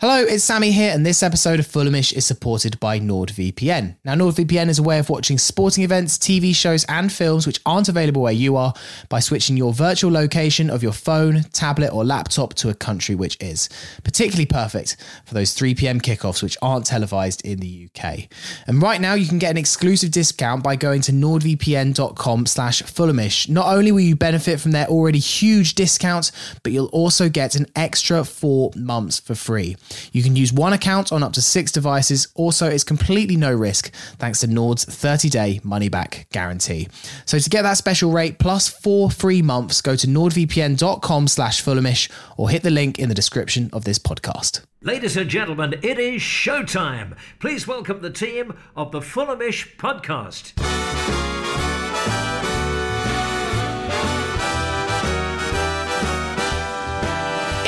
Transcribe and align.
Hello, 0.00 0.22
it's 0.22 0.44
Sammy 0.44 0.70
here, 0.70 0.94
and 0.94 1.04
this 1.04 1.24
episode 1.24 1.58
of 1.58 1.66
Fulhamish 1.66 2.12
is 2.12 2.24
supported 2.24 2.78
by 2.78 3.00
NordVPN. 3.00 3.96
Now, 4.04 4.14
NordVPN 4.14 4.68
is 4.68 4.78
a 4.78 4.82
way 4.84 5.00
of 5.00 5.10
watching 5.10 5.38
sporting 5.38 5.82
events, 5.82 6.16
TV 6.16 6.54
shows, 6.54 6.84
and 6.84 7.12
films 7.12 7.48
which 7.48 7.58
aren't 7.66 7.88
available 7.88 8.22
where 8.22 8.32
you 8.32 8.54
are 8.54 8.74
by 9.08 9.18
switching 9.18 9.56
your 9.56 9.72
virtual 9.72 10.12
location 10.12 10.70
of 10.70 10.84
your 10.84 10.92
phone, 10.92 11.42
tablet, 11.52 11.92
or 11.92 12.04
laptop 12.04 12.54
to 12.54 12.68
a 12.68 12.74
country 12.74 13.16
which 13.16 13.36
is. 13.40 13.68
Particularly 14.04 14.46
perfect 14.46 14.98
for 15.24 15.34
those 15.34 15.52
3 15.52 15.74
pm 15.74 16.00
kickoffs 16.00 16.44
which 16.44 16.56
aren't 16.62 16.86
televised 16.86 17.44
in 17.44 17.58
the 17.58 17.88
UK. 17.88 18.28
And 18.68 18.80
right 18.80 19.00
now, 19.00 19.14
you 19.14 19.26
can 19.26 19.40
get 19.40 19.50
an 19.50 19.58
exclusive 19.58 20.12
discount 20.12 20.62
by 20.62 20.76
going 20.76 21.00
to 21.00 21.12
nordvpn.com 21.12 22.46
slash 22.46 22.84
Fulhamish. 22.84 23.48
Not 23.48 23.66
only 23.66 23.90
will 23.90 23.98
you 23.98 24.14
benefit 24.14 24.60
from 24.60 24.70
their 24.70 24.86
already 24.86 25.18
huge 25.18 25.74
discounts, 25.74 26.30
but 26.62 26.70
you'll 26.70 26.86
also 26.86 27.28
get 27.28 27.56
an 27.56 27.66
extra 27.74 28.24
four 28.24 28.70
months 28.76 29.18
for 29.18 29.34
free. 29.34 29.74
You 30.12 30.22
can 30.22 30.36
use 30.36 30.52
one 30.52 30.72
account 30.72 31.12
on 31.12 31.22
up 31.22 31.32
to 31.34 31.42
six 31.42 31.72
devices. 31.72 32.28
Also, 32.34 32.68
it's 32.68 32.84
completely 32.84 33.36
no 33.36 33.52
risk 33.52 33.92
thanks 34.18 34.40
to 34.40 34.46
Nord's 34.46 34.84
30 34.84 35.28
day 35.28 35.60
money 35.62 35.88
back 35.88 36.26
guarantee. 36.32 36.88
So 37.24 37.38
to 37.38 37.50
get 37.50 37.62
that 37.62 37.76
special 37.76 38.10
rate 38.10 38.38
plus 38.38 38.68
four 38.68 39.10
free 39.10 39.42
months, 39.42 39.80
go 39.80 39.96
to 39.96 40.06
nordvpn.com 40.06 41.28
slash 41.28 41.62
Fulhamish 41.62 42.10
or 42.36 42.50
hit 42.50 42.62
the 42.62 42.70
link 42.70 42.98
in 42.98 43.08
the 43.08 43.14
description 43.14 43.70
of 43.72 43.84
this 43.84 43.98
podcast. 43.98 44.62
Ladies 44.80 45.16
and 45.16 45.28
gentlemen, 45.28 45.74
it 45.82 45.98
is 45.98 46.22
showtime. 46.22 47.16
Please 47.40 47.66
welcome 47.66 48.00
the 48.00 48.10
team 48.10 48.54
of 48.76 48.92
the 48.92 49.00
Fulhamish 49.00 49.76
podcast. 49.76 50.87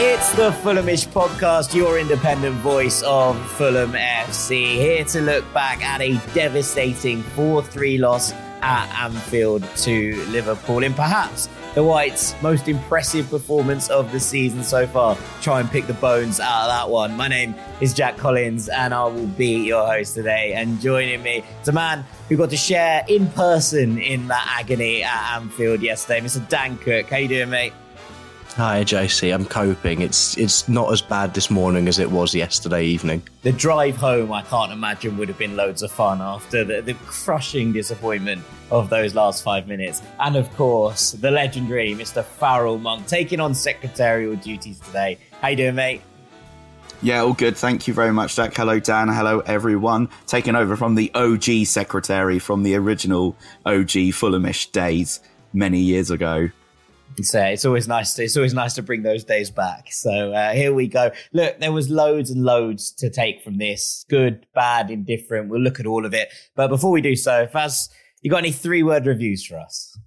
It's 0.03 0.33
the 0.33 0.51
Fulhamish 0.51 1.07
podcast, 1.09 1.75
your 1.75 1.99
independent 1.99 2.57
voice 2.63 3.03
of 3.03 3.39
Fulham 3.53 3.93
FC. 3.93 4.77
Here 4.77 5.05
to 5.05 5.21
look 5.21 5.45
back 5.53 5.85
at 5.85 6.01
a 6.01 6.15
devastating 6.33 7.23
4 7.23 7.63
3 7.63 7.99
loss 7.99 8.33
at 8.63 8.89
Anfield 8.99 9.63
to 9.77 10.25
Liverpool 10.29 10.85
in 10.85 10.95
perhaps 10.95 11.51
the 11.75 11.85
Whites' 11.85 12.35
most 12.41 12.67
impressive 12.67 13.29
performance 13.29 13.91
of 13.91 14.11
the 14.11 14.19
season 14.19 14.65
so 14.65 14.87
far. 14.87 15.19
Try 15.43 15.61
and 15.61 15.71
pick 15.71 15.87
the 15.87 15.93
bones 15.93 16.41
out 16.41 16.63
of 16.63 16.69
that 16.69 16.89
one. 16.89 17.15
My 17.15 17.29
name 17.29 17.55
is 17.83 17.93
Jack 17.93 18.17
Collins, 18.17 18.71
and 18.71 18.95
I 18.95 19.05
will 19.05 19.27
be 19.27 19.67
your 19.67 19.87
host 19.87 20.15
today. 20.15 20.55
And 20.55 20.81
joining 20.81 21.23
me 21.23 21.45
is 21.61 21.69
a 21.69 21.73
man 21.73 22.07
who 22.31 22.39
got 22.39 22.49
to 22.49 22.57
share 22.57 23.05
in 23.07 23.29
person 23.33 23.99
in 23.99 24.29
that 24.29 24.57
agony 24.59 25.03
at 25.05 25.37
Anfield 25.37 25.83
yesterday, 25.83 26.21
Mr. 26.21 26.49
Dan 26.49 26.79
Cooke. 26.79 27.11
How 27.11 27.19
you 27.19 27.29
doing, 27.29 27.51
mate? 27.51 27.75
Hi, 28.61 28.85
JC. 28.85 29.33
I'm 29.33 29.47
coping. 29.47 30.03
It's 30.03 30.37
it's 30.37 30.69
not 30.69 30.93
as 30.93 31.01
bad 31.01 31.33
this 31.33 31.51
morning 31.51 31.89
as 31.89 31.99
it 31.99 32.11
was 32.11 32.35
yesterday 32.35 32.85
evening. 32.85 33.23
The 33.41 33.53
drive 33.53 33.97
home, 33.97 34.31
I 34.35 34.43
can't 34.43 34.71
imagine, 34.71 35.17
would 35.17 35.29
have 35.29 35.39
been 35.39 35.57
loads 35.57 35.83
of 35.83 35.91
fun 35.91 36.21
after 36.21 36.63
the, 36.63 36.83
the 36.83 36.93
crushing 37.07 37.73
disappointment 37.73 38.43
of 38.71 38.91
those 38.91 39.15
last 39.15 39.43
five 39.43 39.67
minutes. 39.67 40.03
And 40.19 40.37
of 40.37 40.55
course, 40.57 41.13
the 41.13 41.31
legendary 41.31 41.95
Mr. 41.95 42.23
Farrell 42.23 42.77
Monk 42.77 43.07
taking 43.07 43.41
on 43.41 43.55
secretarial 43.55 44.37
duties 44.37 44.79
today. 44.81 45.17
How 45.41 45.49
you 45.49 45.57
doing, 45.57 45.77
mate? 45.77 46.03
Yeah, 47.01 47.23
all 47.23 47.33
good. 47.33 47.57
Thank 47.57 47.89
you 47.89 47.95
very 47.95 48.13
much, 48.13 48.37
Jack. 48.37 48.55
Hello, 48.55 48.79
Dan. 48.79 49.09
Hello, 49.09 49.41
everyone. 49.47 50.11
Taking 50.27 50.55
over 50.55 50.77
from 50.77 50.97
the 50.97 51.11
OG 51.15 51.65
secretary 51.65 52.39
from 52.39 52.63
the 52.63 52.75
original 52.75 53.39
OG 53.65 54.13
Fulhamish 54.13 54.71
days 54.71 55.21
many 55.55 55.81
years 55.81 56.11
ago 56.11 56.51
it's, 57.17 57.35
uh, 57.35 57.51
it's 57.53 57.65
always 57.65 57.89
nice 57.89 58.15
to, 58.15 58.25
it's 58.25 58.37
always 58.37 58.55
nice 58.55 58.75
to 58.75 58.83
bring 58.83 59.03
those 59.03 59.25
days 59.25 59.51
back. 59.51 59.93
So 59.93 60.33
uh, 60.33 60.53
here 60.53 60.73
we 60.73 60.89
go. 60.89 61.11
Look, 61.33 61.61
there 61.61 61.73
was 61.73 61.91
loads 61.91 62.31
and 62.31 62.43
loads 62.45 62.93
to 62.93 63.11
take 63.11 63.43
from 63.43 63.59
this. 63.59 64.05
Good, 64.09 64.47
bad, 64.55 64.91
indifferent. 64.91 65.49
We'll 65.49 65.61
look 65.61 65.81
at 65.81 65.87
all 65.87 66.07
of 66.07 66.15
it. 66.15 66.33
But 66.55 66.69
before 66.69 66.91
we 66.91 67.01
do 67.01 67.17
so, 67.17 67.47
Faz, 67.47 67.89
you 68.23 68.31
got 68.31 68.39
any 68.39 68.53
three 68.53 68.83
word 68.83 69.07
reviews 69.07 69.45
for 69.45 69.59
us? 69.59 69.99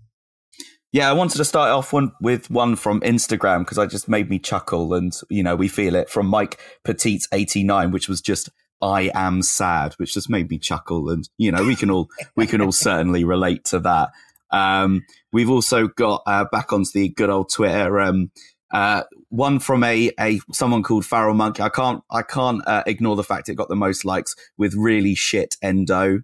Yeah, 0.94 1.10
I 1.10 1.14
wanted 1.14 1.38
to 1.38 1.46
start 1.46 1.72
off 1.72 1.92
one 1.92 2.12
with 2.22 2.52
one 2.52 2.76
from 2.76 3.02
Instagram 3.02 3.60
because 3.60 3.80
I 3.80 3.88
just 3.88 4.08
made 4.08 4.30
me 4.30 4.38
chuckle 4.38 4.94
and 4.94 5.12
you 5.28 5.42
know 5.42 5.56
we 5.56 5.68
feel 5.68 5.96
it 5.96 6.08
from 6.08 6.28
Mike 6.28 6.60
Petite 6.84 7.28
eighty 7.32 7.64
nine, 7.64 7.90
which 7.90 8.08
was 8.08 8.22
just 8.22 8.50
I 8.80 9.10
am 9.16 9.42
sad, 9.42 9.94
which 9.94 10.14
just 10.14 10.30
made 10.30 10.52
me 10.52 10.60
chuckle 10.60 11.10
and 11.10 11.28
you 11.40 11.52
know 11.52 11.64
we 11.64 11.76
can 11.76 11.90
all 11.90 12.10
we 12.36 12.46
can 12.46 12.62
all 12.62 12.72
certainly 12.72 13.24
relate 13.24 13.66
to 13.66 13.80
that. 13.80 14.12
Um, 14.52 15.04
we've 15.34 15.50
also 15.50 15.88
got 15.88 16.24
uh, 16.26 16.46
back 16.52 16.72
onto 16.72 16.92
the 16.94 17.10
good 17.10 17.30
old 17.30 17.52
Twitter. 17.52 18.00
Um, 18.00 18.32
uh, 18.72 19.04
one 19.30 19.60
from 19.60 19.84
a, 19.84 20.12
a 20.20 20.40
someone 20.52 20.82
called 20.84 21.06
Farrell 21.06 21.36
Monkey. 21.36 21.62
I 21.62 21.70
can't 21.70 22.04
I 22.10 22.22
can't 22.22 22.66
uh, 22.66 22.84
ignore 22.88 23.16
the 23.16 23.24
fact 23.24 23.50
it 23.50 23.56
got 23.56 23.68
the 23.68 23.76
most 23.76 24.06
likes 24.06 24.36
with 24.58 24.74
really 24.76 25.16
shit 25.16 25.56
endo. 25.62 26.22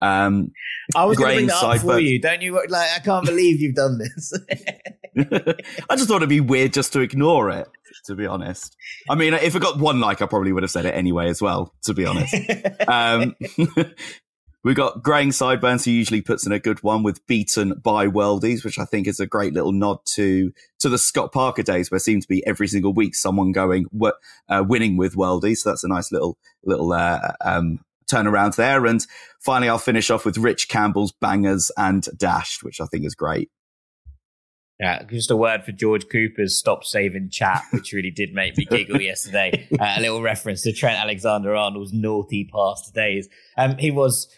Um, 0.00 0.52
I 0.94 1.04
was 1.06 1.18
going 1.18 1.30
to 1.30 1.36
bring 1.36 1.46
that 1.48 1.62
up 1.62 1.80
for 1.80 1.98
you. 1.98 2.20
Don't 2.20 2.40
you? 2.42 2.54
Like, 2.68 2.90
I 2.94 3.00
can't 3.00 3.26
believe 3.26 3.60
you've 3.60 3.74
done 3.74 3.98
this. 3.98 4.32
I 5.90 5.96
just 5.96 6.08
thought 6.08 6.18
it'd 6.18 6.28
be 6.28 6.40
weird 6.40 6.72
just 6.72 6.92
to 6.92 7.00
ignore 7.00 7.50
it. 7.50 7.68
To 8.04 8.14
be 8.14 8.26
honest, 8.26 8.76
I 9.10 9.16
mean, 9.16 9.34
if 9.34 9.54
it 9.54 9.60
got 9.60 9.78
one 9.78 10.00
like, 10.00 10.22
I 10.22 10.26
probably 10.26 10.52
would 10.52 10.62
have 10.62 10.70
said 10.70 10.86
it 10.86 10.94
anyway 10.94 11.28
as 11.28 11.42
well. 11.42 11.74
To 11.82 11.94
be 11.94 12.06
honest, 12.06 12.34
um, 12.88 13.34
we 14.64 14.74
got 14.74 15.02
graying 15.02 15.32
sideburns 15.32 15.84
who 15.84 15.92
usually 15.92 16.20
puts 16.20 16.44
in 16.44 16.52
a 16.52 16.58
good 16.58 16.82
one 16.82 17.02
with 17.02 17.24
beaten 17.26 17.74
by 17.74 18.06
worldies, 18.06 18.64
which 18.64 18.78
I 18.78 18.84
think 18.84 19.06
is 19.06 19.20
a 19.20 19.26
great 19.26 19.52
little 19.52 19.72
nod 19.72 19.98
to 20.14 20.52
to 20.80 20.88
the 20.88 20.98
Scott 20.98 21.32
Parker 21.32 21.62
days, 21.62 21.90
where 21.90 21.96
it 21.96 22.02
seemed 22.02 22.22
to 22.22 22.28
be 22.28 22.44
every 22.46 22.68
single 22.68 22.92
week 22.92 23.14
someone 23.14 23.52
going 23.52 23.86
uh, 24.48 24.64
winning 24.66 24.96
with 24.96 25.14
worldies. 25.14 25.58
So 25.58 25.70
that's 25.70 25.84
a 25.84 25.88
nice 25.88 26.10
little 26.10 26.38
little 26.64 26.92
uh, 26.92 27.32
um, 27.40 27.80
turnaround 28.10 28.56
there. 28.56 28.84
And 28.86 29.04
finally, 29.40 29.68
I'll 29.68 29.78
finish 29.78 30.10
off 30.10 30.24
with 30.24 30.38
Rich 30.38 30.68
Campbell's 30.68 31.12
bangers 31.12 31.70
and 31.76 32.04
dashed, 32.16 32.64
which 32.64 32.80
I 32.80 32.86
think 32.86 33.04
is 33.04 33.14
great. 33.14 33.50
Yeah, 34.80 35.02
just 35.04 35.30
a 35.32 35.36
word 35.36 35.64
for 35.64 35.72
George 35.72 36.08
Cooper's 36.08 36.56
stop 36.56 36.84
saving 36.84 37.30
chat, 37.30 37.64
which 37.72 37.92
really 37.92 38.12
did 38.12 38.32
make 38.32 38.56
me 38.56 38.64
giggle 38.64 39.00
yesterday. 39.00 39.66
Uh, 39.78 39.94
a 39.96 40.00
little 40.00 40.22
reference 40.22 40.62
to 40.62 40.72
Trent 40.72 40.98
Alexander 40.98 41.54
Arnold's 41.54 41.92
naughty 41.92 42.48
past 42.52 42.94
days. 42.94 43.28
Um, 43.56 43.76
he 43.76 43.90
was 43.90 44.28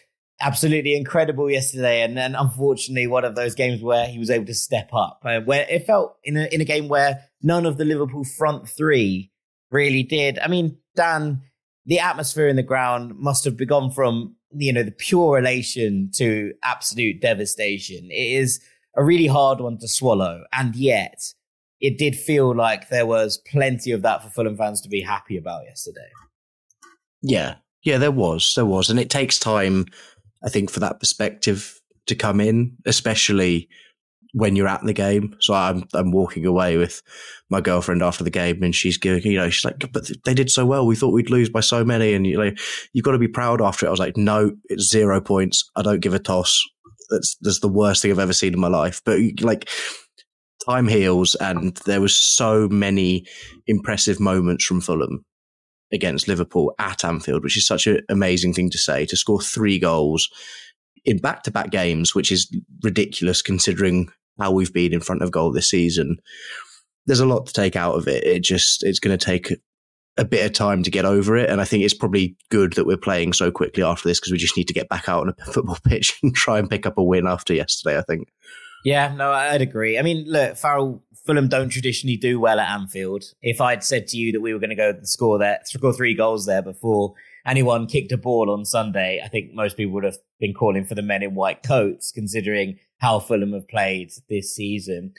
absolutely 0.40 0.96
incredible 0.96 1.50
yesterday, 1.50 2.02
and 2.02 2.16
then 2.16 2.34
unfortunately 2.34 3.06
one 3.06 3.25
of 3.25 3.34
those 3.34 3.54
games 3.54 3.82
where 3.82 4.06
he 4.06 4.19
was 4.19 4.31
able 4.31 4.46
to 4.46 4.54
step 4.54 4.90
up, 4.92 5.20
uh, 5.25 5.40
where 5.40 5.66
it 5.69 5.87
felt 5.87 6.16
in 6.25 6.37
a 6.37 6.46
in 6.52 6.60
a 6.60 6.64
game 6.64 6.88
where 6.88 7.25
none 7.42 7.66
of 7.66 7.76
the 7.76 7.84
Liverpool 7.84 8.25
front 8.25 8.69
three 8.69 9.31
really 9.70 10.02
did. 10.02 10.38
I 10.38 10.48
mean, 10.48 10.78
Dan, 10.96 11.42
the 11.87 12.00
atmosphere 12.00 12.48
in 12.48 12.56
the 12.56 12.62
ground 12.62 13.16
must 13.16 13.44
have 13.44 13.56
begun 13.56 13.90
from 13.90 14.37
you 14.52 14.72
know 14.72 14.82
the 14.82 14.90
pure 14.90 15.38
elation 15.38 16.10
to 16.14 16.52
absolute 16.62 17.20
devastation. 17.20 18.10
It 18.10 18.32
is 18.32 18.60
a 18.96 19.04
really 19.04 19.26
hard 19.26 19.60
one 19.60 19.78
to 19.78 19.88
swallow, 19.88 20.44
and 20.52 20.75
yet 20.75 21.32
it 21.81 21.98
did 21.98 22.16
feel 22.16 22.54
like 22.54 22.88
there 22.88 23.06
was 23.06 23.38
plenty 23.50 23.90
of 23.93 24.02
that 24.02 24.22
for 24.22 24.31
Fulham 24.31 24.56
fans 24.56 24.81
to 24.82 24.88
be 24.88 25.00
happy 25.00 25.36
about 25.36 25.64
yesterday. 25.64 26.08
Yeah, 27.22 27.56
yeah, 27.82 27.98
there 27.98 28.10
was, 28.10 28.54
there 28.54 28.66
was, 28.66 28.90
and 28.90 29.00
it 29.00 29.10
takes 29.10 29.38
time 29.38 29.86
I 30.42 30.48
think 30.48 30.70
for 30.70 30.81
that 30.81 31.00
perspective 31.00 31.81
to 32.06 32.14
come 32.14 32.40
in, 32.40 32.76
especially 32.87 33.69
when 34.32 34.56
you're 34.56 34.69
at 34.69 34.84
the 34.84 34.92
game. 34.92 35.37
So 35.40 35.54
I'm 35.54 35.84
I'm 35.94 36.12
walking 36.12 36.46
away 36.46 36.76
with 36.76 37.02
my 37.50 37.60
girlfriend 37.60 38.02
after 38.02 38.25
the 38.25 38.31
game, 38.31 38.62
and 38.62 38.75
she's 38.75 38.96
giving, 38.96 39.22
you 39.25 39.38
know, 39.38 39.50
she's 39.50 39.64
like, 39.64 39.92
"But 39.92 40.10
they 40.25 40.34
did 40.34 40.50
so 40.50 40.64
well. 40.66 40.87
We 40.87 40.96
thought 40.96 41.12
we'd 41.12 41.31
lose 41.31 41.48
by 41.48 41.60
so 41.60 41.84
many, 41.84 42.14
and 42.14 42.26
you 42.26 42.38
know, 42.38 42.52
you've 42.92 43.04
got 43.04 43.12
to 43.12 43.19
be 43.19 43.28
proud 43.28 43.60
after 43.60 43.87
it." 43.87 43.88
I 43.88 43.92
was 43.92 44.00
like, 44.00 44.16
"No, 44.16 44.52
it's 44.66 44.88
zero 44.88 45.20
points. 45.20 45.69
I 45.76 45.82
don't 45.82 46.00
give 46.00 46.14
a 46.14 46.19
toss. 46.19 46.62
That's 47.10 47.36
that's 47.40 47.60
the 47.60 47.69
worst 47.69 48.02
thing 48.02 48.10
I've 48.10 48.19
ever 48.19 48.32
seen 48.32 48.54
in 48.54 48.60
my 48.60 48.69
life." 48.69 49.02
But 49.04 49.19
like. 49.40 49.69
Time 50.69 50.88
heals, 50.88 51.36
and 51.36 51.75
there 51.86 52.02
was 52.02 52.14
so 52.14 52.69
many 52.69 53.25
impressive 53.66 54.20
moments 54.20 54.62
from 54.62 54.82
Fulham 54.82 55.25
against 55.92 56.28
Liverpool 56.28 56.75
at 56.78 57.04
Anfield, 57.04 57.42
which 57.42 57.56
is 57.56 57.66
such 57.66 57.87
an 57.87 58.00
amazing 58.08 58.52
thing 58.52 58.70
to 58.70 58.78
say. 58.78 59.06
To 59.06 59.16
score 59.16 59.40
three 59.40 59.78
goals 59.78 60.28
in 61.04 61.19
back 61.19 61.42
to 61.44 61.50
back 61.50 61.70
games, 61.70 62.14
which 62.14 62.31
is 62.31 62.54
ridiculous 62.82 63.42
considering 63.42 64.10
how 64.38 64.50
we've 64.50 64.72
been 64.72 64.92
in 64.92 65.00
front 65.00 65.22
of 65.22 65.31
goal 65.31 65.52
this 65.52 65.70
season. 65.70 66.19
There's 67.06 67.20
a 67.20 67.26
lot 67.26 67.46
to 67.46 67.52
take 67.52 67.76
out 67.76 67.96
of 67.96 68.08
it. 68.08 68.25
It 68.25 68.42
just 68.42 68.82
it's 68.84 68.98
going 68.98 69.16
to 69.16 69.25
take 69.25 69.52
a 70.16 70.25
bit 70.25 70.44
of 70.44 70.52
time 70.52 70.82
to 70.82 70.90
get 70.90 71.04
over 71.04 71.37
it, 71.37 71.48
and 71.48 71.60
I 71.60 71.64
think 71.64 71.84
it's 71.84 71.94
probably 71.94 72.36
good 72.50 72.75
that 72.75 72.86
we're 72.86 72.96
playing 72.96 73.32
so 73.32 73.50
quickly 73.50 73.82
after 73.82 74.08
this 74.08 74.20
because 74.20 74.32
we 74.32 74.38
just 74.38 74.56
need 74.56 74.69
to 74.69 74.75
get 74.75 74.88
back 74.88 75.08
out 75.08 75.22
on 75.22 75.34
a 75.36 75.44
football 75.52 75.78
pitch 75.84 76.19
and 76.22 76.34
try 76.34 76.58
and 76.58 76.70
pick 76.70 76.86
up 76.86 76.98
a 76.98 77.02
win 77.02 77.26
after 77.26 77.54
yesterday. 77.54 77.98
I 77.98 78.02
think. 78.02 78.28
Yeah, 78.84 79.14
no, 79.14 79.31
I'd 79.31 79.60
agree. 79.60 79.98
I 79.98 80.02
mean, 80.02 80.25
look, 80.26 80.56
Farrell, 80.56 81.02
Fulham 81.26 81.49
don't 81.49 81.69
traditionally 81.69 82.17
do 82.17 82.40
well 82.40 82.58
at 82.58 82.70
Anfield. 82.70 83.25
If 83.43 83.61
I'd 83.61 83.84
said 83.84 84.06
to 84.08 84.17
you 84.17 84.32
that 84.32 84.40
we 84.40 84.52
were 84.52 84.58
going 84.58 84.70
to 84.70 84.76
go 84.76 84.94
score 85.02 85.38
there, 85.38 85.61
score 85.64 85.93
three 85.93 86.14
goals 86.14 86.46
there 86.46 86.62
before 86.62 87.14
anyone 87.46 87.87
kicked 87.87 88.12
a 88.12 88.17
ball 88.17 88.50
on 88.50 88.64
Sunday, 88.64 89.20
I 89.25 89.28
think 89.28 89.52
most 89.52 89.76
people 89.76 89.93
would 89.94 90.05
have 90.05 90.19
been 90.38 90.55
calling 90.55 90.84
for 90.84 90.94
the 90.94 91.02
men 91.02 91.22
in 91.22 91.34
white 91.34 91.62
coats, 91.62 92.11
considering 92.12 92.78
how 92.99 93.19
Fulham 93.19 93.52
have 93.52 93.69
played 93.69 94.12
this 94.28 94.55
season. 94.55 95.12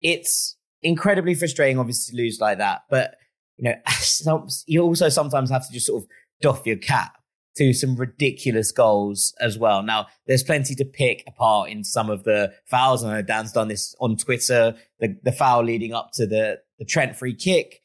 It's 0.00 0.56
incredibly 0.82 1.34
frustrating, 1.34 1.78
obviously, 1.78 2.16
to 2.16 2.22
lose 2.22 2.40
like 2.40 2.58
that. 2.58 2.82
But, 2.88 3.16
you 3.56 3.64
know, 3.64 4.48
you 4.66 4.82
also 4.82 5.08
sometimes 5.08 5.50
have 5.50 5.66
to 5.66 5.72
just 5.72 5.86
sort 5.86 6.02
of 6.02 6.08
doff 6.40 6.66
your 6.66 6.76
cap 6.76 7.17
to 7.58 7.72
some 7.72 7.96
ridiculous 7.96 8.72
goals 8.72 9.34
as 9.40 9.58
well. 9.58 9.82
Now, 9.82 10.06
there's 10.26 10.42
plenty 10.42 10.74
to 10.76 10.84
pick 10.84 11.24
apart 11.26 11.70
in 11.70 11.84
some 11.84 12.08
of 12.08 12.24
the 12.24 12.52
fouls. 12.66 13.04
I 13.04 13.12
know 13.12 13.22
Dan's 13.22 13.52
done 13.52 13.68
this 13.68 13.94
on 14.00 14.16
Twitter. 14.16 14.74
The, 15.00 15.16
the 15.22 15.32
foul 15.32 15.64
leading 15.64 15.92
up 15.92 16.10
to 16.14 16.26
the, 16.26 16.60
the 16.78 16.84
Trent 16.84 17.16
free 17.16 17.34
kick 17.34 17.82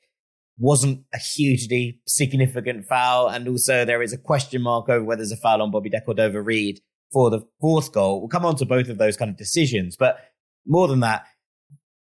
wasn't 0.58 1.04
a 1.14 1.18
hugely 1.18 2.00
significant 2.08 2.86
foul. 2.86 3.28
And 3.28 3.48
also 3.48 3.84
there 3.86 4.02
is 4.02 4.14
a 4.14 4.18
question 4.18 4.62
mark 4.62 4.90
over 4.90 5.04
whether 5.04 5.20
there's 5.20 5.32
a 5.32 5.38
foul 5.38 5.62
on 5.62 5.72
Bobby 5.72 5.90
De 5.90 6.00
Cordova-Reid 6.00 6.80
for 7.12 7.30
the 7.30 7.42
fourth 7.60 7.92
goal. 7.92 8.20
We'll 8.20 8.30
come 8.30 8.46
on 8.46 8.56
to 8.58 8.66
both 8.66 8.90
of 8.90 8.98
those 8.98 9.18
kind 9.18 9.30
of 9.30 9.38
decisions. 9.38 9.96
But 9.98 10.18
more 10.66 10.88
than 10.88 11.00
that, 11.02 11.26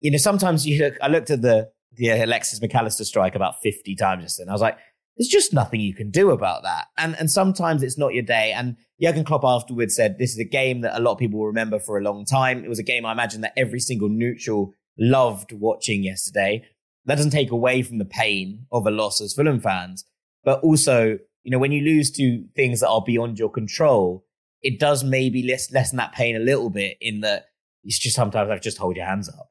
you 0.02 0.12
know, 0.12 0.18
sometimes 0.18 0.66
you 0.66 0.84
look, 0.84 0.96
I 1.02 1.08
looked 1.08 1.30
at 1.30 1.42
the, 1.42 1.70
the 1.94 2.10
Alexis 2.10 2.62
Mac 2.62 2.74
Allister 2.74 3.04
strike 3.06 3.36
about 3.36 3.62
50 3.62 3.96
times 3.96 4.24
just 4.24 4.40
then. 4.40 4.50
I 4.50 4.54
was 4.54 4.62
like, 4.62 4.78
there's 5.20 5.28
just 5.28 5.54
nothing 5.54 5.82
you 5.82 5.94
can 5.94 6.10
do 6.12 6.32
about 6.32 6.64
that. 6.64 6.86
And, 6.98 7.14
and 7.20 7.30
sometimes 7.30 7.84
it's 7.84 7.98
not 7.98 8.14
your 8.14 8.24
day. 8.24 8.54
And 8.54 8.78
Jurgen 9.02 9.26
Klopp 9.26 9.44
afterwards 9.44 9.94
said, 9.94 10.18
this 10.18 10.32
is 10.32 10.40
a 10.40 10.46
game 10.46 10.80
that 10.82 10.98
a 10.98 11.02
lot 11.02 11.12
of 11.12 11.18
people 11.18 11.40
will 11.40 11.48
remember 11.48 11.78
for 11.78 11.98
a 11.98 12.02
long 12.02 12.24
time. 12.24 12.64
It 12.64 12.70
was 12.70 12.80
a 12.80 12.84
game 12.84 13.06
I 13.06 13.12
imagine 13.12 13.42
that 13.42 13.52
every 13.58 13.82
single 13.82 14.08
neutral 14.08 14.74
loved 14.98 15.52
watching 15.52 16.06
yesterday. 16.06 16.64
That 17.06 17.16
doesn't 17.16 17.32
take 17.32 17.52
away 17.52 17.82
from 17.82 17.98
the 17.98 18.06
pain 18.06 18.66
of 18.72 18.88
a 18.88 18.92
loss 18.92 19.20
as 19.20 19.34
Fulham 19.34 19.60
fans, 19.60 20.06
but 20.46 20.62
also, 20.62 21.20
you 21.44 21.52
know, 21.52 21.60
when 21.60 21.74
you 21.74 21.84
lose 21.84 22.12
to 22.12 22.46
things 22.56 22.80
that 22.80 22.90
are 22.90 23.04
beyond 23.06 23.38
your 23.38 23.52
control, 23.52 24.26
it 24.62 24.80
does 24.80 25.04
maybe 25.04 25.44
less, 25.44 25.70
lessen 25.74 25.98
that 25.98 26.14
pain 26.14 26.38
a 26.38 26.40
little 26.40 26.70
bit 26.70 26.96
in 27.02 27.20
that 27.22 27.48
it's 27.84 28.00
just 28.00 28.16
sometimes 28.16 28.50
I've 28.50 28.62
just 28.62 28.78
hold 28.78 28.96
your 28.96 29.06
hands 29.06 29.28
up. 29.28 29.50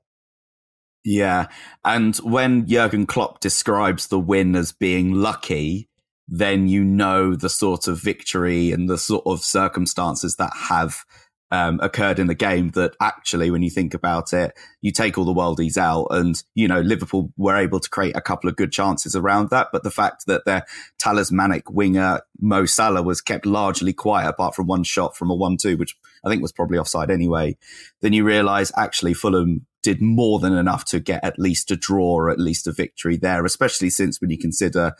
Yeah. 1.08 1.46
And 1.86 2.14
when 2.18 2.66
Jurgen 2.66 3.06
Klopp 3.06 3.40
describes 3.40 4.08
the 4.08 4.18
win 4.18 4.54
as 4.54 4.72
being 4.72 5.14
lucky, 5.14 5.88
then 6.28 6.68
you 6.68 6.84
know 6.84 7.34
the 7.34 7.48
sort 7.48 7.88
of 7.88 7.98
victory 7.98 8.72
and 8.72 8.90
the 8.90 8.98
sort 8.98 9.24
of 9.24 9.40
circumstances 9.40 10.36
that 10.36 10.52
have 10.54 11.06
um, 11.50 11.80
occurred 11.80 12.18
in 12.18 12.26
the 12.26 12.34
game 12.34 12.72
that 12.72 12.94
actually, 13.00 13.50
when 13.50 13.62
you 13.62 13.70
think 13.70 13.94
about 13.94 14.34
it, 14.34 14.52
you 14.82 14.92
take 14.92 15.16
all 15.16 15.24
the 15.24 15.32
worldies 15.32 15.78
out 15.78 16.08
and, 16.10 16.42
you 16.54 16.68
know, 16.68 16.82
Liverpool 16.82 17.32
were 17.38 17.56
able 17.56 17.80
to 17.80 17.88
create 17.88 18.14
a 18.14 18.20
couple 18.20 18.50
of 18.50 18.56
good 18.56 18.70
chances 18.70 19.16
around 19.16 19.48
that. 19.48 19.68
But 19.72 19.84
the 19.84 19.90
fact 19.90 20.26
that 20.26 20.44
their 20.44 20.66
talismanic 20.98 21.70
winger, 21.70 22.20
Mo 22.38 22.66
Salah, 22.66 23.02
was 23.02 23.22
kept 23.22 23.46
largely 23.46 23.94
quiet 23.94 24.28
apart 24.28 24.54
from 24.54 24.66
one 24.66 24.84
shot 24.84 25.16
from 25.16 25.30
a 25.30 25.36
1-2, 25.36 25.78
which 25.78 25.96
I 26.22 26.28
think 26.28 26.42
was 26.42 26.52
probably 26.52 26.76
offside 26.76 27.10
anyway, 27.10 27.56
then 28.02 28.12
you 28.12 28.24
realize 28.24 28.70
actually 28.76 29.14
Fulham 29.14 29.64
did 29.88 30.02
more 30.02 30.38
than 30.38 30.52
enough 30.52 30.84
to 30.84 31.00
get 31.00 31.24
at 31.24 31.38
least 31.38 31.70
a 31.70 31.76
draw 31.76 32.16
or 32.16 32.30
at 32.30 32.38
least 32.38 32.66
a 32.66 32.72
victory 32.72 33.16
there, 33.16 33.46
especially 33.46 33.88
since 33.88 34.20
when 34.20 34.28
you 34.28 34.36
consider, 34.36 34.92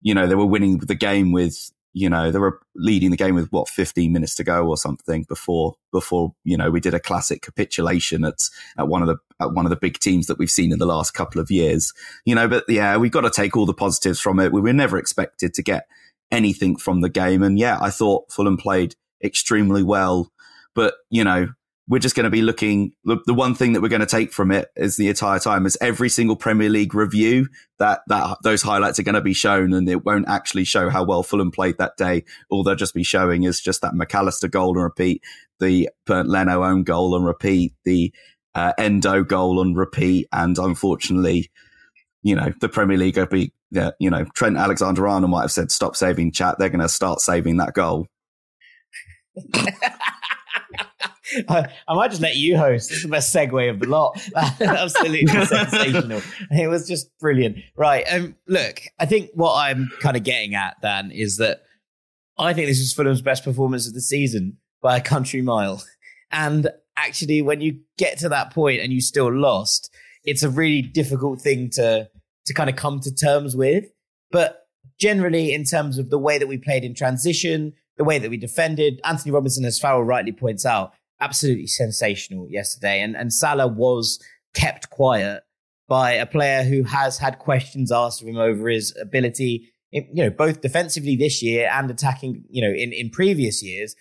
you 0.00 0.14
know, 0.14 0.26
they 0.26 0.34
were 0.34 0.46
winning 0.46 0.78
the 0.78 0.94
game 0.94 1.30
with 1.30 1.70
you 1.92 2.08
know, 2.08 2.30
they 2.30 2.38
were 2.38 2.60
leading 2.76 3.10
the 3.10 3.16
game 3.16 3.34
with 3.34 3.50
what 3.50 3.68
15 3.68 4.12
minutes 4.12 4.36
to 4.36 4.44
go 4.44 4.64
or 4.68 4.76
something 4.76 5.24
before, 5.24 5.74
before, 5.90 6.32
you 6.44 6.56
know, 6.56 6.70
we 6.70 6.78
did 6.78 6.94
a 6.94 7.00
classic 7.00 7.42
capitulation 7.42 8.24
at, 8.24 8.38
at 8.78 8.86
one 8.86 9.02
of 9.02 9.08
the, 9.08 9.16
at 9.40 9.52
one 9.54 9.66
of 9.66 9.70
the 9.70 9.76
big 9.76 9.98
teams 9.98 10.28
that 10.28 10.38
we've 10.38 10.48
seen 10.48 10.72
in 10.72 10.78
the 10.78 10.86
last 10.86 11.14
couple 11.14 11.40
of 11.40 11.50
years, 11.50 11.92
you 12.24 12.32
know, 12.32 12.46
but 12.46 12.62
yeah, 12.68 12.96
we've 12.96 13.10
got 13.10 13.22
to 13.22 13.30
take 13.30 13.56
all 13.56 13.66
the 13.66 13.74
positives 13.74 14.20
from 14.20 14.38
it. 14.38 14.52
We 14.52 14.60
were 14.60 14.72
never 14.72 14.98
expected 14.98 15.52
to 15.54 15.64
get 15.64 15.88
anything 16.30 16.76
from 16.76 17.00
the 17.00 17.08
game. 17.10 17.42
And 17.42 17.58
yeah, 17.58 17.76
I 17.80 17.90
thought 17.90 18.30
Fulham 18.30 18.56
played 18.56 18.94
extremely 19.24 19.82
well, 19.82 20.30
but 20.76 20.94
you 21.10 21.24
know, 21.24 21.48
we're 21.88 21.98
just 21.98 22.14
going 22.14 22.24
to 22.24 22.30
be 22.30 22.42
looking. 22.42 22.92
The, 23.04 23.34
one 23.34 23.54
thing 23.54 23.72
that 23.72 23.80
we're 23.80 23.88
going 23.88 24.00
to 24.00 24.06
take 24.06 24.32
from 24.32 24.52
it 24.52 24.68
is 24.76 24.96
the 24.96 25.08
entire 25.08 25.40
time 25.40 25.66
is 25.66 25.76
every 25.80 26.08
single 26.08 26.36
Premier 26.36 26.68
League 26.68 26.94
review 26.94 27.48
that 27.78 28.02
that 28.06 28.38
those 28.44 28.62
highlights 28.62 28.98
are 28.98 29.02
going 29.02 29.16
to 29.16 29.20
be 29.20 29.34
shown, 29.34 29.72
and 29.72 29.88
it 29.88 30.04
won't 30.04 30.28
actually 30.28 30.64
show 30.64 30.88
how 30.88 31.04
well 31.04 31.22
Fulham 31.22 31.50
played 31.50 31.78
that 31.78 31.96
day. 31.96 32.24
All 32.48 32.62
they'll 32.62 32.76
just 32.76 32.94
be 32.94 33.02
showing 33.02 33.42
is 33.42 33.60
just 33.60 33.80
that 33.82 33.94
Mac 33.94 34.14
Allister 34.14 34.48
goal 34.48 34.74
and 34.74 34.84
repeat, 34.84 35.24
the 35.58 35.88
Leno 36.08 36.64
own 36.64 36.84
goal 36.84 37.16
and 37.16 37.26
repeat, 37.26 37.74
the 37.84 38.12
uh, 38.54 38.72
Endo 38.78 39.24
goal 39.24 39.60
and 39.60 39.76
repeat, 39.76 40.28
and 40.32 40.58
unfortunately, 40.58 41.50
you 42.22 42.36
know, 42.36 42.52
the 42.60 42.68
Premier 42.68 42.98
League 42.98 43.16
will 43.16 43.26
be, 43.26 43.52
you 43.98 44.10
know, 44.10 44.24
Trent 44.34 44.56
Alexander-Arnold 44.56 45.30
might 45.30 45.42
have 45.42 45.52
said, 45.52 45.72
"Stop 45.72 45.96
saving 45.96 46.32
chat." 46.32 46.56
They're 46.58 46.68
going 46.68 46.80
to 46.80 46.88
start 46.88 47.20
saving 47.20 47.56
that 47.56 47.74
goal. 47.74 48.06
I, 51.48 51.66
I, 51.88 51.94
might 51.94 52.10
just 52.10 52.22
let 52.22 52.36
you 52.36 52.56
host. 52.56 52.88
This 52.88 52.98
is 52.98 53.04
the 53.04 53.08
best 53.10 53.34
segue 53.34 53.70
of 53.70 53.80
the 53.80 53.86
lot. 53.86 54.20
Absolutely 54.60 55.26
sensational. 55.46 56.22
It 56.50 56.68
was 56.68 56.86
just 56.88 57.16
brilliant. 57.18 57.58
Right. 57.76 58.04
Um, 58.10 58.36
look, 58.46 58.82
I 58.98 59.06
think 59.06 59.30
what 59.34 59.54
I'm 59.54 59.90
kind 60.00 60.16
of 60.16 60.22
getting 60.22 60.54
at, 60.54 60.80
Dan, 60.80 61.10
is 61.10 61.36
that 61.38 61.62
I 62.38 62.52
think 62.52 62.68
this 62.68 62.80
is 62.80 62.92
Fulham's 62.92 63.22
best 63.22 63.44
performance 63.44 63.86
of 63.86 63.94
the 63.94 64.00
season 64.00 64.58
by 64.82 64.96
a 64.96 65.00
country 65.00 65.42
mile. 65.42 65.82
And 66.30 66.70
actually, 66.96 67.42
when 67.42 67.60
you 67.60 67.80
get 67.98 68.18
to 68.18 68.28
that 68.30 68.52
point 68.52 68.80
and 68.80 68.92
you 68.92 69.00
still 69.00 69.32
lost, 69.32 69.92
it's 70.24 70.42
a 70.42 70.50
really 70.50 70.82
difficult 70.82 71.40
thing 71.40 71.70
to 71.70 72.08
to 72.46 72.54
kind 72.54 72.70
of 72.70 72.76
come 72.76 73.00
to 73.00 73.14
terms 73.14 73.54
with. 73.54 73.84
But 74.30 74.66
generally, 74.98 75.52
in 75.52 75.64
terms 75.64 75.98
of 75.98 76.10
the 76.10 76.18
way 76.18 76.38
that 76.38 76.48
we 76.48 76.56
played 76.56 76.84
in 76.84 76.94
transition, 76.94 77.74
the 77.96 78.04
way 78.04 78.18
that 78.18 78.30
we 78.30 78.36
defended, 78.36 79.00
Anthony 79.04 79.32
Robinson, 79.32 79.64
as 79.64 79.78
Farrell 79.78 80.02
rightly 80.02 80.32
points 80.32 80.64
out, 80.64 80.92
absolutely 81.20 81.66
sensational 81.66 82.48
yesterday. 82.50 83.00
And, 83.00 83.16
and 83.16 83.32
Salah 83.32 83.68
was 83.68 84.18
kept 84.54 84.90
quiet 84.90 85.42
by 85.88 86.12
a 86.12 86.26
player 86.26 86.62
who 86.62 86.84
has 86.84 87.18
had 87.18 87.38
questions 87.38 87.90
asked 87.90 88.22
of 88.22 88.28
him 88.28 88.36
over 88.36 88.68
his 88.68 88.96
ability, 89.00 89.72
you 89.90 90.04
know, 90.14 90.30
both 90.30 90.60
defensively 90.60 91.16
this 91.16 91.42
year 91.42 91.68
and 91.72 91.90
attacking, 91.90 92.44
you 92.48 92.62
know, 92.62 92.72
in, 92.72 92.92
in 92.92 93.10
previous 93.10 93.62
years. 93.62 93.94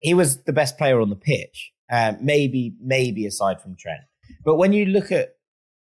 He 0.00 0.14
was 0.14 0.42
the 0.44 0.52
best 0.52 0.78
player 0.78 1.00
on 1.00 1.10
the 1.10 1.16
pitch, 1.16 1.72
uh, 1.90 2.14
maybe, 2.20 2.74
maybe 2.80 3.26
aside 3.26 3.60
from 3.60 3.76
Trent. 3.76 4.00
But 4.44 4.56
when 4.56 4.72
you 4.72 4.86
look 4.86 5.10
at 5.10 5.30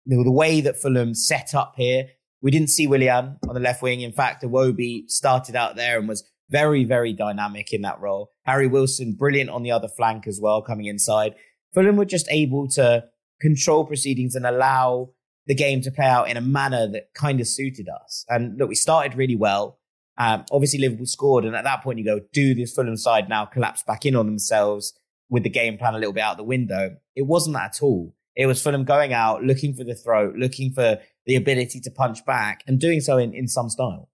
the, 0.06 0.22
the 0.22 0.32
way 0.32 0.60
that 0.60 0.80
Fulham 0.80 1.14
set 1.14 1.54
up 1.54 1.74
here, 1.76 2.08
we 2.40 2.50
didn't 2.50 2.70
see 2.70 2.86
Willian 2.86 3.36
on 3.48 3.54
the 3.54 3.60
left 3.60 3.82
wing. 3.82 4.00
In 4.00 4.12
fact, 4.12 4.42
Iwobi 4.42 5.08
started 5.08 5.56
out 5.56 5.76
there 5.76 5.98
and 5.98 6.08
was 6.08 6.28
very, 6.50 6.84
very 6.84 7.12
dynamic 7.12 7.72
in 7.72 7.82
that 7.82 8.00
role. 8.00 8.32
Harry 8.44 8.66
Wilson, 8.66 9.12
brilliant 9.12 9.50
on 9.50 9.62
the 9.62 9.70
other 9.70 9.88
flank 9.88 10.26
as 10.26 10.40
well, 10.40 10.62
coming 10.62 10.86
inside. 10.86 11.34
Fulham 11.74 11.96
were 11.96 12.04
just 12.04 12.26
able 12.30 12.68
to 12.68 13.04
control 13.40 13.84
proceedings 13.84 14.34
and 14.34 14.46
allow 14.46 15.10
the 15.46 15.54
game 15.54 15.80
to 15.82 15.90
play 15.90 16.06
out 16.06 16.28
in 16.28 16.36
a 16.36 16.40
manner 16.40 16.86
that 16.86 17.14
kind 17.14 17.40
of 17.40 17.46
suited 17.46 17.88
us. 17.88 18.24
And 18.28 18.58
look, 18.58 18.68
we 18.68 18.74
started 18.74 19.16
really 19.16 19.36
well. 19.36 19.78
Um, 20.18 20.44
obviously, 20.50 20.80
Liverpool 20.80 21.06
scored, 21.06 21.44
and 21.44 21.54
at 21.54 21.64
that 21.64 21.82
point, 21.82 21.98
you 21.98 22.04
go, 22.04 22.20
do 22.32 22.54
this 22.54 22.74
Fulham 22.74 22.96
side 22.96 23.28
now 23.28 23.44
collapse 23.44 23.82
back 23.82 24.04
in 24.04 24.16
on 24.16 24.26
themselves 24.26 24.98
with 25.30 25.44
the 25.44 25.50
game 25.50 25.78
plan 25.78 25.94
a 25.94 25.98
little 25.98 26.12
bit 26.12 26.22
out 26.22 26.36
the 26.36 26.42
window? 26.42 26.96
It 27.14 27.22
wasn't 27.22 27.54
that 27.54 27.76
at 27.76 27.82
all. 27.82 28.14
It 28.34 28.46
was 28.46 28.62
Fulham 28.62 28.84
going 28.84 29.12
out, 29.12 29.42
looking 29.42 29.74
for 29.74 29.84
the 29.84 29.94
throat, 29.94 30.34
looking 30.36 30.72
for 30.72 30.98
the 31.26 31.36
ability 31.36 31.80
to 31.80 31.90
punch 31.90 32.24
back, 32.24 32.62
and 32.66 32.80
doing 32.80 33.00
so 33.00 33.16
in, 33.16 33.32
in 33.32 33.46
some 33.46 33.68
style. 33.68 34.08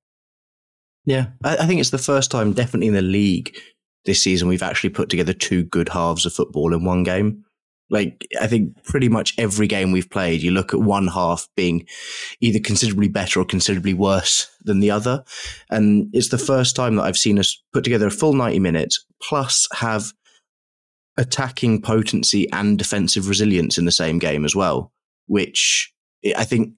Yeah, 1.06 1.26
I, 1.42 1.58
I 1.58 1.66
think 1.66 1.80
it's 1.80 1.90
the 1.90 1.99
first 1.99 2.30
time, 2.30 2.52
definitely 2.52 2.88
in 2.88 2.94
the 2.94 3.02
league 3.02 3.56
this 4.04 4.23
season, 4.23 4.49
we've 4.49 4.62
actually 4.62 4.90
put 4.90 5.08
together 5.08 5.32
two 5.32 5.64
good 5.64 5.88
halves 5.88 6.26
of 6.26 6.32
football 6.32 6.75
in 6.75 6.84
one 6.84 7.02
game. 7.02 7.44
Like, 7.90 8.26
I 8.40 8.46
think 8.46 8.82
pretty 8.84 9.08
much 9.08 9.34
every 9.38 9.66
game 9.66 9.92
we've 9.92 10.11
played, 10.11 10.42
you 10.42 10.50
look 10.50 10.73
at 10.73 10.80
one 10.80 11.08
half 11.08 11.49
being 11.54 11.87
either 12.40 12.58
considerably 12.58 13.08
better 13.08 13.40
or 13.40 13.44
considerably 13.44 13.94
worse 13.94 14.50
than 14.62 14.80
the 14.80 14.90
other. 14.90 15.23
And 15.70 16.08
it's 16.12 16.30
the 16.30 16.38
first 16.38 16.75
time 16.76 16.96
that 16.96 17.02
I've 17.02 17.18
seen 17.18 17.38
us 17.38 17.62
put 17.73 17.84
together 17.84 18.06
a 18.06 18.11
full 18.11 18.32
90 18.32 18.58
minutes 18.58 19.04
plus 19.23 19.68
have 19.75 20.12
attacking 21.16 21.82
potency 21.82 22.50
and 22.52 22.78
defensive 22.78 23.28
resilience 23.28 23.78
in 23.78 23.84
the 23.84 23.92
same 23.92 24.18
game 24.18 24.44
as 24.44 24.56
well, 24.56 24.92
which 25.26 25.92
I 26.37 26.44
think 26.44 26.73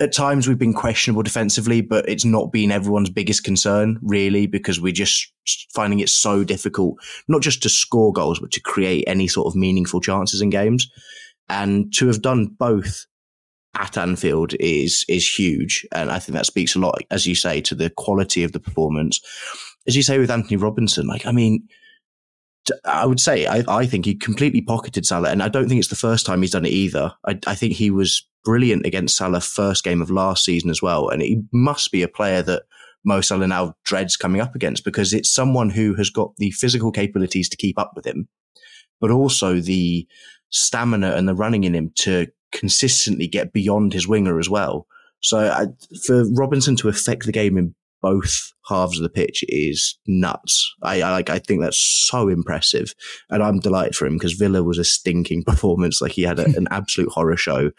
at 0.00 0.12
times 0.12 0.48
we've 0.48 0.58
been 0.58 0.72
questionable 0.72 1.22
defensively, 1.22 1.82
but 1.82 2.08
it's 2.08 2.24
not 2.24 2.50
been 2.50 2.72
everyone's 2.72 3.10
biggest 3.10 3.44
concern 3.44 3.98
really 4.02 4.46
because 4.46 4.80
we're 4.80 4.92
just 4.92 5.30
finding 5.74 6.00
it 6.00 6.08
so 6.08 6.42
difficult, 6.42 6.96
not 7.28 7.42
just 7.42 7.62
to 7.62 7.68
score 7.68 8.12
goals, 8.12 8.40
but 8.40 8.50
to 8.52 8.60
create 8.60 9.04
any 9.06 9.28
sort 9.28 9.46
of 9.46 9.54
meaningful 9.54 10.00
chances 10.00 10.40
in 10.40 10.48
games. 10.48 10.90
And 11.50 11.92
to 11.94 12.06
have 12.06 12.22
done 12.22 12.46
both 12.46 13.06
at 13.74 13.98
Anfield 13.98 14.54
is, 14.58 15.04
is 15.08 15.28
huge. 15.28 15.86
And 15.92 16.10
I 16.10 16.18
think 16.18 16.34
that 16.34 16.46
speaks 16.46 16.74
a 16.74 16.78
lot, 16.78 17.02
as 17.10 17.26
you 17.26 17.34
say, 17.34 17.60
to 17.62 17.74
the 17.74 17.90
quality 17.90 18.42
of 18.42 18.52
the 18.52 18.60
performance. 18.60 19.20
As 19.86 19.96
you 19.96 20.02
say 20.02 20.18
with 20.18 20.30
Anthony 20.30 20.56
Robinson, 20.56 21.06
like, 21.06 21.26
I 21.26 21.32
mean, 21.32 21.68
I 22.84 23.06
would 23.06 23.20
say 23.20 23.46
I, 23.46 23.64
I, 23.68 23.86
think 23.86 24.04
he 24.04 24.14
completely 24.14 24.60
pocketed 24.60 25.06
Salah, 25.06 25.30
and 25.30 25.42
I 25.42 25.48
don't 25.48 25.68
think 25.68 25.78
it's 25.78 25.88
the 25.88 25.96
first 25.96 26.26
time 26.26 26.42
he's 26.42 26.50
done 26.50 26.66
it 26.66 26.72
either. 26.72 27.12
I, 27.26 27.38
I, 27.46 27.54
think 27.54 27.72
he 27.72 27.90
was 27.90 28.28
brilliant 28.44 28.86
against 28.86 29.16
Salah 29.16 29.40
first 29.40 29.84
game 29.84 30.02
of 30.02 30.10
last 30.10 30.44
season 30.44 30.70
as 30.70 30.82
well, 30.82 31.08
and 31.08 31.22
he 31.22 31.42
must 31.52 31.92
be 31.92 32.02
a 32.02 32.08
player 32.08 32.42
that 32.42 32.62
Mo 33.04 33.20
Salah 33.20 33.46
now 33.46 33.74
dreads 33.84 34.16
coming 34.16 34.40
up 34.40 34.54
against 34.54 34.84
because 34.84 35.12
it's 35.12 35.30
someone 35.30 35.70
who 35.70 35.94
has 35.94 36.10
got 36.10 36.34
the 36.36 36.50
physical 36.50 36.92
capabilities 36.92 37.48
to 37.48 37.56
keep 37.56 37.78
up 37.78 37.92
with 37.94 38.06
him, 38.06 38.28
but 39.00 39.10
also 39.10 39.60
the 39.60 40.06
stamina 40.50 41.12
and 41.12 41.28
the 41.28 41.34
running 41.34 41.64
in 41.64 41.74
him 41.74 41.92
to 41.96 42.26
consistently 42.52 43.26
get 43.26 43.52
beyond 43.52 43.92
his 43.92 44.08
winger 44.08 44.38
as 44.38 44.50
well. 44.50 44.86
So 45.20 45.38
I, 45.38 45.66
for 46.04 46.24
Robinson 46.32 46.76
to 46.76 46.88
affect 46.88 47.26
the 47.26 47.32
game 47.32 47.56
in 47.56 47.74
both 48.02 48.52
halves 48.68 48.98
of 48.98 49.02
the 49.02 49.10
pitch 49.10 49.44
is 49.48 49.98
nuts. 50.06 50.72
I, 50.82 51.02
I 51.02 51.10
like. 51.10 51.30
I 51.30 51.38
think 51.38 51.60
that's 51.60 51.78
so 52.08 52.28
impressive, 52.28 52.94
and 53.28 53.42
I'm 53.42 53.60
delighted 53.60 53.96
for 53.96 54.06
him 54.06 54.16
because 54.16 54.32
Villa 54.32 54.62
was 54.62 54.78
a 54.78 54.84
stinking 54.84 55.44
performance. 55.46 56.00
Like 56.00 56.12
he 56.12 56.22
had 56.22 56.38
a, 56.38 56.46
an 56.56 56.68
absolute 56.70 57.10
horror 57.10 57.36
show, 57.36 57.70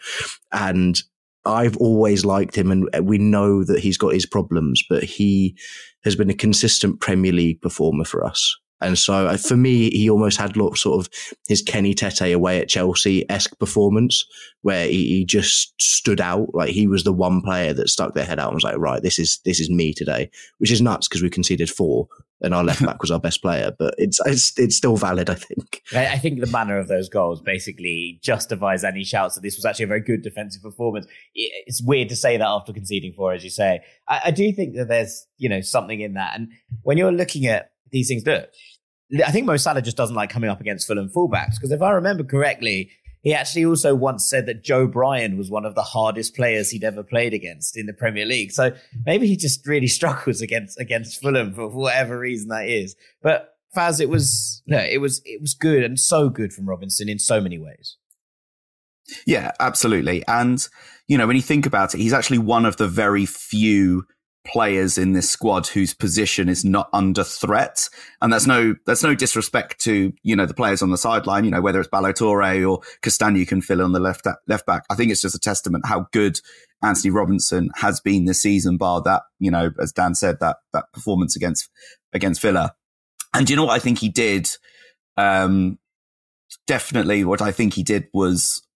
and 0.52 1.00
I've 1.44 1.76
always 1.78 2.24
liked 2.24 2.56
him, 2.56 2.70
and 2.70 2.88
uh, 2.96 3.02
we 3.02 3.18
know 3.18 3.64
that 3.64 3.80
he's 3.80 3.98
got 3.98 4.14
his 4.14 4.26
problems, 4.26 4.82
but 4.88 5.02
he 5.02 5.56
has 6.04 6.16
been 6.16 6.30
a 6.30 6.34
consistent 6.34 7.00
Premier 7.00 7.32
League 7.32 7.60
performer 7.60 8.04
for 8.04 8.24
us. 8.24 8.56
And 8.82 8.98
so 8.98 9.26
uh, 9.26 9.36
for 9.36 9.56
me, 9.56 9.90
he 9.90 10.10
almost 10.10 10.38
had 10.38 10.54
sort 10.54 11.00
of 11.00 11.08
his 11.48 11.62
Kenny 11.62 11.94
Tete 11.94 12.32
away 12.32 12.60
at 12.60 12.68
Chelsea 12.68 13.28
esque 13.30 13.58
performance 13.58 14.24
where 14.62 14.86
he, 14.86 15.08
he, 15.08 15.24
just 15.24 15.80
stood 15.80 16.20
out. 16.20 16.54
Like 16.54 16.70
he 16.70 16.86
was 16.86 17.04
the 17.04 17.12
one 17.12 17.42
player 17.42 17.72
that 17.74 17.88
stuck 17.88 18.14
their 18.14 18.24
head 18.24 18.38
out 18.38 18.48
and 18.48 18.54
was 18.54 18.64
like, 18.64 18.78
right, 18.78 19.02
this 19.02 19.18
is, 19.18 19.40
this 19.44 19.60
is 19.60 19.70
me 19.70 19.92
today, 19.92 20.30
which 20.58 20.70
is 20.70 20.80
nuts 20.80 21.08
because 21.08 21.22
we 21.22 21.30
conceded 21.30 21.70
four 21.70 22.08
and 22.42 22.54
our 22.54 22.64
left 22.64 22.84
back 22.84 23.00
was 23.00 23.10
our 23.10 23.20
best 23.20 23.40
player, 23.40 23.72
but 23.78 23.94
it's, 23.98 24.18
it's, 24.26 24.58
it's 24.58 24.76
still 24.76 24.96
valid, 24.96 25.30
I 25.30 25.34
think. 25.34 25.82
I 25.94 26.18
think 26.18 26.40
the 26.40 26.48
manner 26.48 26.78
of 26.78 26.88
those 26.88 27.08
goals 27.08 27.40
basically 27.40 28.18
justifies 28.20 28.84
any 28.84 29.04
shouts 29.04 29.36
that 29.36 29.42
this 29.42 29.56
was 29.56 29.64
actually 29.64 29.84
a 29.84 29.88
very 29.88 30.00
good 30.00 30.22
defensive 30.22 30.62
performance. 30.62 31.06
It's 31.34 31.80
weird 31.80 32.08
to 32.10 32.16
say 32.16 32.36
that 32.36 32.46
after 32.46 32.72
conceding 32.72 33.12
four, 33.12 33.32
as 33.32 33.44
you 33.44 33.50
say. 33.50 33.80
I, 34.08 34.22
I 34.26 34.30
do 34.32 34.52
think 34.52 34.74
that 34.74 34.88
there's, 34.88 35.26
you 35.38 35.48
know, 35.48 35.60
something 35.60 36.00
in 36.00 36.14
that. 36.14 36.34
And 36.34 36.48
when 36.82 36.98
you're 36.98 37.12
looking 37.12 37.46
at 37.46 37.70
these 37.90 38.08
things, 38.08 38.26
look, 38.26 38.48
I 39.20 39.30
think 39.30 39.46
Mo 39.46 39.56
Salah 39.56 39.82
just 39.82 39.96
doesn't 39.96 40.16
like 40.16 40.30
coming 40.30 40.48
up 40.48 40.60
against 40.60 40.86
Fulham 40.86 41.08
fullbacks 41.08 41.54
because 41.56 41.70
if 41.70 41.82
I 41.82 41.90
remember 41.90 42.24
correctly, 42.24 42.90
he 43.22 43.34
actually 43.34 43.64
also 43.64 43.94
once 43.94 44.28
said 44.28 44.46
that 44.46 44.64
Joe 44.64 44.86
Bryan 44.86 45.36
was 45.36 45.50
one 45.50 45.64
of 45.64 45.74
the 45.74 45.82
hardest 45.82 46.34
players 46.34 46.70
he'd 46.70 46.84
ever 46.84 47.02
played 47.02 47.32
against 47.34 47.76
in 47.76 47.86
the 47.86 47.92
Premier 47.92 48.24
League. 48.24 48.50
So 48.50 48.72
maybe 49.06 49.26
he 49.26 49.36
just 49.36 49.66
really 49.66 49.86
struggles 49.98 50.40
against 50.40 50.78
against 50.80 51.20
Fulham 51.20 51.54
for 51.54 51.68
whatever 51.68 52.18
reason 52.18 52.48
that 52.48 52.68
is. 52.68 52.96
But 53.22 53.54
Faz, 53.76 54.00
it 54.00 54.08
was 54.08 54.62
no, 54.66 54.78
it 54.78 55.00
was 55.00 55.22
it 55.24 55.40
was 55.40 55.54
good 55.54 55.84
and 55.84 55.98
so 55.98 56.28
good 56.28 56.52
from 56.52 56.68
Robinson 56.68 57.08
in 57.08 57.18
so 57.18 57.40
many 57.40 57.58
ways. 57.58 57.96
Yeah, 59.26 59.52
absolutely. 59.60 60.24
And 60.26 60.66
you 61.06 61.18
know, 61.18 61.26
when 61.26 61.36
you 61.36 61.42
think 61.42 61.66
about 61.66 61.94
it, 61.94 61.98
he's 61.98 62.12
actually 62.12 62.38
one 62.38 62.64
of 62.64 62.76
the 62.76 62.88
very 62.88 63.26
few 63.26 64.04
players 64.44 64.98
in 64.98 65.12
this 65.12 65.30
squad 65.30 65.66
whose 65.68 65.94
position 65.94 66.48
is 66.48 66.64
not 66.64 66.88
under 66.92 67.22
threat. 67.22 67.88
And 68.20 68.32
that's 68.32 68.46
no, 68.46 68.74
that's 68.86 69.02
no 69.02 69.14
disrespect 69.14 69.80
to, 69.82 70.12
you 70.22 70.36
know, 70.36 70.46
the 70.46 70.54
players 70.54 70.82
on 70.82 70.90
the 70.90 70.98
sideline, 70.98 71.44
you 71.44 71.50
know, 71.50 71.60
whether 71.60 71.78
it's 71.78 71.88
Ballo-Touré 71.88 72.68
or 72.68 72.80
Castagne 73.02 73.46
can 73.46 73.62
fill 73.62 73.82
on 73.82 73.92
the 73.92 74.00
left, 74.00 74.26
left 74.48 74.66
back. 74.66 74.84
I 74.90 74.94
think 74.94 75.12
it's 75.12 75.22
just 75.22 75.36
a 75.36 75.40
testament 75.40 75.86
how 75.86 76.06
good 76.12 76.40
Anthony 76.82 77.10
Robinson 77.10 77.70
has 77.76 78.00
been 78.00 78.24
this 78.24 78.42
season, 78.42 78.76
bar 78.76 79.00
that, 79.02 79.22
you 79.38 79.50
know, 79.50 79.70
as 79.80 79.92
Dan 79.92 80.14
said, 80.14 80.40
that, 80.40 80.56
that 80.72 80.92
performance 80.92 81.36
against, 81.36 81.70
against 82.12 82.42
Villa. 82.42 82.74
And 83.32 83.48
you 83.48 83.56
know 83.56 83.64
what 83.66 83.74
I 83.74 83.78
think 83.78 83.98
he 83.98 84.08
did? 84.08 84.50
Um, 85.16 85.78
definitely 86.66 87.24
what 87.24 87.40
I 87.40 87.52
think 87.52 87.74
he 87.74 87.82
did 87.82 88.08
was 88.12 88.66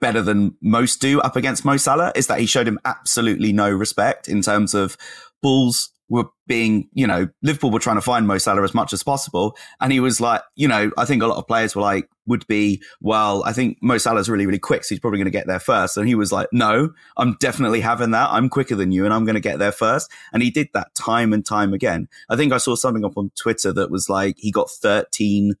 better 0.00 0.22
than 0.22 0.56
most 0.60 1.00
do 1.00 1.20
up 1.20 1.36
against 1.36 1.64
Mo 1.64 1.76
Salah 1.76 2.12
is 2.14 2.26
that 2.26 2.40
he 2.40 2.46
showed 2.46 2.68
him 2.68 2.78
absolutely 2.84 3.52
no 3.52 3.70
respect 3.70 4.28
in 4.28 4.42
terms 4.42 4.74
of 4.74 4.96
balls 5.42 5.90
were 6.08 6.24
being, 6.46 6.88
you 6.92 7.06
know, 7.06 7.28
Liverpool 7.42 7.70
were 7.70 7.78
trying 7.78 7.96
to 7.96 8.02
find 8.02 8.26
Mo 8.26 8.38
Salah 8.38 8.62
as 8.62 8.74
much 8.74 8.92
as 8.92 9.02
possible. 9.02 9.56
And 9.80 9.92
he 9.92 10.00
was 10.00 10.20
like, 10.20 10.42
you 10.56 10.66
know, 10.66 10.90
I 10.96 11.04
think 11.04 11.22
a 11.22 11.26
lot 11.26 11.36
of 11.36 11.46
players 11.46 11.76
were 11.76 11.82
like, 11.82 12.08
would 12.26 12.46
be, 12.46 12.82
well, 13.00 13.42
I 13.44 13.52
think 13.52 13.78
Mo 13.82 13.98
Salah's 13.98 14.28
really, 14.28 14.46
really 14.46 14.58
quick. 14.58 14.84
So 14.84 14.94
he's 14.94 15.00
probably 15.00 15.18
going 15.18 15.26
to 15.26 15.30
get 15.30 15.46
there 15.46 15.58
first. 15.58 15.96
And 15.96 16.08
he 16.08 16.14
was 16.14 16.32
like, 16.32 16.48
no, 16.52 16.90
I'm 17.16 17.36
definitely 17.40 17.80
having 17.80 18.10
that. 18.12 18.30
I'm 18.30 18.48
quicker 18.48 18.74
than 18.74 18.92
you 18.92 19.04
and 19.04 19.12
I'm 19.12 19.24
going 19.24 19.34
to 19.34 19.40
get 19.40 19.58
there 19.58 19.72
first. 19.72 20.10
And 20.32 20.42
he 20.42 20.50
did 20.50 20.68
that 20.74 20.94
time 20.94 21.32
and 21.32 21.44
time 21.44 21.72
again. 21.72 22.08
I 22.28 22.36
think 22.36 22.52
I 22.52 22.58
saw 22.58 22.74
something 22.74 23.04
up 23.04 23.16
on 23.16 23.30
Twitter 23.34 23.72
that 23.72 23.90
was 23.90 24.08
like, 24.08 24.36
he 24.38 24.50
got 24.50 24.70
13 24.70 25.54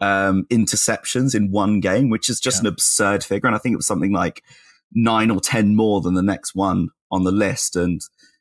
um, 0.00 0.46
interceptions 0.50 1.34
in 1.34 1.50
one 1.50 1.80
game, 1.80 2.10
which 2.10 2.28
is 2.28 2.40
just 2.40 2.58
yeah. 2.58 2.68
an 2.68 2.72
absurd 2.74 3.24
figure. 3.24 3.46
And 3.46 3.56
I 3.56 3.58
think 3.58 3.74
it 3.74 3.76
was 3.76 3.86
something 3.86 4.12
like 4.12 4.42
nine 4.92 5.30
or 5.30 5.40
10 5.40 5.76
more 5.76 6.00
than 6.00 6.14
the 6.14 6.22
next 6.22 6.54
one 6.54 6.88
on 7.10 7.24
the 7.24 7.32
list. 7.32 7.76
And, 7.76 8.00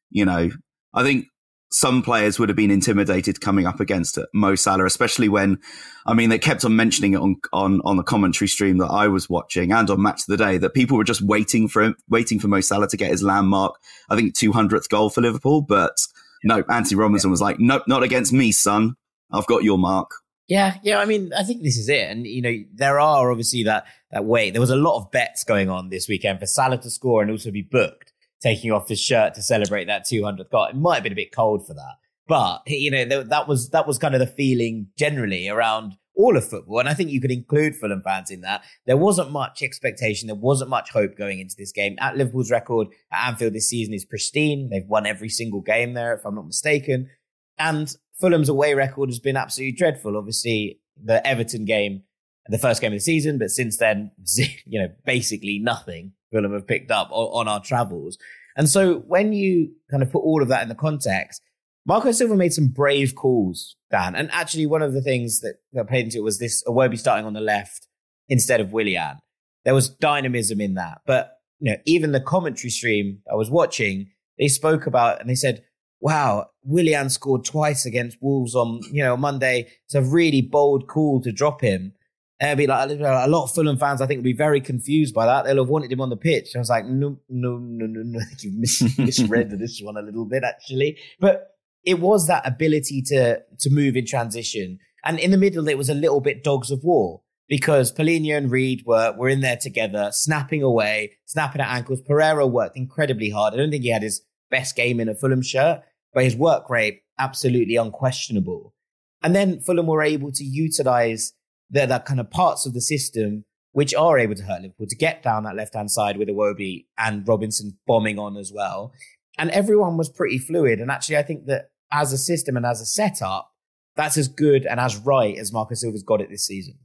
you 0.09 0.25
know, 0.25 0.49
I 0.93 1.03
think 1.03 1.27
some 1.71 2.03
players 2.03 2.37
would 2.37 2.49
have 2.49 2.55
been 2.55 2.69
intimidated 2.69 3.41
coming 3.41 3.65
up 3.65 3.79
against 3.79 4.19
Mo 4.33 4.53
Salah, 4.53 4.85
especially 4.85 5.27
when, 5.27 5.57
I 6.05 6.13
mean, 6.13 6.29
they 6.29 6.37
kept 6.37 6.63
on 6.63 6.75
mentioning 6.75 7.13
it 7.13 7.19
on, 7.19 7.37
on, 7.51 7.81
on 7.83 7.97
the 7.97 8.03
commentary 8.03 8.47
stream 8.47 8.77
that 8.77 8.91
I 8.91 9.07
was 9.07 9.27
watching 9.27 9.71
and 9.71 9.89
on 9.89 10.01
Match 10.01 10.21
of 10.21 10.27
the 10.27 10.37
Day 10.37 10.59
that 10.59 10.75
people 10.75 10.97
were 10.97 11.03
just 11.03 11.23
waiting 11.23 11.67
for 11.67 11.81
him, 11.81 11.95
waiting 12.07 12.39
for 12.39 12.47
Mo 12.47 12.61
Salah 12.61 12.87
to 12.89 12.97
get 12.97 13.09
his 13.09 13.23
landmark, 13.23 13.75
I 14.09 14.15
think 14.15 14.35
200th 14.35 14.87
goal 14.89 15.09
for 15.09 15.21
Liverpool. 15.21 15.63
But 15.63 15.97
no, 16.43 16.63
Anthony 16.69 16.99
Robinson 16.99 17.29
yeah. 17.29 17.31
was 17.31 17.41
like, 17.41 17.59
nope, 17.59 17.83
not 17.87 18.03
against 18.03 18.33
me, 18.33 18.51
son. 18.51 18.95
I've 19.31 19.47
got 19.47 19.63
your 19.63 19.79
mark. 19.79 20.11
Yeah, 20.47 20.75
yeah. 20.83 20.99
I 20.99 21.05
mean, 21.05 21.31
I 21.33 21.43
think 21.43 21.63
this 21.63 21.77
is 21.77 21.87
it, 21.87 22.09
and 22.09 22.27
you 22.27 22.41
know, 22.41 22.53
there 22.73 22.99
are 22.99 23.31
obviously 23.31 23.63
that 23.63 23.85
that 24.11 24.25
way. 24.25 24.51
There 24.51 24.61
was 24.61 24.69
a 24.69 24.75
lot 24.75 24.97
of 24.97 25.11
bets 25.11 25.43
going 25.43 25.69
on 25.69 25.89
this 25.89 26.07
weekend 26.07 26.39
for 26.39 26.45
Salah 26.45 26.81
to 26.81 26.89
score 26.89 27.21
and 27.21 27.31
also 27.31 27.49
be 27.49 27.61
booked, 27.61 28.11
taking 28.41 28.71
off 28.71 28.89
his 28.89 28.99
shirt 28.99 29.35
to 29.35 29.41
celebrate 29.41 29.85
that 29.85 30.05
200th 30.05 30.49
goal. 30.49 30.65
It 30.65 30.75
might 30.75 30.95
have 30.95 31.03
been 31.03 31.13
a 31.13 31.15
bit 31.15 31.31
cold 31.31 31.65
for 31.65 31.73
that, 31.73 31.95
but 32.27 32.61
you 32.67 32.91
know, 32.91 33.23
that 33.23 33.47
was 33.47 33.69
that 33.69 33.87
was 33.87 33.97
kind 33.97 34.15
of 34.15 34.19
the 34.19 34.27
feeling 34.27 34.87
generally 34.97 35.47
around 35.47 35.95
all 36.15 36.35
of 36.37 36.47
football, 36.47 36.79
and 36.79 36.89
I 36.89 36.93
think 36.93 37.09
you 37.09 37.21
could 37.21 37.31
include 37.31 37.75
Fulham 37.75 38.01
fans 38.03 38.29
in 38.29 38.41
that. 38.41 38.63
There 38.85 38.97
wasn't 38.97 39.31
much 39.31 39.63
expectation, 39.63 40.27
there 40.27 40.35
wasn't 40.35 40.69
much 40.69 40.91
hope 40.91 41.17
going 41.17 41.39
into 41.39 41.55
this 41.57 41.71
game. 41.71 41.95
At 41.99 42.17
Liverpool's 42.17 42.51
record 42.51 42.89
at 43.11 43.29
Anfield 43.29 43.53
this 43.53 43.69
season 43.69 43.93
is 43.93 44.05
pristine. 44.05 44.69
They've 44.69 44.87
won 44.87 45.05
every 45.05 45.29
single 45.29 45.61
game 45.61 45.93
there, 45.93 46.13
if 46.13 46.25
I'm 46.25 46.35
not 46.35 46.45
mistaken. 46.45 47.09
And 47.57 47.95
Fulham's 48.19 48.49
away 48.49 48.73
record 48.73 49.09
has 49.09 49.19
been 49.19 49.37
absolutely 49.37 49.75
dreadful. 49.75 50.17
Obviously, 50.17 50.79
the 51.01 51.25
Everton 51.25 51.65
game, 51.65 52.03
the 52.47 52.57
first 52.57 52.81
game 52.81 52.91
of 52.91 52.97
the 52.97 53.01
season, 53.01 53.37
but 53.37 53.49
since 53.49 53.77
then, 53.77 54.11
you 54.65 54.79
know, 54.79 54.89
basically 55.05 55.59
nothing 55.59 56.13
Fulham 56.31 56.53
have 56.53 56.67
picked 56.67 56.91
up 56.91 57.09
on, 57.11 57.47
our 57.47 57.61
travels. 57.61 58.17
And 58.55 58.69
so 58.69 58.99
when 58.99 59.33
you 59.33 59.71
kind 59.89 60.03
of 60.03 60.11
put 60.11 60.19
all 60.19 60.41
of 60.41 60.49
that 60.49 60.63
in 60.63 60.69
the 60.69 60.75
context, 60.75 61.41
Marco 61.85 62.11
Silva 62.11 62.35
made 62.35 62.53
some 62.53 62.67
brave 62.67 63.13
calls, 63.15 63.75
Dan. 63.91 64.15
And 64.15 64.31
actually, 64.31 64.65
one 64.65 64.81
of 64.81 64.93
the 64.93 65.01
things 65.01 65.41
that, 65.41 65.55
that 65.73 65.87
played 65.87 66.05
into 66.05 66.17
it 66.17 66.23
was 66.23 66.39
this 66.39 66.63
oh, 66.65 66.73
Iwobi 66.73 66.97
starting 66.97 67.25
on 67.25 67.33
the 67.33 67.41
left 67.41 67.87
instead 68.29 68.61
of 68.61 68.71
Willian. 68.71 69.17
There 69.65 69.73
was 69.73 69.89
dynamism 69.89 70.61
in 70.61 70.75
that. 70.75 71.01
But, 71.05 71.37
you 71.59 71.71
know, 71.71 71.77
even 71.85 72.11
the 72.11 72.21
commentary 72.21 72.69
stream 72.69 73.19
I 73.29 73.35
was 73.35 73.49
watching, 73.49 74.11
they 74.37 74.47
spoke 74.47 74.87
about 74.87 75.19
and 75.19 75.29
they 75.29 75.35
said, 75.35 75.63
wow, 76.03 76.47
Willian 76.63 77.09
scored 77.09 77.45
twice 77.45 77.85
against 77.85 78.17
Wolves 78.21 78.55
on, 78.55 78.81
you 78.91 79.01
know, 79.01 79.15
Monday. 79.15 79.69
It's 79.85 79.95
a 79.95 80.01
really 80.01 80.41
bold 80.41 80.85
call 80.85 81.21
to 81.21 81.31
drop 81.31 81.61
him. 81.61 81.93
And 82.41 82.57
be 82.57 82.67
like 82.67 82.89
a 82.89 83.27
lot 83.29 83.45
of 83.45 83.53
Fulham 83.53 83.77
fans, 83.77 84.01
I 84.01 84.05
think, 84.05 84.17
will 84.17 84.23
be 84.23 84.33
very 84.33 84.59
confused 84.59 85.15
by 85.15 85.25
that. 85.25 85.45
They'll 85.45 85.63
have 85.63 85.69
wanted 85.69 85.93
him 85.93 86.01
on 86.01 86.09
the 86.09 86.17
pitch. 86.17 86.49
I 86.57 86.59
was 86.59 86.69
like, 86.69 86.85
no, 86.85 87.19
no, 87.29 87.57
no, 87.57 87.85
no, 87.85 88.01
no. 88.03 88.19
You've 88.39 88.55
mis- 88.55 88.97
misread 88.97 89.49
this 89.51 89.79
one 89.81 89.95
a 89.95 90.01
little 90.01 90.25
bit, 90.25 90.43
actually. 90.43 90.97
But 91.21 91.55
it 91.85 92.01
was 92.01 92.27
that 92.27 92.45
ability 92.45 93.01
to 93.07 93.41
to 93.59 93.69
move 93.69 93.95
in 93.95 94.05
transition. 94.05 94.79
And 95.05 95.19
in 95.19 95.31
the 95.31 95.37
middle, 95.37 95.69
it 95.69 95.77
was 95.77 95.89
a 95.89 95.93
little 95.93 96.19
bit 96.19 96.43
dogs 96.43 96.69
of 96.69 96.83
war. 96.83 97.21
because 97.47 97.93
Palhinha 97.93 98.35
and 98.37 98.51
Reed 98.51 98.83
were 98.85 99.15
were 99.17 99.29
in 99.29 99.39
there 99.39 99.57
together, 99.57 100.09
snapping 100.11 100.63
away, 100.63 101.13
snapping 101.25 101.61
at 101.61 101.73
ankles. 101.73 102.01
Pereira 102.01 102.45
worked 102.45 102.75
incredibly 102.75 103.29
hard. 103.29 103.53
I 103.53 103.57
don't 103.57 103.71
think 103.71 103.83
he 103.83 103.91
had 103.91 104.03
his 104.03 104.21
best 104.49 104.75
game 104.75 104.99
in 104.99 105.09
a 105.09 105.15
Fulham 105.15 105.41
shirt, 105.41 105.81
but 106.13 106.23
his 106.23 106.35
work 106.35 106.69
rate 106.69 107.01
absolutely 107.19 107.75
unquestionable. 107.75 108.73
And 109.21 109.35
then 109.35 109.61
Fulham 109.61 109.87
were 109.87 110.03
able 110.03 110.31
to 110.31 110.43
utilize 110.43 111.33
the, 111.69 111.85
the 111.85 111.99
kind 111.99 112.19
of 112.19 112.29
parts 112.29 112.65
of 112.65 112.73
the 112.73 112.81
system 112.81 113.45
which 113.71 113.93
are 113.95 114.19
able 114.19 114.35
to 114.35 114.43
hurt 114.43 114.61
Liverpool 114.61 114.87
to 114.87 114.95
get 114.95 115.23
down 115.23 115.43
that 115.43 115.55
left 115.55 115.73
hand 115.73 115.89
side 115.89 116.17
with 116.17 116.29
Iwobi 116.29 116.85
and 116.97 117.27
Robinson 117.27 117.77
bombing 117.87 118.19
on 118.19 118.37
as 118.37 118.51
well. 118.53 118.93
And 119.37 119.49
everyone 119.49 119.97
was 119.97 120.09
pretty 120.09 120.37
fluid. 120.37 120.79
And 120.79 120.91
actually, 120.91 121.17
I 121.17 121.23
think 121.23 121.47
that 121.47 121.71
as 121.91 122.13
a 122.13 122.17
system 122.17 122.55
and 122.55 122.67
as 122.67 122.81
a 122.81 122.85
setup, 122.85 123.51
that's 123.95 124.17
as 124.17 124.27
good 124.27 124.65
and 124.67 124.79
as 124.79 124.97
right 124.97 125.35
as 125.37 125.51
Marco 125.51 125.73
Silva's 125.73 126.03
got 126.03 126.21
it 126.21 126.29
this 126.29 126.45
season. 126.45 126.75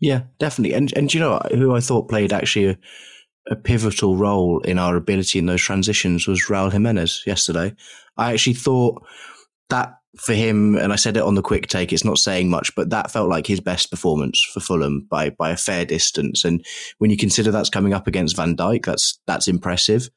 Yeah, 0.00 0.22
definitely. 0.38 0.76
And 0.76 0.92
and 0.96 1.12
you 1.12 1.20
know 1.20 1.40
who 1.50 1.74
I 1.74 1.80
thought 1.80 2.08
played 2.08 2.32
actually 2.32 2.66
a, 2.66 2.78
a 3.50 3.56
pivotal 3.56 4.16
role 4.16 4.60
in 4.60 4.78
our 4.78 4.96
ability 4.96 5.38
in 5.38 5.46
those 5.46 5.62
transitions 5.62 6.26
was 6.26 6.46
Raul 6.46 6.72
Jimenez 6.72 7.22
yesterday. 7.26 7.74
I 8.16 8.32
actually 8.32 8.54
thought 8.54 9.04
that 9.68 9.94
for 10.16 10.32
him, 10.32 10.76
and 10.76 10.92
I 10.92 10.96
said 10.96 11.16
it 11.16 11.22
on 11.22 11.34
the 11.34 11.42
quick 11.42 11.66
take, 11.66 11.92
it's 11.92 12.04
not 12.04 12.18
saying 12.18 12.48
much, 12.48 12.74
but 12.76 12.90
that 12.90 13.10
felt 13.10 13.28
like 13.28 13.46
his 13.46 13.60
best 13.60 13.90
performance 13.90 14.40
for 14.52 14.60
Fulham 14.60 15.06
by 15.10 15.30
by 15.30 15.50
a 15.50 15.56
fair 15.56 15.84
distance. 15.84 16.44
And 16.44 16.64
when 16.98 17.10
you 17.10 17.16
consider 17.16 17.50
that's 17.50 17.70
coming 17.70 17.92
up 17.92 18.06
against 18.06 18.36
Van 18.36 18.56
Dijk, 18.56 18.84
that's 18.84 19.18
that's 19.26 19.48
impressive. 19.48 20.08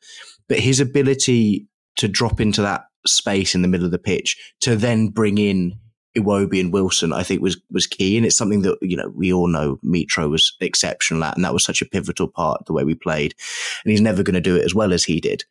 But 0.47 0.59
his 0.59 0.79
ability 0.79 1.67
to 1.97 2.07
drop 2.07 2.39
into 2.39 2.61
that 2.61 2.85
space 3.05 3.55
in 3.55 3.61
the 3.61 3.67
middle 3.67 3.85
of 3.85 3.91
the 3.91 3.97
pitch 3.97 4.37
to 4.61 4.75
then 4.75 5.07
bring 5.09 5.37
in 5.37 5.79
Iwobi 6.17 6.59
and 6.59 6.73
Wilson, 6.73 7.13
I 7.13 7.23
think 7.23 7.41
was 7.41 7.59
was 7.71 7.87
key, 7.87 8.17
and 8.17 8.25
it's 8.25 8.37
something 8.37 8.61
that 8.63 8.77
you 8.81 8.97
know 8.97 9.11
we 9.15 9.31
all 9.31 9.47
know 9.47 9.79
Mitro 9.83 10.29
was 10.29 10.55
exceptional 10.59 11.23
at, 11.23 11.35
and 11.35 11.45
that 11.45 11.53
was 11.53 11.63
such 11.63 11.81
a 11.81 11.85
pivotal 11.85 12.27
part 12.27 12.65
the 12.65 12.73
way 12.73 12.83
we 12.83 12.95
played. 12.95 13.35
And 13.83 13.91
he's 13.91 14.01
never 14.01 14.23
going 14.23 14.35
to 14.35 14.41
do 14.41 14.55
it 14.55 14.65
as 14.65 14.75
well 14.75 14.93
as 14.93 15.03
he 15.03 15.19
did, 15.19 15.43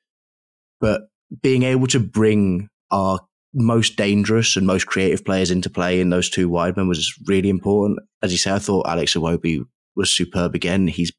but 0.81 1.09
being 1.43 1.63
able 1.63 1.87
to 1.89 2.01
bring 2.01 2.69
our 2.91 3.21
most 3.55 3.97
dangerous 3.97 4.57
and 4.57 4.67
most 4.67 4.87
creative 4.87 5.25
players 5.25 5.51
into 5.51 5.71
play 5.71 6.01
in 6.01 6.11
those 6.11 6.29
two 6.29 6.49
wide 6.49 6.77
men 6.77 6.89
was 6.89 7.19
really 7.27 7.49
important. 7.49 7.99
As 8.23 8.31
you 8.31 8.39
say, 8.39 8.53
I 8.53 8.59
thought 8.59 8.87
Alex 8.87 9.15
Iwobi 9.15 9.65
was 9.97 10.11
superb 10.11 10.55
again. 10.55 10.87
He's 10.87 11.13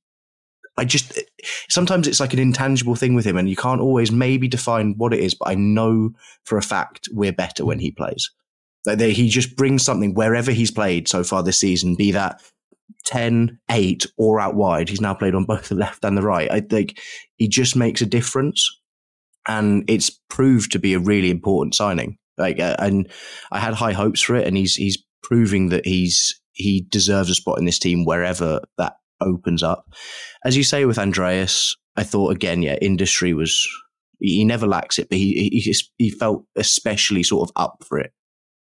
I 0.77 0.85
just 0.85 1.19
sometimes 1.69 2.07
it's 2.07 2.19
like 2.19 2.33
an 2.33 2.39
intangible 2.39 2.95
thing 2.95 3.15
with 3.15 3.25
him, 3.25 3.37
and 3.37 3.49
you 3.49 3.55
can't 3.55 3.81
always 3.81 4.11
maybe 4.11 4.47
define 4.47 4.93
what 4.97 5.13
it 5.13 5.19
is. 5.19 5.33
But 5.33 5.49
I 5.49 5.55
know 5.55 6.11
for 6.43 6.57
a 6.57 6.61
fact 6.63 7.09
we're 7.11 7.33
better 7.33 7.65
when 7.65 7.79
he 7.79 7.91
plays. 7.91 8.29
Like 8.87 8.99
they, 8.99 9.11
he 9.11 9.27
just 9.27 9.57
brings 9.57 9.83
something 9.83 10.13
wherever 10.13 10.49
he's 10.49 10.71
played 10.71 11.09
so 11.09 11.21
far 11.21 11.43
this 11.43 11.59
season, 11.59 11.95
be 11.95 12.11
that 12.13 12.41
10, 13.05 13.59
8, 13.69 14.05
or 14.17 14.39
out 14.39 14.55
wide. 14.55 14.87
He's 14.87 15.01
now 15.01 15.13
played 15.13 15.35
on 15.35 15.43
both 15.43 15.67
the 15.67 15.75
left 15.75 16.05
and 16.05 16.17
the 16.17 16.21
right. 16.21 16.49
I 16.49 16.61
think 16.61 16.97
he 17.35 17.49
just 17.49 17.75
makes 17.75 18.01
a 18.01 18.05
difference. 18.05 18.65
And 19.45 19.83
it's 19.89 20.09
proved 20.29 20.71
to 20.71 20.79
be 20.79 20.93
a 20.93 20.99
really 20.99 21.29
important 21.29 21.75
signing. 21.75 22.17
Like, 22.37 22.61
uh, 22.61 22.77
and 22.79 23.09
I 23.51 23.59
had 23.59 23.73
high 23.73 23.91
hopes 23.91 24.21
for 24.21 24.35
it, 24.35 24.47
and 24.47 24.55
he's 24.55 24.75
he's 24.75 24.97
proving 25.23 25.69
that 25.69 25.85
he's 25.85 26.39
he 26.53 26.85
deserves 26.89 27.29
a 27.29 27.35
spot 27.35 27.57
in 27.57 27.65
this 27.65 27.79
team 27.79 28.05
wherever 28.05 28.61
that 28.77 28.97
opens 29.21 29.63
up. 29.63 29.91
As 30.45 30.55
you 30.55 30.63
say 30.63 30.85
with 30.85 30.99
Andreas, 30.99 31.75
I 31.95 32.03
thought 32.03 32.31
again, 32.31 32.61
yeah, 32.61 32.75
industry 32.81 33.33
was 33.33 33.67
he 34.19 34.45
never 34.45 34.67
lacks 34.67 34.99
it, 34.99 35.09
but 35.09 35.17
he 35.17 35.49
he 35.49 35.75
he 35.97 36.09
felt 36.09 36.45
especially 36.55 37.23
sort 37.23 37.49
of 37.49 37.53
up 37.55 37.83
for 37.87 37.99
it 37.99 38.11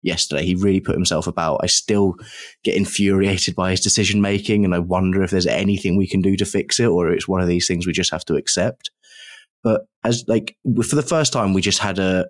yesterday. 0.03 0.45
He 0.45 0.55
really 0.55 0.81
put 0.81 0.95
himself 0.95 1.27
about. 1.27 1.61
I 1.63 1.67
still 1.67 2.15
get 2.65 2.77
infuriated 2.77 3.55
by 3.55 3.71
his 3.71 3.81
decision 3.81 4.21
making, 4.21 4.65
and 4.65 4.75
I 4.75 4.79
wonder 4.79 5.23
if 5.23 5.31
there's 5.31 5.47
anything 5.47 5.97
we 5.97 6.09
can 6.09 6.21
do 6.21 6.37
to 6.37 6.45
fix 6.45 6.79
it, 6.81 6.87
or 6.87 7.11
it's 7.11 7.29
one 7.29 7.41
of 7.41 7.49
these 7.49 7.67
things 7.67 7.87
we 7.87 7.93
just 7.93 8.13
have 8.13 8.25
to 8.27 8.35
accept. 8.35 8.91
But 9.63 9.83
as 10.05 10.25
like 10.27 10.57
for 10.85 10.97
the 10.97 11.03
first 11.03 11.33
time, 11.33 11.53
we 11.53 11.63
just 11.63 11.79
had 11.79 11.99
a, 11.99 12.27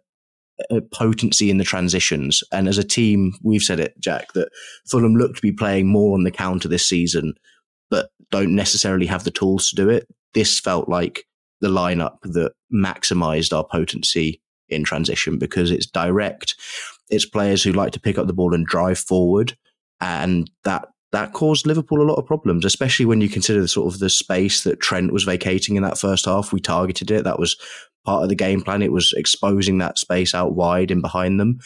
a 0.70 0.80
potency 0.80 1.50
in 1.50 1.58
the 1.58 1.64
transitions, 1.64 2.42
and 2.52 2.68
as 2.68 2.78
a 2.78 2.84
team, 2.84 3.32
we've 3.42 3.62
said 3.62 3.80
it, 3.80 3.98
Jack, 3.98 4.32
that 4.34 4.50
Fulham 4.88 5.14
look 5.14 5.34
to 5.36 5.42
be 5.42 5.52
playing 5.52 5.88
more 5.88 6.14
on 6.14 6.24
the 6.24 6.30
counter 6.30 6.68
this 6.68 6.88
season, 6.88 7.34
but 7.90 8.10
don't 8.30 8.54
necessarily 8.54 9.06
have 9.06 9.24
the 9.24 9.30
tools 9.30 9.70
to 9.70 9.76
do 9.76 9.88
it. 9.88 10.06
This 10.34 10.58
felt 10.60 10.88
like 10.88 11.24
the 11.60 11.68
lineup 11.68 12.16
that 12.22 12.52
maximized 12.72 13.56
our 13.56 13.64
potency 13.64 14.42
in 14.68 14.84
transition 14.84 15.38
because 15.38 15.70
it's 15.70 15.86
direct 15.86 16.54
it's 17.12 17.26
players 17.26 17.62
who 17.62 17.72
like 17.72 17.92
to 17.92 18.00
pick 18.00 18.18
up 18.18 18.26
the 18.26 18.32
ball 18.32 18.54
and 18.54 18.66
drive 18.66 18.98
forward, 18.98 19.56
and 20.00 20.50
that 20.64 20.88
that 21.12 21.34
caused 21.34 21.66
Liverpool 21.66 22.00
a 22.00 22.08
lot 22.08 22.16
of 22.16 22.26
problems, 22.26 22.64
especially 22.64 23.04
when 23.04 23.20
you 23.20 23.28
consider 23.28 23.60
the 23.60 23.68
sort 23.68 23.92
of 23.92 24.00
the 24.00 24.08
space 24.10 24.64
that 24.64 24.80
Trent 24.80 25.12
was 25.12 25.24
vacating 25.24 25.76
in 25.76 25.82
that 25.82 25.98
first 25.98 26.24
half. 26.24 26.52
We 26.52 26.60
targeted 26.60 27.10
it. 27.10 27.24
That 27.24 27.38
was 27.38 27.56
part 28.04 28.22
of 28.22 28.30
the 28.30 28.34
game 28.34 28.62
plan. 28.62 28.82
It 28.82 28.92
was 28.92 29.12
exposing 29.12 29.78
that 29.78 29.98
space 29.98 30.34
out 30.34 30.54
wide 30.54 30.90
and 30.90 31.02
behind 31.02 31.38
them. 31.38 31.60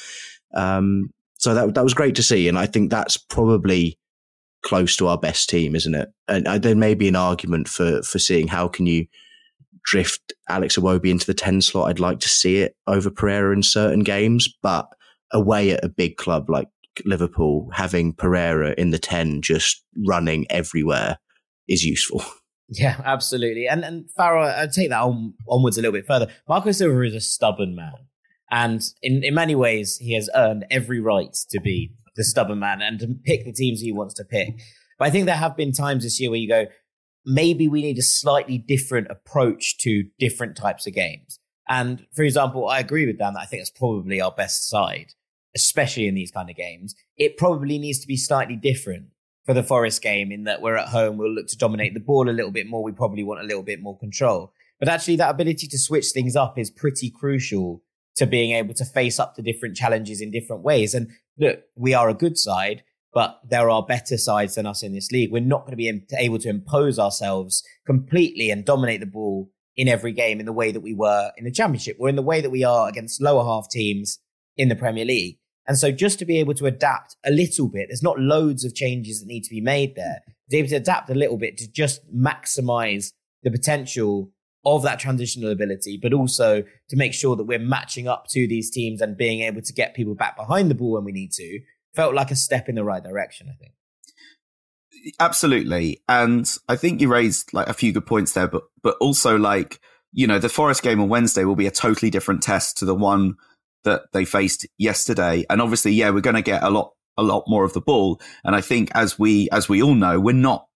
Um, 0.54 1.10
so 1.38 1.54
that 1.54 1.74
that 1.74 1.84
was 1.84 1.94
great 1.94 2.16
to 2.16 2.22
see, 2.22 2.48
and 2.48 2.58
I 2.58 2.66
think 2.66 2.90
that's 2.90 3.16
probably 3.16 3.98
close 4.62 4.96
to 4.96 5.06
our 5.06 5.18
best 5.18 5.48
team, 5.48 5.76
isn't 5.76 5.94
it? 5.94 6.08
And 6.26 6.48
uh, 6.48 6.58
there 6.58 6.74
may 6.74 6.94
be 6.94 7.08
an 7.08 7.16
argument 7.16 7.68
for 7.68 8.02
for 8.02 8.18
seeing 8.18 8.48
how 8.48 8.68
can 8.68 8.86
you 8.86 9.06
drift 9.84 10.32
Alex 10.48 10.76
Iwobi 10.76 11.10
into 11.10 11.26
the 11.26 11.34
ten 11.34 11.62
slot. 11.62 11.88
I'd 11.88 12.00
like 12.00 12.18
to 12.20 12.28
see 12.28 12.58
it 12.58 12.74
over 12.88 13.10
Pereira 13.10 13.54
in 13.54 13.62
certain 13.62 14.00
games, 14.00 14.48
but 14.60 14.88
away 15.32 15.70
at 15.70 15.84
a 15.84 15.88
big 15.88 16.16
club 16.16 16.48
like 16.48 16.68
Liverpool, 17.04 17.68
having 17.72 18.12
Pereira 18.12 18.74
in 18.78 18.90
the 18.90 18.98
10 18.98 19.42
just 19.42 19.84
running 20.06 20.46
everywhere 20.50 21.18
is 21.68 21.84
useful. 21.84 22.24
Yeah, 22.68 23.00
absolutely. 23.04 23.68
And 23.68 23.84
and 23.84 24.10
Farrell, 24.16 24.48
I'd 24.48 24.72
take 24.72 24.90
that 24.90 25.00
on, 25.00 25.34
onwards 25.48 25.78
a 25.78 25.82
little 25.82 25.92
bit 25.92 26.04
further. 26.04 26.26
Marco 26.48 26.72
Silva 26.72 27.00
is 27.02 27.14
a 27.14 27.20
stubborn 27.20 27.76
man. 27.76 27.92
And 28.50 28.82
in, 29.02 29.22
in 29.22 29.34
many 29.34 29.54
ways, 29.54 29.98
he 29.98 30.14
has 30.14 30.28
earned 30.34 30.66
every 30.68 30.98
right 30.98 31.32
to 31.50 31.60
be 31.60 31.92
the 32.16 32.24
stubborn 32.24 32.58
man 32.58 32.82
and 32.82 32.98
to 32.98 33.14
pick 33.24 33.44
the 33.44 33.52
teams 33.52 33.80
he 33.80 33.92
wants 33.92 34.14
to 34.14 34.24
pick. 34.24 34.60
But 34.98 35.06
I 35.06 35.10
think 35.10 35.26
there 35.26 35.36
have 35.36 35.56
been 35.56 35.70
times 35.70 36.02
this 36.02 36.20
year 36.20 36.30
where 36.30 36.40
you 36.40 36.48
go, 36.48 36.66
maybe 37.24 37.68
we 37.68 37.82
need 37.82 37.98
a 37.98 38.02
slightly 38.02 38.58
different 38.58 39.08
approach 39.10 39.78
to 39.78 40.04
different 40.18 40.56
types 40.56 40.86
of 40.88 40.94
games. 40.94 41.38
And 41.68 42.06
for 42.14 42.22
example, 42.22 42.68
I 42.68 42.78
agree 42.78 43.06
with 43.06 43.18
Dan 43.18 43.34
that 43.34 43.40
I 43.40 43.46
think 43.46 43.60
it's 43.60 43.70
probably 43.70 44.20
our 44.20 44.32
best 44.32 44.68
side 44.68 45.12
especially 45.56 46.06
in 46.06 46.14
these 46.14 46.30
kind 46.30 46.48
of 46.48 46.54
games, 46.54 46.94
it 47.16 47.36
probably 47.36 47.78
needs 47.78 47.98
to 47.98 48.06
be 48.06 48.16
slightly 48.16 48.54
different 48.54 49.06
for 49.46 49.54
the 49.54 49.62
Forest 49.62 50.02
game 50.02 50.30
in 50.30 50.44
that 50.44 50.60
we're 50.60 50.76
at 50.76 50.88
home, 50.88 51.16
we'll 51.16 51.32
look 51.32 51.46
to 51.48 51.56
dominate 51.56 51.94
the 51.94 52.00
ball 52.00 52.28
a 52.28 52.32
little 52.32 52.50
bit 52.50 52.66
more. 52.66 52.82
We 52.82 52.92
probably 52.92 53.22
want 53.22 53.40
a 53.40 53.46
little 53.46 53.62
bit 53.62 53.80
more 53.80 53.96
control. 53.96 54.52
But 54.78 54.88
actually, 54.88 55.16
that 55.16 55.30
ability 55.30 55.68
to 55.68 55.78
switch 55.78 56.06
things 56.12 56.36
up 56.36 56.58
is 56.58 56.70
pretty 56.70 57.10
crucial 57.10 57.82
to 58.16 58.26
being 58.26 58.52
able 58.52 58.74
to 58.74 58.84
face 58.84 59.18
up 59.20 59.34
to 59.36 59.42
different 59.42 59.76
challenges 59.76 60.20
in 60.20 60.30
different 60.30 60.62
ways. 60.62 60.94
And 60.94 61.10
look, 61.38 61.60
we 61.76 61.94
are 61.94 62.08
a 62.08 62.14
good 62.14 62.36
side, 62.36 62.82
but 63.14 63.40
there 63.48 63.70
are 63.70 63.84
better 63.84 64.18
sides 64.18 64.56
than 64.56 64.66
us 64.66 64.82
in 64.82 64.92
this 64.92 65.10
league. 65.12 65.30
We're 65.30 65.42
not 65.42 65.60
going 65.60 65.72
to 65.72 65.76
be 65.76 66.02
able 66.18 66.38
to 66.38 66.48
impose 66.48 66.98
ourselves 66.98 67.62
completely 67.86 68.50
and 68.50 68.64
dominate 68.64 69.00
the 69.00 69.06
ball 69.06 69.50
in 69.76 69.88
every 69.88 70.12
game 70.12 70.40
in 70.40 70.46
the 70.46 70.52
way 70.52 70.72
that 70.72 70.80
we 70.80 70.94
were 70.94 71.30
in 71.36 71.44
the 71.44 71.52
championship 71.52 71.96
or 72.00 72.08
in 72.08 72.16
the 72.16 72.22
way 72.22 72.40
that 72.40 72.50
we 72.50 72.64
are 72.64 72.88
against 72.88 73.22
lower 73.22 73.44
half 73.44 73.68
teams 73.70 74.18
in 74.56 74.68
the 74.68 74.76
Premier 74.76 75.04
League. 75.04 75.38
And 75.68 75.78
so 75.78 75.90
just 75.90 76.18
to 76.20 76.24
be 76.24 76.38
able 76.38 76.54
to 76.54 76.66
adapt 76.66 77.16
a 77.24 77.30
little 77.30 77.68
bit, 77.68 77.88
there's 77.88 78.02
not 78.02 78.18
loads 78.18 78.64
of 78.64 78.74
changes 78.74 79.20
that 79.20 79.26
need 79.26 79.42
to 79.44 79.50
be 79.50 79.60
made 79.60 79.96
there. 79.96 80.22
To 80.26 80.50
be 80.50 80.58
able 80.58 80.68
to 80.68 80.76
adapt 80.76 81.10
a 81.10 81.14
little 81.14 81.38
bit 81.38 81.56
to 81.58 81.70
just 81.70 82.00
maximize 82.14 83.12
the 83.42 83.50
potential 83.50 84.30
of 84.64 84.82
that 84.82 84.98
transitional 84.98 85.50
ability, 85.50 85.98
but 86.00 86.12
also 86.12 86.64
to 86.88 86.96
make 86.96 87.14
sure 87.14 87.36
that 87.36 87.44
we're 87.44 87.58
matching 87.58 88.08
up 88.08 88.26
to 88.30 88.48
these 88.48 88.70
teams 88.70 89.00
and 89.00 89.16
being 89.16 89.42
able 89.42 89.62
to 89.62 89.72
get 89.72 89.94
people 89.94 90.14
back 90.14 90.36
behind 90.36 90.70
the 90.70 90.74
ball 90.74 90.92
when 90.92 91.04
we 91.04 91.12
need 91.12 91.30
to 91.32 91.60
felt 91.96 92.14
like 92.14 92.30
a 92.30 92.36
step 92.36 92.68
in 92.68 92.74
the 92.74 92.84
right 92.84 93.02
direction, 93.02 93.48
I 93.50 93.56
think. 93.56 93.72
Absolutely. 95.18 96.02
And 96.08 96.52
I 96.68 96.76
think 96.76 97.00
you 97.00 97.08
raised 97.08 97.52
like 97.52 97.68
a 97.68 97.74
few 97.74 97.92
good 97.92 98.06
points 98.06 98.32
there, 98.32 98.46
but 98.46 98.64
but 98.82 98.96
also 99.00 99.36
like, 99.38 99.80
you 100.12 100.26
know, 100.26 100.38
the 100.38 100.48
Forest 100.48 100.82
game 100.82 101.00
on 101.00 101.08
Wednesday 101.08 101.44
will 101.44 101.56
be 101.56 101.66
a 101.66 101.70
totally 101.70 102.10
different 102.10 102.42
test 102.42 102.78
to 102.78 102.84
the 102.84 102.94
one 102.94 103.36
that 103.86 104.12
they 104.12 104.26
faced 104.26 104.66
yesterday. 104.76 105.46
And 105.48 105.62
obviously, 105.62 105.92
yeah, 105.92 106.10
we're 106.10 106.20
going 106.20 106.36
to 106.36 106.42
get 106.42 106.62
a 106.62 106.68
lot, 106.70 106.92
a 107.16 107.22
lot 107.22 107.44
more 107.48 107.64
of 107.64 107.72
the 107.72 107.80
ball. 107.80 108.20
And 108.44 108.54
I 108.54 108.60
think 108.60 108.90
as 108.94 109.18
we, 109.18 109.48
as 109.50 109.68
we 109.68 109.82
all 109.82 109.94
know, 109.94 110.20
we're 110.20 110.32
not 110.32 110.66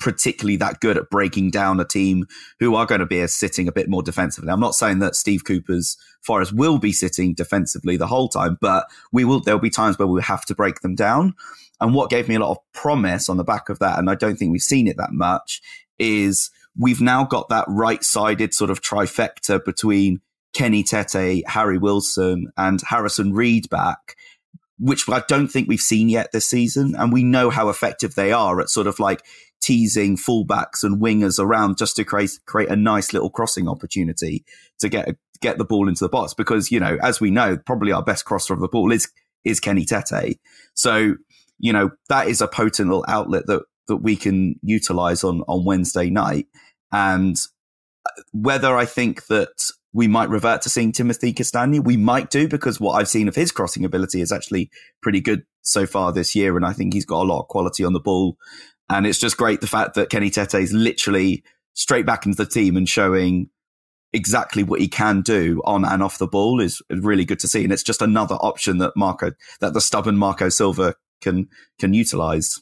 particularly 0.00 0.56
that 0.56 0.80
good 0.80 0.96
at 0.96 1.08
breaking 1.08 1.50
down 1.50 1.78
a 1.78 1.84
team 1.84 2.26
who 2.58 2.74
are 2.74 2.86
going 2.86 2.98
to 2.98 3.06
be 3.06 3.24
sitting 3.28 3.68
a 3.68 3.72
bit 3.72 3.88
more 3.88 4.02
defensively. 4.02 4.50
I'm 4.50 4.58
not 4.58 4.74
saying 4.74 4.98
that 4.98 5.14
Steve 5.14 5.44
Cooper's 5.44 5.96
Forest 6.24 6.52
will 6.52 6.78
be 6.78 6.92
sitting 6.92 7.32
defensively 7.32 7.96
the 7.96 8.08
whole 8.08 8.28
time, 8.28 8.58
but 8.60 8.86
we 9.12 9.24
will, 9.24 9.38
there'll 9.38 9.60
be 9.60 9.70
times 9.70 9.96
where 9.96 10.08
we 10.08 10.20
have 10.22 10.44
to 10.46 10.54
break 10.54 10.80
them 10.80 10.96
down. 10.96 11.34
And 11.80 11.94
what 11.94 12.10
gave 12.10 12.28
me 12.28 12.34
a 12.34 12.40
lot 12.40 12.50
of 12.50 12.58
promise 12.72 13.28
on 13.28 13.36
the 13.36 13.44
back 13.44 13.68
of 13.68 13.78
that, 13.78 14.00
and 14.00 14.10
I 14.10 14.16
don't 14.16 14.36
think 14.36 14.50
we've 14.50 14.60
seen 14.60 14.88
it 14.88 14.96
that 14.96 15.12
much, 15.12 15.60
is 15.96 16.50
we've 16.76 17.00
now 17.00 17.24
got 17.24 17.48
that 17.50 17.66
right 17.68 18.02
sided 18.02 18.54
sort 18.54 18.70
of 18.70 18.80
trifecta 18.80 19.64
between 19.64 20.20
Kenny 20.54 20.82
Tete, 20.82 21.46
Harry 21.48 21.78
Wilson, 21.78 22.50
and 22.56 22.80
Harrison 22.82 23.32
Reed 23.32 23.68
back, 23.68 24.16
which 24.78 25.08
I 25.08 25.22
don't 25.28 25.48
think 25.48 25.68
we've 25.68 25.80
seen 25.80 26.08
yet 26.08 26.32
this 26.32 26.46
season. 26.48 26.94
And 26.96 27.12
we 27.12 27.22
know 27.22 27.50
how 27.50 27.68
effective 27.68 28.14
they 28.14 28.32
are 28.32 28.60
at 28.60 28.70
sort 28.70 28.86
of 28.86 28.98
like 28.98 29.22
teasing 29.60 30.16
fullbacks 30.16 30.82
and 30.82 31.02
wingers 31.02 31.38
around 31.38 31.78
just 31.78 31.96
to 31.96 32.04
create, 32.04 32.38
create 32.46 32.70
a 32.70 32.76
nice 32.76 33.12
little 33.12 33.30
crossing 33.30 33.68
opportunity 33.68 34.44
to 34.78 34.88
get, 34.88 35.16
get 35.40 35.58
the 35.58 35.64
ball 35.64 35.88
into 35.88 36.04
the 36.04 36.08
box. 36.08 36.32
Because, 36.32 36.70
you 36.70 36.80
know, 36.80 36.96
as 37.02 37.20
we 37.20 37.30
know, 37.30 37.56
probably 37.56 37.92
our 37.92 38.02
best 38.02 38.24
crosser 38.24 38.54
of 38.54 38.60
the 38.60 38.68
ball 38.68 38.92
is, 38.92 39.08
is 39.44 39.60
Kenny 39.60 39.84
Tete. 39.84 40.38
So, 40.74 41.16
you 41.58 41.72
know, 41.72 41.90
that 42.08 42.28
is 42.28 42.40
a 42.40 42.48
potent 42.48 42.88
little 42.88 43.04
outlet 43.08 43.46
that, 43.46 43.62
that 43.88 43.96
we 43.96 44.16
can 44.16 44.58
utilize 44.62 45.24
on, 45.24 45.42
on 45.42 45.64
Wednesday 45.64 46.08
night. 46.08 46.46
And 46.92 47.36
uh, 48.06 48.22
whether 48.32 48.76
I 48.76 48.84
think 48.84 49.26
that 49.26 49.72
we 49.92 50.06
might 50.06 50.28
revert 50.28 50.62
to 50.62 50.68
seeing 50.68 50.92
Timothy 50.92 51.32
Castagne. 51.32 51.82
We 51.82 51.96
might 51.96 52.30
do 52.30 52.48
because 52.48 52.80
what 52.80 52.92
I've 52.92 53.08
seen 53.08 53.28
of 53.28 53.34
his 53.34 53.52
crossing 53.52 53.84
ability 53.84 54.20
is 54.20 54.32
actually 54.32 54.70
pretty 55.02 55.20
good 55.20 55.44
so 55.62 55.86
far 55.86 56.12
this 56.12 56.34
year. 56.34 56.56
And 56.56 56.66
I 56.66 56.72
think 56.72 56.92
he's 56.92 57.06
got 57.06 57.22
a 57.22 57.28
lot 57.28 57.40
of 57.40 57.48
quality 57.48 57.84
on 57.84 57.94
the 57.94 58.00
ball. 58.00 58.36
And 58.90 59.06
it's 59.06 59.18
just 59.18 59.36
great 59.36 59.60
the 59.60 59.66
fact 59.66 59.94
that 59.94 60.10
Kenny 60.10 60.30
Tete 60.30 60.54
is 60.54 60.72
literally 60.72 61.42
straight 61.74 62.06
back 62.06 62.26
into 62.26 62.42
the 62.42 62.48
team 62.48 62.76
and 62.76 62.88
showing 62.88 63.50
exactly 64.12 64.62
what 64.62 64.80
he 64.80 64.88
can 64.88 65.20
do 65.20 65.60
on 65.64 65.84
and 65.84 66.02
off 66.02 66.18
the 66.18 66.26
ball 66.26 66.60
is 66.60 66.82
really 66.90 67.24
good 67.24 67.38
to 67.40 67.48
see. 67.48 67.64
And 67.64 67.72
it's 67.72 67.82
just 67.82 68.02
another 68.02 68.36
option 68.36 68.78
that 68.78 68.94
Marco, 68.96 69.32
that 69.60 69.74
the 69.74 69.80
stubborn 69.80 70.16
Marco 70.16 70.48
Silva 70.48 70.94
can, 71.20 71.48
can 71.78 71.94
utilize. 71.94 72.60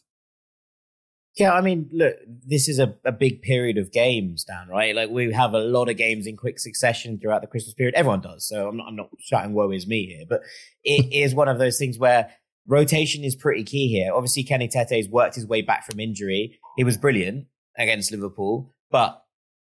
Yeah, 1.36 1.52
I 1.52 1.60
mean, 1.60 1.90
look, 1.92 2.14
this 2.26 2.66
is 2.66 2.78
a, 2.78 2.94
a 3.04 3.12
big 3.12 3.42
period 3.42 3.76
of 3.76 3.92
games, 3.92 4.44
Dan, 4.44 4.68
right? 4.68 4.96
Like 4.96 5.10
we 5.10 5.32
have 5.32 5.52
a 5.52 5.58
lot 5.58 5.90
of 5.90 5.98
games 5.98 6.26
in 6.26 6.36
quick 6.36 6.58
succession 6.58 7.18
throughout 7.18 7.42
the 7.42 7.46
Christmas 7.46 7.74
period. 7.74 7.94
Everyone 7.94 8.22
does. 8.22 8.48
So 8.48 8.68
I'm 8.68 8.76
not, 8.78 8.88
I'm 8.88 8.96
not 8.96 9.10
shouting 9.20 9.52
woe 9.52 9.70
is 9.70 9.86
me 9.86 10.06
here, 10.06 10.24
but 10.26 10.40
it 10.82 11.12
is 11.12 11.34
one 11.34 11.48
of 11.48 11.58
those 11.58 11.76
things 11.78 11.98
where 11.98 12.30
rotation 12.66 13.22
is 13.22 13.36
pretty 13.36 13.64
key 13.64 13.88
here. 13.88 14.14
Obviously, 14.14 14.44
Kenny 14.44 14.66
Tete's 14.66 15.08
worked 15.08 15.34
his 15.34 15.46
way 15.46 15.60
back 15.60 15.84
from 15.84 16.00
injury. 16.00 16.58
He 16.76 16.84
was 16.84 16.96
brilliant 16.96 17.46
against 17.76 18.10
Liverpool, 18.10 18.72
but 18.90 19.22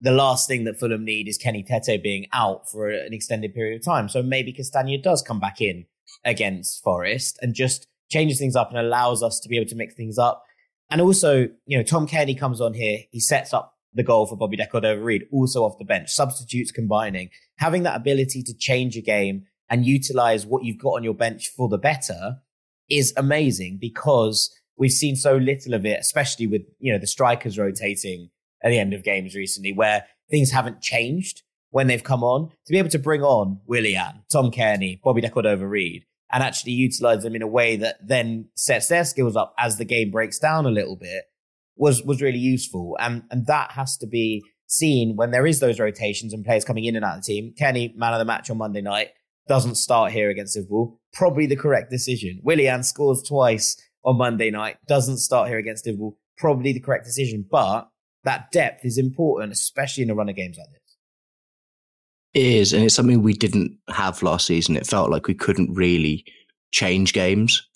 the 0.01 0.13
last 0.13 0.49
thing 0.49 0.65
that 0.65 0.81
Fulham 0.81 1.05
need 1.05 1.29
is 1.29 1.37
Kenny 1.37 1.63
Tete 1.63 2.03
being 2.03 2.27
out 2.33 2.71
for 2.71 2.89
an 2.89 3.13
extended 3.13 3.55
period 3.55 3.77
of 3.77 3.85
time. 3.85 4.09
So 4.09 4.23
maybe 4.23 4.53
Castagne 4.53 5.03
does 5.03 5.21
come 5.21 5.41
back 5.41 5.61
in 5.61 5.85
against 6.25 6.83
Forest 6.83 7.39
and 7.43 7.55
just 7.55 7.87
changes 8.11 8.39
things 8.39 8.57
up 8.57 8.71
and 8.71 8.79
allows 8.79 9.23
us 9.23 9.39
to 9.41 9.49
be 9.49 9.59
able 9.59 9.69
to 9.69 9.77
mix 9.77 9.95
things 9.95 10.17
up 10.19 10.43
and 10.91 11.01
also, 11.01 11.49
you 11.67 11.79
know, 11.79 11.83
Tom 11.83 12.07
Cairney 12.07 12.39
comes 12.39 12.61
on 12.61 12.75
here. 12.75 13.01
He 13.11 13.21
sets 13.21 13.55
up 13.55 13.75
the 13.93 14.03
goal 14.03 14.27
for 14.27 14.37
Bobby 14.37 14.57
De 14.57 14.67
Cordova-Reid, 14.67 15.27
also 15.33 15.65
off 15.65 15.79
the 15.79 15.85
bench, 15.85 16.11
substitutes 16.11 16.71
combining, 16.71 17.31
having 17.57 17.83
that 17.85 17.97
ability 17.97 18.43
to 18.45 18.55
change 18.57 18.97
a 18.97 19.01
game 19.01 19.45
and 19.69 19.87
utilize 19.87 20.47
what 20.47 20.65
you've 20.65 20.81
got 20.81 20.95
on 20.95 21.05
your 21.05 21.15
bench 21.15 21.49
for 21.49 21.69
the 21.69 21.79
better 21.79 22.39
is 22.89 23.13
amazing 23.17 23.79
because 23.81 24.53
we've 24.77 24.91
seen 24.91 25.15
so 25.15 25.37
little 25.37 25.75
of 25.75 25.87
it, 25.87 26.01
especially 26.01 26.47
with, 26.47 26.63
you 26.79 26.93
know, 26.93 26.99
the 26.99 27.07
strikers 27.07 27.59
rotating 27.59 28.31
at 28.63 28.71
the 28.71 28.79
end 28.79 28.93
of 28.93 29.05
games 29.05 29.35
recently 29.35 29.73
where 29.73 30.07
things 30.31 30.51
haven't 30.51 30.81
changed 30.81 31.43
when 31.71 31.87
they've 31.87 32.03
come 32.03 32.25
on. 32.25 32.49
To 32.67 32.73
be 32.73 32.79
able 32.79 32.91
to 32.91 32.99
bring 32.99 33.23
on 33.23 33.61
Willian, 33.67 34.25
Tom 34.31 34.51
Cairney, 34.51 35.01
Bobby 35.03 35.21
De 35.21 35.31
Cordova-Reid, 35.31 36.05
and 36.33 36.43
actually 36.43 36.73
utilize 36.73 37.23
them 37.23 37.35
in 37.35 37.43
a 37.43 37.47
way 37.47 37.77
that 37.77 37.97
then 38.07 38.49
sets 38.55 38.89
their 38.89 39.05
skills 39.05 39.37
up 39.37 39.55
as 39.59 39.77
the 39.77 39.85
game 39.85 40.11
breaks 40.11 40.39
down 40.39 40.67
a 40.67 40.71
little 40.71 40.97
bit 40.97 41.25
was 41.77 42.03
was 42.03 42.23
really 42.23 42.39
useful. 42.39 42.97
And 43.01 43.25
and 43.31 43.47
that 43.47 43.73
has 43.73 43.97
to 43.99 44.07
be 44.07 44.45
seen 44.67 45.17
when 45.17 45.33
there 45.33 45.47
is 45.47 45.61
those 45.61 45.81
rotations 45.81 46.33
and 46.33 46.45
players 46.45 46.65
coming 46.65 46.85
in 46.85 46.95
and 46.95 47.05
out 47.05 47.19
of 47.19 47.25
the 47.25 47.33
team. 47.33 47.55
Kenny, 47.59 47.93
man 47.97 48.13
of 48.13 48.19
the 48.19 48.25
match 48.25 48.51
on 48.51 48.59
Monday 48.59 48.83
night, 48.83 49.09
doesn't 49.49 49.75
start 49.75 50.13
here 50.13 50.31
against 50.31 50.57
Liverpool. 50.57 51.01
Probably 51.13 51.47
the 51.47 51.57
correct 51.57 51.91
decision. 51.91 52.41
Willian 52.45 52.85
scores 52.85 53.23
twice 53.23 53.77
on 54.05 54.17
Monday 54.17 54.51
night, 54.51 54.77
doesn't 54.87 55.19
start 55.19 55.49
here 55.49 55.59
against 55.59 55.87
Liverpool. 55.87 56.19
Probably 56.39 56.73
the 56.73 56.81
correct 56.81 57.05
decision. 57.05 57.45
But 57.51 57.89
that 58.25 58.53
depth 58.53 58.85
is 58.85 58.99
important, 58.99 59.53
especially 59.53 60.05
in 60.05 60.11
a 60.11 60.15
run 60.15 60.29
of 60.29 60.37
games 60.37 60.57
like 60.59 60.69
this. 60.71 60.80
Is, 62.33 62.73
and 62.73 62.85
it's 62.85 62.95
something 62.95 63.23
we 63.23 63.33
didn't 63.33 63.77
have 63.89 64.23
last 64.23 64.47
season. 64.47 64.77
It 64.77 64.87
felt 64.87 65.11
like 65.11 65.27
we 65.27 65.35
couldn't 65.35 65.75
really 65.75 66.25
change 66.71 67.13
games, 67.13 67.69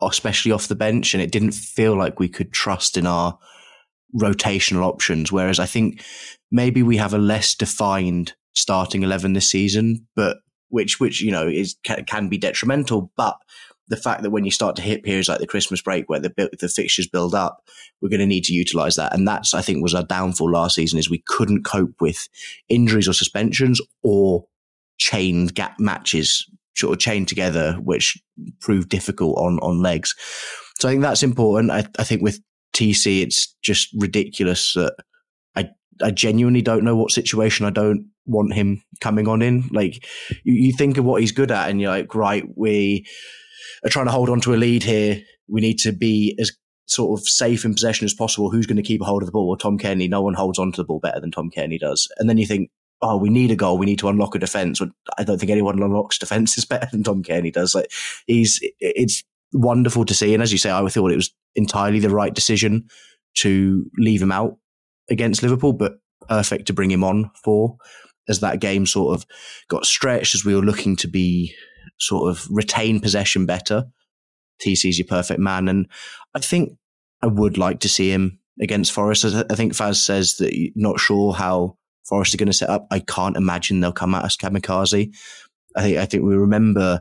especially 0.00 0.50
off 0.50 0.66
the 0.66 0.74
bench, 0.74 1.14
and 1.14 1.22
it 1.22 1.30
didn't 1.30 1.52
feel 1.52 1.96
like 1.96 2.18
we 2.18 2.28
could 2.28 2.52
trust 2.52 2.96
in 2.96 3.06
our 3.06 3.38
rotational 4.20 4.82
options. 4.82 5.30
Whereas 5.30 5.60
I 5.60 5.66
think 5.66 6.02
maybe 6.50 6.82
we 6.82 6.96
have 6.96 7.14
a 7.14 7.18
less 7.18 7.54
defined 7.54 8.34
starting 8.54 9.04
eleven 9.04 9.34
this 9.34 9.48
season, 9.48 10.06
but 10.16 10.38
which 10.68 10.98
which 10.98 11.22
you 11.22 11.30
know 11.30 11.46
is 11.46 11.76
can, 11.84 12.04
can 12.04 12.28
be 12.28 12.38
detrimental. 12.38 13.12
But 13.16 13.36
the 13.88 13.96
fact 13.96 14.22
that 14.22 14.30
when 14.30 14.44
you 14.44 14.50
start 14.50 14.76
to 14.76 14.82
hit 14.82 15.02
periods 15.02 15.28
like 15.28 15.40
the 15.40 15.46
Christmas 15.46 15.82
break 15.82 16.08
where 16.08 16.20
the 16.20 16.32
the 16.60 16.68
fixtures 16.68 17.08
build 17.08 17.34
up, 17.34 17.62
we're 18.00 18.08
going 18.08 18.20
to 18.20 18.26
need 18.26 18.44
to 18.44 18.54
utilize 18.54 18.96
that, 18.96 19.14
and 19.14 19.26
that's 19.26 19.54
I 19.54 19.62
think 19.62 19.82
was 19.82 19.94
our 19.94 20.04
downfall 20.04 20.50
last 20.50 20.76
season 20.76 20.98
is 20.98 21.10
we 21.10 21.22
couldn't 21.26 21.64
cope 21.64 22.00
with 22.00 22.28
injuries 22.68 23.08
or 23.08 23.12
suspensions 23.12 23.80
or 24.02 24.44
chained 24.98 25.54
gap 25.54 25.78
matches 25.78 26.46
sort 26.76 26.92
of 26.92 27.00
chained 27.00 27.28
together, 27.28 27.74
which 27.82 28.20
proved 28.60 28.88
difficult 28.88 29.36
on 29.38 29.58
on 29.60 29.82
legs. 29.82 30.14
So 30.80 30.88
I 30.88 30.92
think 30.92 31.02
that's 31.02 31.22
important. 31.22 31.70
I, 31.70 31.86
I 31.98 32.04
think 32.04 32.22
with 32.22 32.40
TC, 32.74 33.22
it's 33.22 33.54
just 33.62 33.88
ridiculous 33.94 34.72
that 34.74 34.94
I 35.56 35.68
I 36.02 36.10
genuinely 36.10 36.62
don't 36.62 36.84
know 36.84 36.96
what 36.96 37.10
situation 37.10 37.66
I 37.66 37.70
don't 37.70 38.06
want 38.26 38.54
him 38.54 38.82
coming 39.00 39.28
on 39.28 39.42
in. 39.42 39.68
Like 39.72 40.06
you, 40.44 40.54
you 40.54 40.72
think 40.72 40.98
of 40.98 41.04
what 41.04 41.20
he's 41.20 41.32
good 41.32 41.50
at, 41.50 41.68
and 41.68 41.80
you're 41.80 41.90
like, 41.90 42.14
right, 42.14 42.44
we 42.56 43.06
are 43.84 43.90
trying 43.90 44.06
to 44.06 44.12
hold 44.12 44.28
on 44.28 44.40
to 44.42 44.54
a 44.54 44.56
lead 44.56 44.82
here. 44.82 45.22
We 45.48 45.60
need 45.60 45.78
to 45.80 45.92
be 45.92 46.36
as 46.40 46.52
sort 46.86 47.18
of 47.18 47.26
safe 47.26 47.64
in 47.64 47.74
possession 47.74 48.04
as 48.04 48.14
possible. 48.14 48.50
Who's 48.50 48.66
going 48.66 48.76
to 48.76 48.82
keep 48.82 49.00
a 49.00 49.04
hold 49.04 49.22
of 49.22 49.26
the 49.26 49.32
ball? 49.32 49.48
Well, 49.48 49.56
Tom 49.56 49.78
Cairney. 49.78 50.08
No 50.08 50.22
one 50.22 50.34
holds 50.34 50.58
on 50.58 50.72
to 50.72 50.80
the 50.80 50.84
ball 50.84 51.00
better 51.00 51.20
than 51.20 51.30
Tom 51.30 51.50
Cairney 51.50 51.78
does. 51.78 52.08
And 52.18 52.28
then 52.28 52.38
you 52.38 52.46
think, 52.46 52.70
oh, 53.00 53.16
we 53.16 53.30
need 53.30 53.50
a 53.50 53.56
goal. 53.56 53.78
We 53.78 53.86
need 53.86 53.98
to 54.00 54.08
unlock 54.08 54.34
a 54.34 54.38
defense. 54.38 54.80
I 55.18 55.24
don't 55.24 55.38
think 55.38 55.50
anyone 55.50 55.82
unlocks 55.82 56.18
defenses 56.18 56.64
better 56.68 56.88
than 56.90 57.02
Tom 57.02 57.22
Cairney 57.22 57.52
does. 57.52 57.74
Like 57.74 57.90
he's, 58.26 58.60
it's 58.80 59.22
wonderful 59.52 60.04
to 60.04 60.14
see. 60.14 60.34
And 60.34 60.42
as 60.42 60.52
you 60.52 60.58
say, 60.58 60.70
I 60.70 60.86
thought 60.88 61.12
it 61.12 61.16
was 61.16 61.34
entirely 61.54 61.98
the 61.98 62.10
right 62.10 62.34
decision 62.34 62.88
to 63.34 63.84
leave 63.98 64.22
him 64.22 64.32
out 64.32 64.58
against 65.10 65.42
Liverpool, 65.42 65.72
but 65.72 65.94
perfect 66.28 66.66
to 66.66 66.72
bring 66.72 66.90
him 66.90 67.04
on 67.04 67.30
for 67.42 67.76
as 68.28 68.40
that 68.40 68.60
game 68.60 68.86
sort 68.86 69.16
of 69.16 69.26
got 69.68 69.84
stretched 69.84 70.34
as 70.34 70.44
we 70.44 70.54
were 70.54 70.62
looking 70.62 70.96
to 70.96 71.08
be 71.08 71.54
sort 72.02 72.30
of 72.30 72.46
retain 72.50 73.00
possession 73.00 73.46
better. 73.46 73.86
TC's 74.60 74.98
your 74.98 75.06
perfect 75.06 75.40
man. 75.40 75.68
And 75.68 75.86
I 76.34 76.40
think 76.40 76.76
I 77.22 77.26
would 77.28 77.58
like 77.58 77.80
to 77.80 77.88
see 77.88 78.10
him 78.10 78.40
against 78.60 78.92
Forest. 78.92 79.24
I 79.24 79.54
think 79.54 79.72
Faz 79.72 79.96
says 79.96 80.36
that 80.36 80.56
you're 80.56 80.72
not 80.74 81.00
sure 81.00 81.32
how 81.32 81.76
Forest 82.08 82.34
are 82.34 82.38
going 82.38 82.48
to 82.48 82.52
set 82.52 82.68
up. 82.68 82.86
I 82.90 82.98
can't 82.98 83.36
imagine 83.36 83.80
they'll 83.80 83.92
come 83.92 84.14
at 84.14 84.24
us 84.24 84.36
kamikaze. 84.36 85.14
I 85.76 85.82
think 85.82 85.98
I 85.98 86.04
think 86.04 86.24
we 86.24 86.34
remember 86.34 87.00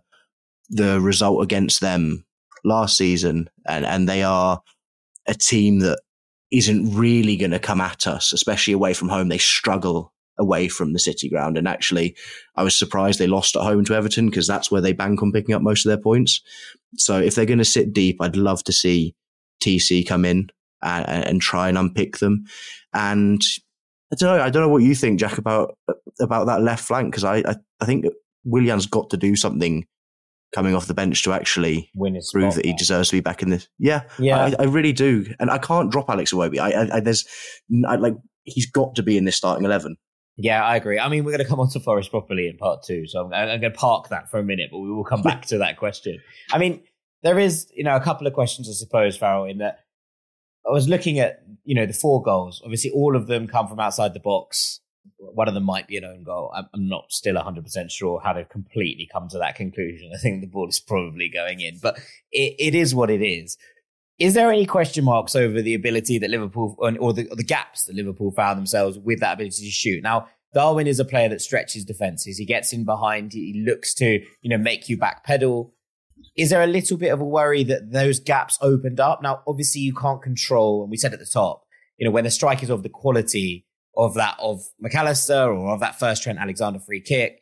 the 0.69 1.01
result 1.01 1.43
against 1.43 1.81
them 1.81 2.25
last 2.63 2.95
season, 2.95 3.49
and 3.67 3.85
and 3.85 4.07
they 4.07 4.23
are 4.23 4.61
a 5.27 5.33
team 5.33 5.79
that 5.79 5.99
isn't 6.51 6.95
really 6.95 7.35
going 7.35 7.51
to 7.51 7.59
come 7.59 7.81
at 7.81 8.07
us, 8.07 8.31
especially 8.31 8.73
away 8.73 8.93
from 8.93 9.09
home. 9.09 9.29
They 9.29 9.37
struggle 9.37 10.13
away 10.41 10.67
from 10.67 10.91
the 10.91 10.99
City 10.99 11.29
ground, 11.29 11.57
and 11.57 11.67
actually, 11.67 12.15
I 12.55 12.63
was 12.63 12.75
surprised 12.75 13.19
they 13.19 13.27
lost 13.27 13.55
at 13.55 13.61
home 13.61 13.85
to 13.85 13.95
Everton 13.95 14.25
because 14.25 14.47
that's 14.47 14.69
where 14.69 14.81
they 14.81 14.91
bank 14.91 15.21
on 15.21 15.31
picking 15.31 15.55
up 15.55 15.61
most 15.61 15.85
of 15.85 15.89
their 15.89 16.01
points. 16.01 16.41
So 16.97 17.19
if 17.19 17.35
they're 17.35 17.45
going 17.45 17.59
to 17.59 17.65
sit 17.65 17.93
deep, 17.93 18.17
I'd 18.19 18.35
love 18.35 18.63
to 18.65 18.73
see 18.73 19.15
TC 19.63 20.05
come 20.05 20.25
in 20.25 20.49
and, 20.81 21.25
and 21.25 21.41
try 21.41 21.69
and 21.69 21.77
unpick 21.77 22.17
them. 22.17 22.45
And 22.93 23.41
I 24.11 24.15
don't 24.17 24.37
know. 24.37 24.43
I 24.43 24.49
don't 24.49 24.63
know 24.63 24.69
what 24.69 24.83
you 24.83 24.95
think, 24.95 25.19
Jack, 25.19 25.37
about 25.37 25.77
about 26.19 26.47
that 26.47 26.61
left 26.61 26.83
flank 26.83 27.11
because 27.11 27.23
I, 27.23 27.37
I, 27.37 27.55
I 27.79 27.85
think 27.85 28.05
Willian's 28.43 28.85
got 28.85 29.09
to 29.11 29.17
do 29.17 29.35
something 29.35 29.85
coming 30.53 30.75
off 30.75 30.87
the 30.87 30.93
bench 30.93 31.23
to 31.23 31.31
actually 31.31 31.89
prove 32.31 32.55
that 32.55 32.65
he 32.65 32.73
deserves 32.73 33.09
to 33.09 33.15
be 33.15 33.21
back 33.21 33.41
in 33.41 33.49
this. 33.49 33.69
Yeah, 33.79 34.03
yeah, 34.19 34.37
I, 34.37 34.53
I 34.59 34.63
really 34.63 34.93
do, 34.93 35.33
and 35.39 35.49
I 35.49 35.57
can't 35.57 35.91
drop 35.91 36.09
Alex 36.09 36.33
Iwobi. 36.33 36.59
I, 36.59 36.71
I, 36.71 36.97
I 36.97 36.99
there's 36.99 37.25
I, 37.87 37.95
like 37.95 38.15
he's 38.43 38.69
got 38.69 38.95
to 38.95 39.03
be 39.03 39.17
in 39.17 39.25
this 39.25 39.37
starting 39.37 39.65
eleven. 39.65 39.95
Yeah, 40.37 40.63
I 40.63 40.75
agree. 40.75 40.97
I 40.97 41.09
mean, 41.09 41.23
we're 41.23 41.31
going 41.31 41.43
to 41.43 41.49
come 41.49 41.59
on 41.59 41.69
to 41.69 41.79
Forest 41.79 42.09
properly 42.09 42.47
in 42.47 42.57
part 42.57 42.83
two, 42.83 43.05
so 43.05 43.25
I'm, 43.25 43.33
I'm 43.33 43.59
going 43.59 43.73
to 43.73 43.77
park 43.77 44.09
that 44.09 44.29
for 44.29 44.39
a 44.39 44.43
minute, 44.43 44.69
but 44.71 44.79
we 44.79 44.91
will 44.91 45.03
come 45.03 45.21
back 45.21 45.45
to 45.47 45.57
that 45.59 45.77
question. 45.77 46.19
I 46.51 46.57
mean, 46.57 46.81
there 47.23 47.37
is, 47.37 47.71
you 47.75 47.83
know, 47.83 47.95
a 47.95 48.01
couple 48.01 48.27
of 48.27 48.33
questions, 48.33 48.69
I 48.69 48.73
suppose, 48.73 49.17
Farrell, 49.17 49.45
in 49.45 49.59
that 49.59 49.79
I 50.67 50.71
was 50.71 50.87
looking 50.87 51.19
at, 51.19 51.43
you 51.63 51.75
know, 51.75 51.85
the 51.85 51.93
four 51.93 52.21
goals. 52.21 52.61
Obviously, 52.63 52.91
all 52.91 53.15
of 53.15 53.27
them 53.27 53.47
come 53.47 53.67
from 53.67 53.79
outside 53.79 54.13
the 54.13 54.19
box. 54.19 54.79
One 55.17 55.47
of 55.47 55.53
them 55.53 55.63
might 55.63 55.87
be 55.87 55.97
an 55.97 56.05
own 56.05 56.23
goal. 56.23 56.51
I'm, 56.55 56.67
I'm 56.73 56.87
not 56.87 57.11
still 57.11 57.35
100% 57.35 57.89
sure 57.89 58.21
how 58.23 58.33
to 58.33 58.45
completely 58.45 59.09
come 59.11 59.27
to 59.29 59.39
that 59.39 59.55
conclusion. 59.55 60.11
I 60.13 60.17
think 60.17 60.41
the 60.41 60.47
ball 60.47 60.69
is 60.69 60.79
probably 60.79 61.29
going 61.29 61.59
in, 61.61 61.79
but 61.81 61.97
it, 62.31 62.55
it 62.59 62.75
is 62.75 62.93
what 62.93 63.09
it 63.09 63.21
is. 63.21 63.57
Is 64.21 64.33
there 64.35 64.51
any 64.51 64.65
question 64.65 65.03
marks 65.03 65.35
over 65.35 65.61
the 65.61 65.73
ability 65.73 66.19
that 66.19 66.29
Liverpool, 66.29 66.75
or 66.79 67.13
the, 67.13 67.27
or 67.27 67.35
the 67.35 67.43
gaps 67.43 67.85
that 67.85 67.95
Liverpool 67.95 68.31
found 68.31 68.57
themselves 68.57 68.99
with 68.99 69.19
that 69.19 69.33
ability 69.33 69.65
to 69.65 69.71
shoot? 69.71 70.03
Now, 70.03 70.27
Darwin 70.53 70.85
is 70.87 70.99
a 70.99 71.05
player 71.05 71.29
that 71.29 71.41
stretches 71.41 71.85
defenses. 71.85 72.37
He 72.37 72.45
gets 72.45 72.71
in 72.71 72.85
behind. 72.85 73.33
He 73.33 73.63
looks 73.65 73.93
to, 73.95 74.21
you 74.41 74.49
know, 74.49 74.57
make 74.57 74.89
you 74.89 74.97
backpedal 74.97 75.71
is 76.35 76.49
there 76.49 76.61
a 76.61 76.67
little 76.67 76.97
bit 76.97 77.09
of 77.09 77.19
a 77.19 77.25
worry 77.25 77.63
that 77.63 77.91
those 77.91 78.19
gaps 78.19 78.57
opened 78.61 78.99
up? 78.99 79.21
Now, 79.21 79.41
obviously, 79.47 79.81
you 79.81 79.93
can't 79.93 80.21
control, 80.21 80.81
and 80.81 80.91
we 80.91 80.97
said 80.97 81.13
at 81.13 81.19
the 81.19 81.25
top, 81.25 81.63
you 81.97 82.05
know, 82.05 82.11
when 82.11 82.23
the 82.23 82.31
strike 82.31 82.63
is 82.63 82.69
of 82.69 82.83
the 82.83 82.89
quality 82.89 83.65
of 83.97 84.13
that 84.15 84.37
of 84.39 84.61
Mac 84.79 84.95
Allister 84.95 85.51
or 85.51 85.73
of 85.73 85.81
that 85.81 85.99
first 85.99 86.23
Trent 86.23 86.39
Alexander 86.39 86.79
free 86.79 87.01
kick, 87.01 87.41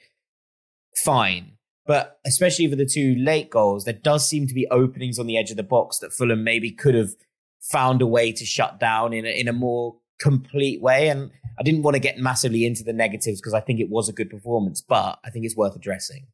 fine. 1.03 1.57
But 1.89 2.19
especially 2.23 2.67
for 2.69 2.75
the 2.75 2.85
two 2.85 3.15
late 3.15 3.49
goals, 3.49 3.85
there 3.85 3.95
does 3.95 4.29
seem 4.29 4.45
to 4.45 4.53
be 4.53 4.67
openings 4.67 5.17
on 5.17 5.25
the 5.25 5.39
edge 5.39 5.49
of 5.49 5.57
the 5.57 5.63
box 5.63 5.97
that 5.97 6.13
Fulham 6.13 6.43
maybe 6.43 6.69
could 6.69 6.93
have 6.93 7.15
found 7.61 8.03
a 8.03 8.05
way 8.05 8.31
to 8.31 8.45
shut 8.45 8.79
down 8.79 9.11
in 9.11 9.25
a, 9.25 9.29
in 9.29 9.47
a 9.47 9.53
more 9.53 9.95
complete 10.19 10.83
way. 10.83 11.09
And 11.09 11.31
I 11.59 11.63
didn't 11.63 11.81
want 11.81 11.95
to 11.95 11.99
get 11.99 12.19
massively 12.19 12.63
into 12.63 12.83
the 12.83 12.93
negatives 12.93 13.41
because 13.41 13.55
I 13.55 13.59
think 13.59 13.79
it 13.79 13.89
was 13.89 14.07
a 14.07 14.13
good 14.13 14.29
performance, 14.29 14.81
but 14.81 15.17
I 15.25 15.31
think 15.31 15.45
it's 15.45 15.55
worth 15.55 15.75
addressing. 15.75 16.27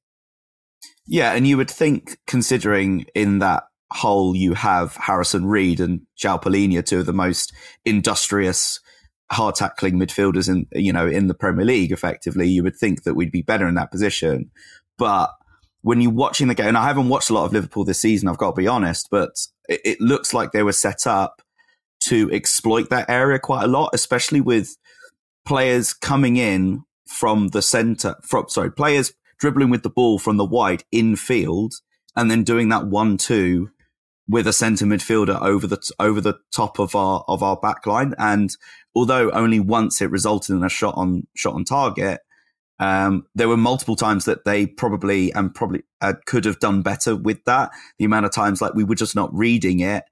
Yeah, 1.07 1.31
and 1.31 1.47
you 1.47 1.55
would 1.55 1.71
think, 1.71 2.17
considering 2.27 3.05
in 3.15 3.39
that 3.39 3.63
hole 3.93 4.35
you 4.35 4.55
have 4.55 4.97
Harrison 4.97 5.45
Reed 5.45 5.79
and 5.79 6.01
João 6.21 6.43
Palhinha, 6.43 6.85
two 6.85 6.99
of 6.99 7.05
the 7.05 7.13
most 7.13 7.53
industrious, 7.85 8.81
hard 9.31 9.55
tackling 9.55 9.97
midfielders 9.97 10.49
in 10.49 10.67
you 10.73 10.91
know 10.91 11.07
in 11.07 11.27
the 11.27 11.33
Premier 11.33 11.63
League. 11.63 11.93
Effectively, 11.93 12.49
you 12.49 12.61
would 12.61 12.75
think 12.75 13.03
that 13.03 13.13
we'd 13.13 13.31
be 13.31 13.41
better 13.41 13.69
in 13.69 13.75
that 13.75 13.89
position, 13.89 14.51
but 14.97 15.31
when 15.85 16.01
you're 16.01 16.11
watching 16.11 16.47
the 16.47 16.55
game, 16.55 16.69
and 16.69 16.77
I 16.77 16.87
haven't 16.87 17.09
watched 17.09 17.29
a 17.29 17.33
lot 17.35 17.45
of 17.45 17.53
Liverpool 17.53 17.85
this 17.85 18.01
season, 18.01 18.27
I've 18.27 18.39
got 18.39 18.55
to 18.55 18.59
be 18.59 18.67
honest, 18.67 19.07
but 19.11 19.29
it, 19.69 19.81
it 19.85 20.01
looks 20.01 20.33
like 20.33 20.51
they 20.51 20.63
were 20.63 20.71
set 20.71 21.05
up 21.05 21.43
to 22.05 22.27
exploit 22.31 22.89
that 22.89 23.07
area 23.07 23.37
quite 23.37 23.65
a 23.65 23.67
lot, 23.67 23.91
especially 23.93 24.41
with 24.41 24.77
players 25.45 25.93
coming 25.93 26.37
in 26.37 26.83
from 27.07 27.49
the 27.49 27.61
center, 27.61 28.15
from, 28.23 28.49
sorry, 28.49 28.71
players 28.71 29.13
dribbling 29.37 29.69
with 29.69 29.83
the 29.83 29.91
ball 29.91 30.17
from 30.17 30.37
the 30.37 30.43
wide 30.43 30.83
infield 30.91 31.75
and 32.15 32.31
then 32.31 32.43
doing 32.43 32.69
that 32.69 32.87
one 32.87 33.15
two 33.15 33.69
with 34.27 34.47
a 34.47 34.53
centre 34.53 34.87
midfielder 34.87 35.39
over 35.39 35.67
the 35.67 35.91
over 35.99 36.19
the 36.19 36.33
top 36.51 36.79
of 36.79 36.95
our 36.95 37.23
of 37.27 37.43
our 37.43 37.57
back 37.57 37.85
line. 37.85 38.15
And 38.17 38.49
although 38.95 39.29
only 39.29 39.59
once 39.59 40.01
it 40.01 40.09
resulted 40.09 40.55
in 40.55 40.63
a 40.63 40.69
shot 40.69 40.95
on 40.97 41.27
shot 41.35 41.53
on 41.53 41.63
target, 41.63 42.21
um, 42.79 43.25
there 43.35 43.47
were 43.47 43.57
multiple 43.57 43.95
times 43.95 44.25
that 44.25 44.45
they 44.45 44.65
probably 44.67 45.31
and 45.33 45.53
probably 45.53 45.83
uh, 46.01 46.13
could 46.25 46.45
have 46.45 46.59
done 46.59 46.81
better 46.81 47.15
with 47.15 47.43
that. 47.45 47.71
The 47.99 48.05
amount 48.05 48.25
of 48.25 48.33
times 48.33 48.61
like 48.61 48.73
we 48.73 48.83
were 48.83 48.95
just 48.95 49.15
not 49.15 49.33
reading 49.33 49.79
it, 49.79 50.03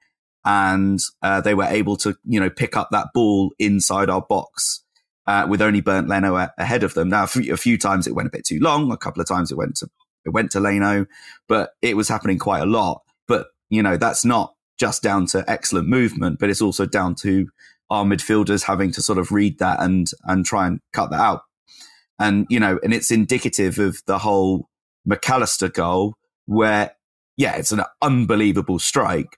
and 0.45 0.99
uh, 1.21 1.41
they 1.41 1.53
were 1.53 1.65
able 1.65 1.97
to 1.97 2.15
you 2.25 2.39
know 2.39 2.49
pick 2.49 2.77
up 2.77 2.89
that 2.91 3.07
ball 3.13 3.51
inside 3.59 4.09
our 4.09 4.21
box. 4.21 4.81
Uh, 5.25 5.47
with 5.49 5.61
only 5.61 5.79
Bernd 5.79 6.09
Leno 6.09 6.35
a- 6.35 6.53
ahead 6.57 6.83
of 6.83 6.95
them. 6.95 7.07
Now, 7.07 7.23
a 7.23 7.27
few, 7.27 7.53
a 7.53 7.55
few 7.55 7.77
times 7.77 8.07
it 8.07 8.13
went 8.13 8.27
a 8.27 8.29
bit 8.29 8.45
too 8.45 8.59
long. 8.59 8.91
A 8.91 8.97
couple 8.97 9.21
of 9.21 9.27
times 9.27 9.53
it 9.53 9.57
went 9.57 9.77
to 9.77 9.87
it 10.25 10.31
went 10.31 10.51
to 10.51 10.59
Leno, 10.59 11.05
but 11.47 11.71
it 11.81 11.95
was 11.95 12.09
happening 12.09 12.37
quite 12.37 12.61
a 12.61 12.65
lot. 12.65 13.03
But 13.27 13.47
you 13.69 13.81
know 13.83 13.97
that's 13.97 14.25
not 14.25 14.53
just 14.77 15.01
down 15.01 15.25
to 15.27 15.49
excellent 15.49 15.87
movement, 15.87 16.39
but 16.39 16.49
it's 16.49 16.61
also 16.61 16.85
down 16.85 17.15
to 17.15 17.47
our 17.89 18.03
midfielders 18.03 18.63
having 18.63 18.91
to 18.91 19.01
sort 19.01 19.17
of 19.17 19.31
read 19.31 19.59
that 19.59 19.81
and 19.81 20.09
and 20.23 20.45
try 20.45 20.67
and 20.67 20.79
cut 20.93 21.09
that 21.11 21.21
out. 21.21 21.41
And, 22.19 22.45
you 22.49 22.59
know, 22.59 22.79
and 22.83 22.93
it's 22.93 23.11
indicative 23.11 23.79
of 23.79 24.01
the 24.05 24.19
whole 24.19 24.69
Mac 25.05 25.27
Allister 25.29 25.69
goal 25.69 26.15
where, 26.45 26.91
yeah, 27.37 27.55
it's 27.55 27.71
an 27.71 27.81
unbelievable 28.01 28.79
strike, 28.79 29.37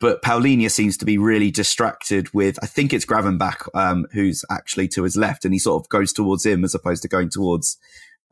but 0.00 0.22
Palhinha 0.22 0.70
seems 0.70 0.96
to 0.98 1.04
be 1.04 1.16
really 1.16 1.50
distracted 1.50 2.32
with, 2.34 2.58
I 2.62 2.66
think 2.66 2.92
it's 2.92 3.06
Gravenberch, 3.06 3.68
um, 3.74 4.06
who's 4.12 4.44
actually 4.50 4.88
to 4.88 5.04
his 5.04 5.16
left 5.16 5.44
and 5.44 5.54
he 5.54 5.58
sort 5.58 5.82
of 5.82 5.88
goes 5.88 6.12
towards 6.12 6.44
him 6.44 6.64
as 6.64 6.74
opposed 6.74 7.02
to 7.02 7.08
going 7.08 7.30
towards, 7.30 7.78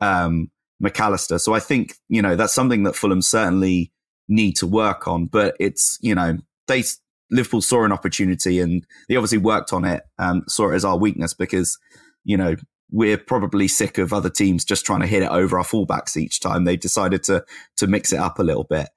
um, 0.01 0.51
Mac 0.79 0.99
Allister. 0.99 1.39
So 1.39 1.53
I 1.53 1.59
think, 1.59 1.95
you 2.09 2.21
know, 2.21 2.35
that's 2.35 2.53
something 2.53 2.83
that 2.83 2.95
Fulham 2.95 3.21
certainly 3.21 3.91
need 4.27 4.57
to 4.57 4.67
work 4.67 5.07
on, 5.07 5.27
but 5.27 5.55
it's, 5.59 5.97
you 6.01 6.13
know, 6.13 6.37
they, 6.67 6.83
Liverpool 7.31 7.61
saw 7.61 7.83
an 7.83 7.91
opportunity 7.91 8.59
and 8.59 8.85
they 9.07 9.15
obviously 9.15 9.37
worked 9.37 9.71
on 9.71 9.85
it, 9.85 10.03
um, 10.19 10.43
saw 10.47 10.71
it 10.71 10.75
as 10.75 10.85
our 10.85 10.97
weakness 10.97 11.33
because, 11.33 11.77
you 12.23 12.35
know, 12.35 12.55
we're 12.91 13.17
probably 13.17 13.67
sick 13.67 13.97
of 13.97 14.13
other 14.13 14.29
teams 14.29 14.63
just 14.63 14.85
trying 14.85 15.01
to 15.01 15.07
hit 15.07 15.23
it 15.23 15.29
over 15.29 15.57
our 15.57 15.65
fullbacks 15.65 16.17
each 16.17 16.39
time. 16.39 16.63
They 16.63 16.77
decided 16.77 17.23
to 17.23 17.45
to 17.77 17.87
mix 17.87 18.13
it 18.13 18.19
up 18.19 18.39
a 18.39 18.43
little 18.43 18.63
bit. 18.63 18.89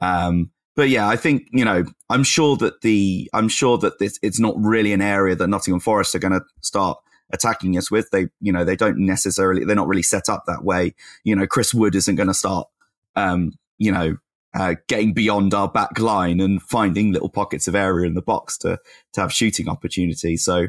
Um, 0.00 0.50
but 0.74 0.88
yeah, 0.88 1.08
I 1.08 1.16
think 1.16 1.48
you 1.52 1.64
know, 1.64 1.84
I'm 2.08 2.24
sure 2.24 2.56
that 2.56 2.80
the 2.80 3.28
I'm 3.32 3.48
sure 3.48 3.78
that 3.78 3.98
this 3.98 4.18
it's 4.22 4.40
not 4.40 4.54
really 4.58 4.92
an 4.92 5.02
area 5.02 5.34
that 5.34 5.46
Nottingham 5.48 5.80
Forest 5.80 6.14
are 6.14 6.20
going 6.20 6.32
to 6.32 6.42
start 6.60 6.98
attacking 7.30 7.76
us 7.76 7.90
with. 7.90 8.10
They 8.10 8.28
you 8.40 8.52
know 8.52 8.64
they 8.64 8.76
don't 8.76 8.98
necessarily 8.98 9.64
they're 9.64 9.76
not 9.76 9.88
really 9.88 10.02
set 10.02 10.28
up 10.28 10.44
that 10.46 10.64
way. 10.64 10.94
You 11.24 11.36
know, 11.36 11.46
Chris 11.46 11.74
Wood 11.74 11.94
isn't 11.94 12.16
going 12.16 12.28
to 12.28 12.34
start 12.34 12.68
um, 13.16 13.52
you 13.78 13.92
know 13.92 14.16
uh, 14.54 14.76
getting 14.88 15.12
beyond 15.12 15.54
our 15.54 15.68
back 15.68 15.98
line 15.98 16.40
and 16.40 16.62
finding 16.62 17.12
little 17.12 17.30
pockets 17.30 17.68
of 17.68 17.74
area 17.74 18.06
in 18.06 18.14
the 18.14 18.22
box 18.22 18.56
to 18.58 18.78
to 19.12 19.20
have 19.20 19.32
shooting 19.32 19.68
opportunities. 19.68 20.44
So 20.44 20.68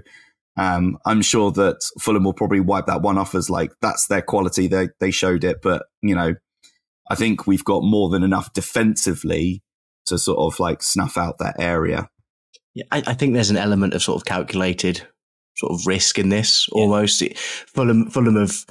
um, 0.56 0.98
I'm 1.06 1.22
sure 1.22 1.52
that 1.52 1.84
Fulham 2.00 2.24
will 2.24 2.34
probably 2.34 2.60
wipe 2.60 2.86
that 2.86 3.02
one 3.02 3.18
off 3.18 3.34
as 3.34 3.50
like 3.50 3.72
that's 3.82 4.08
their 4.08 4.22
quality. 4.22 4.68
They 4.68 4.90
they 5.00 5.12
showed 5.12 5.44
it, 5.44 5.62
but 5.62 5.86
you 6.02 6.16
know, 6.16 6.36
I 7.10 7.16
think 7.16 7.48
we've 7.48 7.64
got 7.64 7.84
more 7.84 8.10
than 8.10 8.24
enough 8.24 8.54
defensively 8.54 9.64
to 10.06 10.18
sort 10.18 10.40
of 10.40 10.60
like 10.60 10.84
snuff 10.84 11.18
out 11.18 11.40
that 11.40 11.56
area. 11.60 12.10
Yeah, 12.76 12.86
I, 12.92 13.04
I 13.08 13.14
think 13.14 13.34
there's 13.34 13.50
an 13.50 13.58
element 13.58 13.94
of 13.94 14.04
sort 14.04 14.22
of 14.22 14.26
calculated 14.26 15.02
sort 15.56 15.72
of 15.72 15.88
risk 15.88 16.20
in 16.20 16.30
this 16.30 16.68
almost. 16.72 17.22
Yeah. 17.22 17.34
Fulham 17.36 18.10
Fulham 18.10 18.36
have 18.36 18.66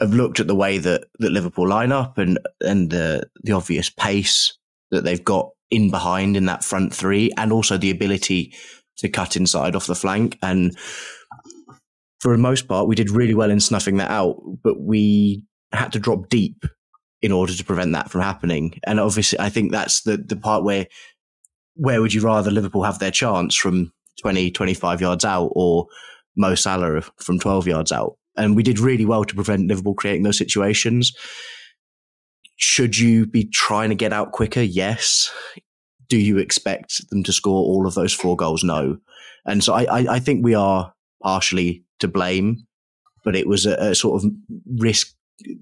have 0.00 0.14
looked 0.14 0.40
at 0.40 0.46
the 0.46 0.54
way 0.54 0.78
that 0.78 1.04
that 1.18 1.32
Liverpool 1.32 1.68
line 1.68 1.92
up 1.92 2.16
and 2.16 2.38
and 2.62 2.90
the 2.90 3.28
the 3.42 3.52
obvious 3.52 3.90
pace 3.90 4.56
that 4.90 5.04
they've 5.04 5.24
got 5.24 5.50
in 5.70 5.90
behind 5.90 6.36
in 6.36 6.46
that 6.46 6.64
front 6.64 6.94
three, 6.94 7.30
and 7.36 7.52
also 7.52 7.76
the 7.76 7.90
ability 7.90 8.54
to 8.98 9.08
cut 9.10 9.36
inside 9.36 9.76
off 9.76 9.86
the 9.86 9.94
flank 9.94 10.38
and 10.42 10.74
for 12.20 12.32
the 12.32 12.38
most 12.38 12.68
part, 12.68 12.88
we 12.88 12.94
did 12.94 13.10
really 13.10 13.34
well 13.34 13.50
in 13.50 13.60
snuffing 13.60 13.98
that 13.98 14.10
out, 14.10 14.36
but 14.62 14.80
we 14.80 15.44
had 15.72 15.92
to 15.92 15.98
drop 15.98 16.28
deep 16.28 16.64
in 17.22 17.32
order 17.32 17.52
to 17.52 17.64
prevent 17.64 17.92
that 17.92 18.10
from 18.10 18.20
happening. 18.20 18.78
And 18.86 19.00
obviously, 19.00 19.38
I 19.40 19.48
think 19.48 19.72
that's 19.72 20.02
the, 20.02 20.16
the 20.16 20.36
part 20.36 20.64
where, 20.64 20.86
where 21.74 22.00
would 22.00 22.14
you 22.14 22.22
rather 22.22 22.50
Liverpool 22.50 22.84
have 22.84 22.98
their 22.98 23.10
chance 23.10 23.54
from 23.54 23.92
20, 24.20 24.50
25 24.50 25.00
yards 25.00 25.24
out 25.24 25.50
or 25.52 25.86
Mo 26.36 26.54
Salah 26.54 27.02
from 27.18 27.38
12 27.38 27.66
yards 27.66 27.92
out? 27.92 28.16
And 28.36 28.54
we 28.54 28.62
did 28.62 28.78
really 28.78 29.06
well 29.06 29.24
to 29.24 29.34
prevent 29.34 29.68
Liverpool 29.68 29.94
creating 29.94 30.22
those 30.22 30.38
situations. 30.38 31.12
Should 32.56 32.98
you 32.98 33.26
be 33.26 33.44
trying 33.44 33.88
to 33.90 33.94
get 33.94 34.12
out 34.12 34.32
quicker? 34.32 34.62
Yes. 34.62 35.30
Do 36.08 36.18
you 36.18 36.38
expect 36.38 37.08
them 37.10 37.22
to 37.24 37.32
score 37.32 37.62
all 37.62 37.86
of 37.86 37.94
those 37.94 38.12
four 38.12 38.36
goals? 38.36 38.62
No. 38.62 38.98
And 39.46 39.64
so 39.64 39.74
I, 39.74 39.84
I, 39.84 40.14
I 40.14 40.18
think 40.18 40.44
we 40.44 40.54
are 40.54 40.92
partially 41.22 41.85
to 42.00 42.08
blame, 42.08 42.66
but 43.24 43.36
it 43.36 43.46
was 43.46 43.66
a, 43.66 43.74
a, 43.74 43.94
sort 43.94 44.22
of 44.22 44.30
risk. 44.78 45.14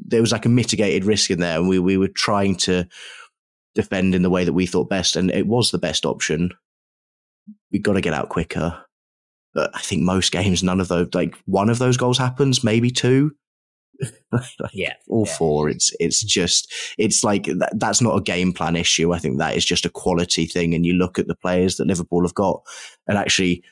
There 0.06 0.20
was 0.20 0.32
like 0.32 0.46
a 0.46 0.50
mitigated 0.50 1.04
risk 1.04 1.30
in 1.30 1.40
there, 1.40 1.58
and 1.58 1.68
we 1.68 1.78
we 1.78 1.96
were 1.96 2.08
trying 2.08 2.56
to 2.56 2.86
defend 3.74 4.14
in 4.14 4.22
the 4.22 4.30
way 4.30 4.44
that 4.44 4.52
we 4.52 4.66
thought 4.66 4.88
best, 4.88 5.16
and 5.16 5.30
it 5.30 5.46
was 5.46 5.70
the 5.70 5.78
best 5.78 6.06
option. 6.06 6.50
We 7.72 7.78
got 7.78 7.94
to 7.94 8.00
get 8.00 8.14
out 8.14 8.28
quicker. 8.28 8.84
But 9.54 9.70
I 9.74 9.80
think 9.80 10.02
most 10.02 10.32
games, 10.32 10.62
none 10.62 10.80
of 10.80 10.88
those, 10.88 11.08
like 11.14 11.36
one 11.46 11.70
of 11.70 11.78
those 11.78 11.96
goals 11.96 12.18
happens, 12.18 12.64
maybe 12.64 12.90
two. 12.90 13.32
like 14.32 14.70
yeah, 14.72 14.94
all 15.08 15.24
yeah. 15.26 15.34
four. 15.34 15.68
It's 15.68 15.92
it's 16.00 16.22
just 16.22 16.72
it's 16.98 17.22
like 17.22 17.44
that, 17.44 17.72
that's 17.76 18.00
not 18.00 18.16
a 18.16 18.22
game 18.22 18.52
plan 18.52 18.74
issue. 18.74 19.12
I 19.12 19.18
think 19.18 19.38
that 19.38 19.56
is 19.56 19.64
just 19.64 19.86
a 19.86 19.90
quality 19.90 20.46
thing. 20.46 20.74
And 20.74 20.84
you 20.84 20.94
look 20.94 21.18
at 21.18 21.28
the 21.28 21.36
players 21.36 21.76
that 21.76 21.86
Liverpool 21.86 22.22
have 22.22 22.34
got, 22.34 22.62
and 23.06 23.16
actually 23.16 23.62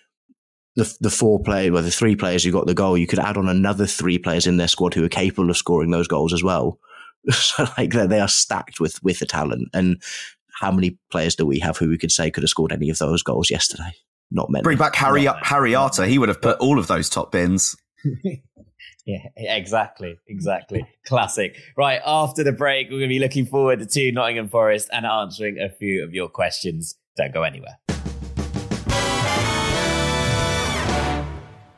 the 0.76 0.96
the 1.00 1.10
four 1.10 1.40
players, 1.42 1.70
well, 1.70 1.82
the 1.82 1.90
three 1.90 2.16
players 2.16 2.44
who 2.44 2.52
got 2.52 2.66
the 2.66 2.74
goal, 2.74 2.96
you 2.96 3.06
could 3.06 3.18
add 3.18 3.36
on 3.36 3.48
another 3.48 3.86
three 3.86 4.18
players 4.18 4.46
in 4.46 4.56
their 4.56 4.68
squad 4.68 4.94
who 4.94 5.04
are 5.04 5.08
capable 5.08 5.50
of 5.50 5.56
scoring 5.56 5.90
those 5.90 6.08
goals 6.08 6.32
as 6.32 6.42
well. 6.42 6.78
so 7.30 7.66
like 7.78 7.92
they 7.92 8.20
are 8.20 8.28
stacked 8.28 8.80
with 8.80 9.02
with 9.02 9.18
the 9.18 9.26
talent. 9.26 9.68
And 9.74 10.02
how 10.60 10.70
many 10.70 10.98
players 11.10 11.36
do 11.36 11.46
we 11.46 11.58
have 11.60 11.76
who 11.76 11.88
we 11.88 11.98
could 11.98 12.12
say 12.12 12.30
could 12.30 12.42
have 12.42 12.50
scored 12.50 12.72
any 12.72 12.90
of 12.90 12.98
those 12.98 13.22
goals 13.22 13.50
yesterday? 13.50 13.92
Not 14.30 14.50
many. 14.50 14.62
Bring 14.62 14.78
back 14.78 14.94
Harry 14.96 15.26
Harry 15.42 15.74
Arter. 15.74 16.06
He 16.06 16.18
would 16.18 16.28
have 16.28 16.40
put 16.40 16.58
all 16.58 16.78
of 16.78 16.86
those 16.86 17.08
top 17.08 17.32
bins. 17.32 17.76
Yeah, 19.04 19.26
exactly, 19.36 20.18
exactly. 20.28 20.86
Classic. 21.06 21.56
Right, 21.76 22.00
after 22.06 22.44
the 22.44 22.52
break, 22.52 22.86
we're 22.86 22.98
going 22.98 23.08
to 23.08 23.08
be 23.08 23.18
looking 23.18 23.46
forward 23.46 23.88
to 23.88 24.12
Nottingham 24.12 24.48
Forest 24.48 24.90
and 24.92 25.04
answering 25.04 25.58
a 25.58 25.68
few 25.68 26.04
of 26.04 26.14
your 26.14 26.28
questions. 26.28 26.94
Don't 27.16 27.34
go 27.34 27.42
anywhere. 27.42 27.78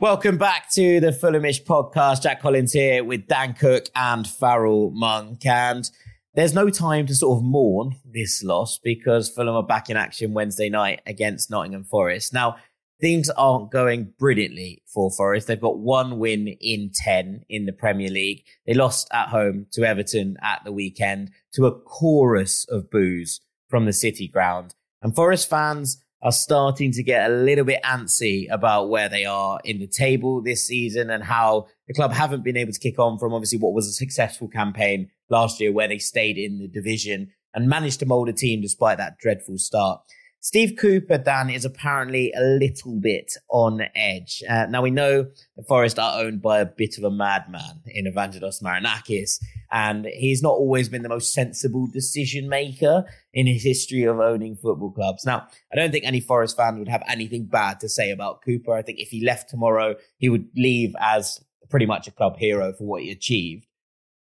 Welcome 0.01 0.37
back 0.37 0.69
to 0.71 0.99
the 0.99 1.11
Fulhamish 1.11 1.63
podcast. 1.63 2.21
Jack 2.21 2.41
Collins 2.41 2.73
here 2.73 3.01
with 3.01 3.27
Dan 3.27 3.53
Cooke 3.53 3.87
and 3.95 4.27
Farrell 4.27 4.91
Monk. 4.91 5.45
And 5.45 5.89
there's 6.33 6.53
no 6.53 6.69
time 6.69 7.07
to 7.07 7.15
sort 7.15 7.37
of 7.37 7.45
mourn 7.45 7.95
this 8.03 8.43
loss 8.43 8.77
because 8.77 9.29
Fulham 9.29 9.55
are 9.55 9.63
back 9.63 9.89
in 9.89 9.95
action 9.95 10.33
Wednesday 10.33 10.67
night 10.67 10.99
against 11.05 11.49
Nottingham 11.49 11.85
Forest. 11.85 12.33
Now, 12.33 12.57
things 12.99 13.29
aren't 13.29 13.71
going 13.71 14.11
brilliantly 14.19 14.83
for 14.85 15.09
Forest. 15.09 15.47
They've 15.47 15.59
got 15.61 15.79
one 15.79 16.19
win 16.19 16.49
in 16.49 16.91
10 16.93 17.45
in 17.47 17.65
the 17.65 17.71
Premier 17.71 18.09
League. 18.09 18.43
They 18.67 18.73
lost 18.73 19.07
at 19.13 19.29
home 19.29 19.67
to 19.71 19.85
Everton 19.85 20.35
at 20.41 20.61
the 20.65 20.73
weekend 20.73 21.31
to 21.53 21.67
a 21.67 21.79
chorus 21.79 22.65
of 22.67 22.91
boos 22.91 23.39
from 23.69 23.85
the 23.85 23.93
City 23.93 24.27
ground. 24.27 24.75
And 25.01 25.15
Forest 25.15 25.49
fans 25.49 26.03
are 26.25 26.31
starting 26.31 26.91
to 26.91 27.03
get 27.03 27.29
a 27.29 27.33
little 27.33 27.63
bit 27.63 27.79
antsy 27.83 28.51
about 28.51 28.89
where 28.89 29.07
they 29.07 29.25
are 29.25 29.59
in 29.63 29.77
the 29.77 29.85
table 29.85 30.41
this 30.41 30.65
season 30.65 31.11
and 31.11 31.23
how 31.23 31.67
the 31.87 31.93
club 31.93 32.11
haven't 32.11 32.43
been 32.43 32.57
able 32.57 32.73
to 32.73 32.79
kick 32.79 32.97
on 32.97 33.19
from 33.19 33.31
obviously 33.31 33.59
what 33.59 33.73
was 33.73 33.87
a 33.87 33.93
successful 33.93 34.47
campaign 34.47 35.07
last 35.29 35.61
year 35.61 35.71
where 35.71 35.87
they 35.87 35.99
stayed 35.99 36.35
in 36.35 36.57
the 36.57 36.67
division 36.67 37.29
and 37.53 37.69
managed 37.69 37.99
to 37.99 38.07
mold 38.07 38.27
a 38.27 38.33
team 38.33 38.59
despite 38.59 38.97
that 38.97 39.19
dreadful 39.19 39.59
start. 39.59 40.01
Steve 40.45 40.75
Cooper, 40.79 41.17
Dan, 41.17 41.49
is 41.49 41.65
apparently 41.65 42.31
a 42.37 42.39
little 42.39 42.99
bit 42.99 43.33
on 43.49 43.81
edge. 43.95 44.43
Uh, 44.47 44.67
now 44.67 44.83
we 44.83 44.91
know 44.91 45.23
the 45.57 45.63
Forest 45.63 45.97
are 45.97 46.21
owned 46.21 46.39
by 46.39 46.59
a 46.59 46.67
bit 46.67 46.99
of 46.99 47.03
a 47.03 47.09
madman 47.09 47.81
in 47.87 48.05
Evangelos 48.05 48.61
Marinakis, 48.61 49.39
and 49.71 50.05
he's 50.05 50.43
not 50.43 50.51
always 50.51 50.87
been 50.87 51.01
the 51.01 51.09
most 51.09 51.33
sensible 51.33 51.87
decision 51.91 52.47
maker 52.47 53.05
in 53.33 53.47
his 53.47 53.63
history 53.63 54.03
of 54.03 54.19
owning 54.19 54.55
football 54.55 54.91
clubs. 54.91 55.25
Now, 55.25 55.47
I 55.73 55.77
don't 55.77 55.89
think 55.89 56.05
any 56.05 56.19
Forest 56.19 56.57
fan 56.57 56.77
would 56.77 56.89
have 56.89 57.01
anything 57.07 57.45
bad 57.47 57.79
to 57.79 57.89
say 57.89 58.11
about 58.11 58.43
Cooper. 58.43 58.75
I 58.75 58.83
think 58.83 58.99
if 58.99 59.09
he 59.09 59.25
left 59.25 59.49
tomorrow, 59.49 59.95
he 60.19 60.29
would 60.29 60.49
leave 60.55 60.93
as 60.99 61.43
pretty 61.71 61.87
much 61.87 62.07
a 62.07 62.11
club 62.11 62.37
hero 62.37 62.71
for 62.71 62.83
what 62.83 63.01
he 63.01 63.09
achieved. 63.09 63.65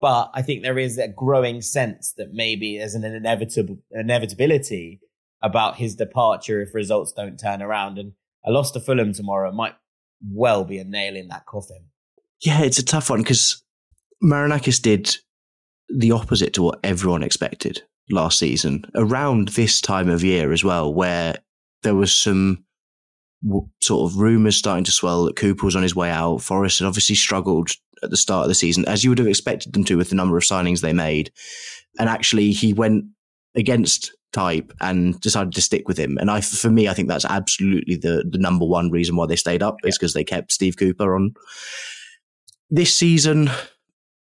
But 0.01 0.31
I 0.33 0.41
think 0.41 0.63
there 0.63 0.79
is 0.79 0.97
a 0.97 1.07
growing 1.07 1.61
sense 1.61 2.15
that 2.17 2.33
maybe 2.33 2.79
there's 2.79 2.95
an 2.95 3.05
inevitable 3.05 3.81
inevitability 3.91 5.01
about 5.44 5.76
his 5.76 5.94
departure 5.94 6.61
if 6.61 6.74
results 6.74 7.12
don't 7.12 7.38
turn 7.38 7.62
around. 7.62 7.98
And 7.98 8.12
a 8.44 8.50
loss 8.50 8.72
to 8.72 8.80
Fulham 8.80 9.12
tomorrow 9.12 9.52
might 9.52 9.74
well 10.33 10.64
be 10.64 10.78
a 10.78 10.85
nail 10.85 11.14
in 11.14 11.28
that 11.28 11.46
coffin. 11.46 11.85
Yeah, 12.40 12.62
it's 12.62 12.78
a 12.78 12.85
tough 12.85 13.11
one 13.11 13.20
because 13.20 13.62
Marinakis 14.22 14.83
did 14.83 15.16
the 15.94 16.12
opposite 16.12 16.54
to 16.54 16.62
what 16.62 16.80
everyone 16.83 17.22
expected 17.22 17.83
last 18.11 18.38
season 18.38 18.85
around 18.94 19.48
this 19.48 19.80
time 19.80 20.09
of 20.09 20.24
year 20.24 20.50
as 20.50 20.64
well, 20.64 20.92
where 20.92 21.37
there 21.83 21.94
was 21.94 22.12
some 22.12 22.64
sort 23.83 24.11
of 24.11 24.18
rumours 24.18 24.57
starting 24.57 24.85
to 24.85 24.92
swell 24.92 25.24
that 25.24 25.37
Cooper 25.37 25.66
was 25.66 25.76
on 25.76 25.83
his 25.83 25.94
way 25.94 26.11
out. 26.11 26.38
Forest 26.38 26.78
had 26.78 26.88
obviously 26.88 27.14
struggled 27.14 27.70
at 28.02 28.11
the 28.11 28.16
start 28.16 28.44
of 28.44 28.48
the 28.48 28.54
season, 28.54 28.87
as 28.87 29.04
you 29.04 29.11
would 29.11 29.18
have 29.18 29.28
expected 29.28 29.74
them 29.74 29.85
to 29.85 29.96
with 29.96 30.09
the 30.09 30.16
number 30.16 30.38
of 30.38 30.42
signings 30.42 30.80
they 30.80 30.94
made. 30.94 31.30
And 31.98 32.09
actually, 32.09 32.52
he 32.52 32.72
went 32.72 33.04
against 33.54 34.14
type 34.35 34.73
and 34.81 35.18
decided 35.20 35.55
to 35.55 35.62
stick 35.62 35.88
with 35.88 35.97
him. 35.97 36.18
And 36.18 36.31
I, 36.31 36.42
for 36.42 36.70
me, 36.70 36.88
I 36.88 36.92
think 36.92 37.09
that's 37.09 37.25
absolutely 37.25 37.97
the 37.97 38.25
the 38.29 38.38
number 38.38 38.66
one 38.66 38.90
reason 38.90 39.16
why 39.16 39.27
they 39.27 39.37
stayed 39.37 39.62
up 39.62 39.77
is 39.85 39.97
because 39.97 40.12
they 40.12 40.25
kept 40.25 40.53
Steve 40.53 40.77
Cooper 40.77 41.14
on. 41.14 41.33
This 42.68 42.94
season, 42.94 43.51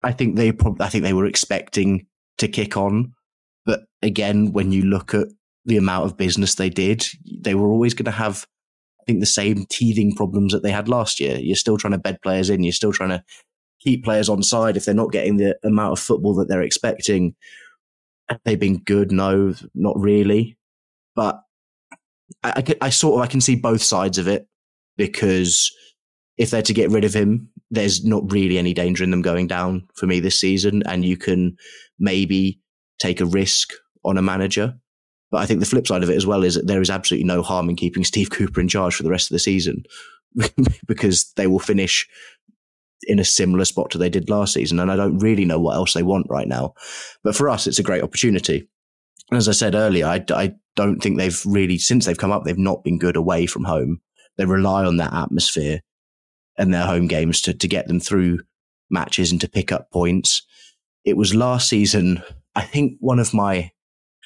I 0.04 0.12
think 0.12 0.36
they 0.36 0.52
probably, 0.52 0.86
I 0.86 0.89
think 0.89 1.04
they 1.04 1.13
were 1.13 1.26
expecting 1.26 2.08
to 2.39 2.48
kick 2.48 2.76
on, 2.76 3.13
but 3.65 3.82
again, 4.02 4.52
when 4.52 4.72
you 4.72 4.84
look 4.84 5.13
at 5.13 5.28
the 5.65 5.78
amount 5.78 6.06
of 6.06 6.17
business 6.17 6.56
they 6.56 6.69
did, 6.69 7.06
they 7.39 7.54
were 7.54 7.67
always 7.67 7.93
going 7.93 8.06
to 8.06 8.12
have, 8.12 8.48
I 9.00 9.04
think, 9.06 9.19
the 9.19 9.26
same 9.26 9.65
teething 9.69 10.15
problems 10.15 10.54
that 10.54 10.63
they 10.63 10.72
had 10.72 10.88
last 10.89 11.19
year. 11.19 11.38
You're 11.38 11.56
still 11.56 11.78
trying 11.78 11.93
to 11.93 12.00
bed 12.00 12.22
players 12.24 12.50
in. 12.50 12.63
You're 12.63 12.74
still 12.74 12.93
trying 12.93 13.10
to 13.10 13.24
keep 13.80 14.04
players 14.04 14.30
on 14.30 14.41
side 14.41 14.78
if 14.78 14.86
they're 14.86 14.95
not 14.95 15.12
getting 15.12 15.38
the 15.38 15.58
amount 15.63 15.91
of 15.91 16.00
football 16.00 16.34
that 16.36 16.48
they're 16.48 16.62
expecting 16.62 17.36
have 18.30 18.42
they 18.46 18.56
been 18.56 18.78
good? 18.78 19.12
No, 19.12 19.54
not 19.74 20.00
really. 20.00 20.58
But 21.15 21.42
I, 22.44 22.63
I, 22.68 22.76
I 22.82 22.89
sort 22.89 23.20
of 23.20 23.22
I 23.22 23.28
can 23.28 23.42
see 23.42 23.56
both 23.56 23.82
sides 23.82 24.18
of 24.18 24.28
it 24.28 24.48
because 24.98 25.72
if 26.38 26.52
they're 26.52 26.62
to 26.62 26.74
get 26.74 26.92
rid 26.92 27.04
of 27.04 27.13
him, 27.13 27.50
there's 27.72 28.04
not 28.06 28.32
really 28.32 28.58
any 28.58 28.74
danger 28.74 29.04
in 29.04 29.12
them 29.12 29.22
going 29.22 29.48
down 29.48 29.88
for 29.96 30.08
me 30.08 30.20
this 30.20 30.39
season, 30.39 30.84
and 30.86 31.06
you 31.06 31.18
can 31.18 31.56
maybe 32.00 32.60
take 33.00 33.22
a 33.22 33.26
risk 33.26 33.74
on 34.06 34.18
a 34.18 34.22
manager. 34.22 34.76
But 35.32 35.42
I 35.42 35.46
think 35.46 35.60
the 35.60 35.65
flip 35.65 35.86
side 35.86 36.02
of 36.02 36.10
it 36.10 36.15
as 36.15 36.26
well 36.26 36.44
is 36.44 36.56
that 36.56 36.68
there 36.68 36.82
is 36.82 36.89
absolutely 36.89 37.28
no 37.28 37.44
harm 37.44 37.70
in 37.70 37.76
keeping 37.76 38.04
Steve 38.04 38.32
Cooper 38.32 38.62
in 38.62 38.68
charge 38.68 38.96
for 38.96 39.04
the 39.04 39.12
rest 39.12 39.30
of 39.30 39.36
the 39.36 39.39
season 39.39 39.84
because 40.88 41.32
they 41.36 41.46
will 41.46 41.60
finish 41.60 42.08
in 43.04 43.20
a 43.20 43.26
similar 43.26 43.66
spot 43.66 43.92
to 43.92 43.98
they 43.98 44.10
did 44.10 44.30
last 44.30 44.54
season. 44.54 44.80
And 44.80 44.92
I 44.92 44.96
don't 44.96 45.20
really 45.20 45.46
know 45.46 45.60
what 45.60 45.76
else 45.76 45.94
they 45.94 46.04
want 46.04 46.28
right 46.30 46.48
now. 46.48 46.74
But 47.24 47.36
for 47.36 47.50
us, 47.50 47.68
it's 47.68 47.80
a 47.80 47.84
great 47.84 48.04
opportunity. 48.04 48.68
As 49.32 49.48
I 49.48 49.54
said 49.54 49.76
earlier, 49.76 50.06
I, 50.06 50.24
I 50.32 50.54
don't 50.76 51.00
think 51.00 51.18
they've 51.18 51.42
really, 51.46 51.78
since 51.78 52.06
they've 52.06 52.18
come 52.18 52.32
up, 52.32 52.44
they've 52.44 52.58
not 52.58 52.84
been 52.84 53.00
good 53.00 53.16
away 53.16 53.46
from 53.46 53.64
home. 53.64 54.02
They 54.38 54.46
rely 54.46 54.86
on 54.86 54.98
that 54.98 55.14
atmosphere 55.14 55.82
and 56.58 56.74
their 56.74 56.86
home 56.86 57.08
games 57.08 57.42
to, 57.42 57.54
to 57.54 57.68
get 57.68 57.88
them 57.88 58.00
through 58.00 58.40
matches 58.90 59.32
and 59.32 59.40
to 59.42 59.50
pick 59.50 59.72
up 59.72 59.92
points. 59.92 60.46
It 61.06 61.16
was 61.16 61.36
last 61.36 61.70
season, 61.70 62.24
I 62.56 62.62
think 62.62 62.98
one 63.00 63.20
of 63.20 63.34
my 63.34 63.72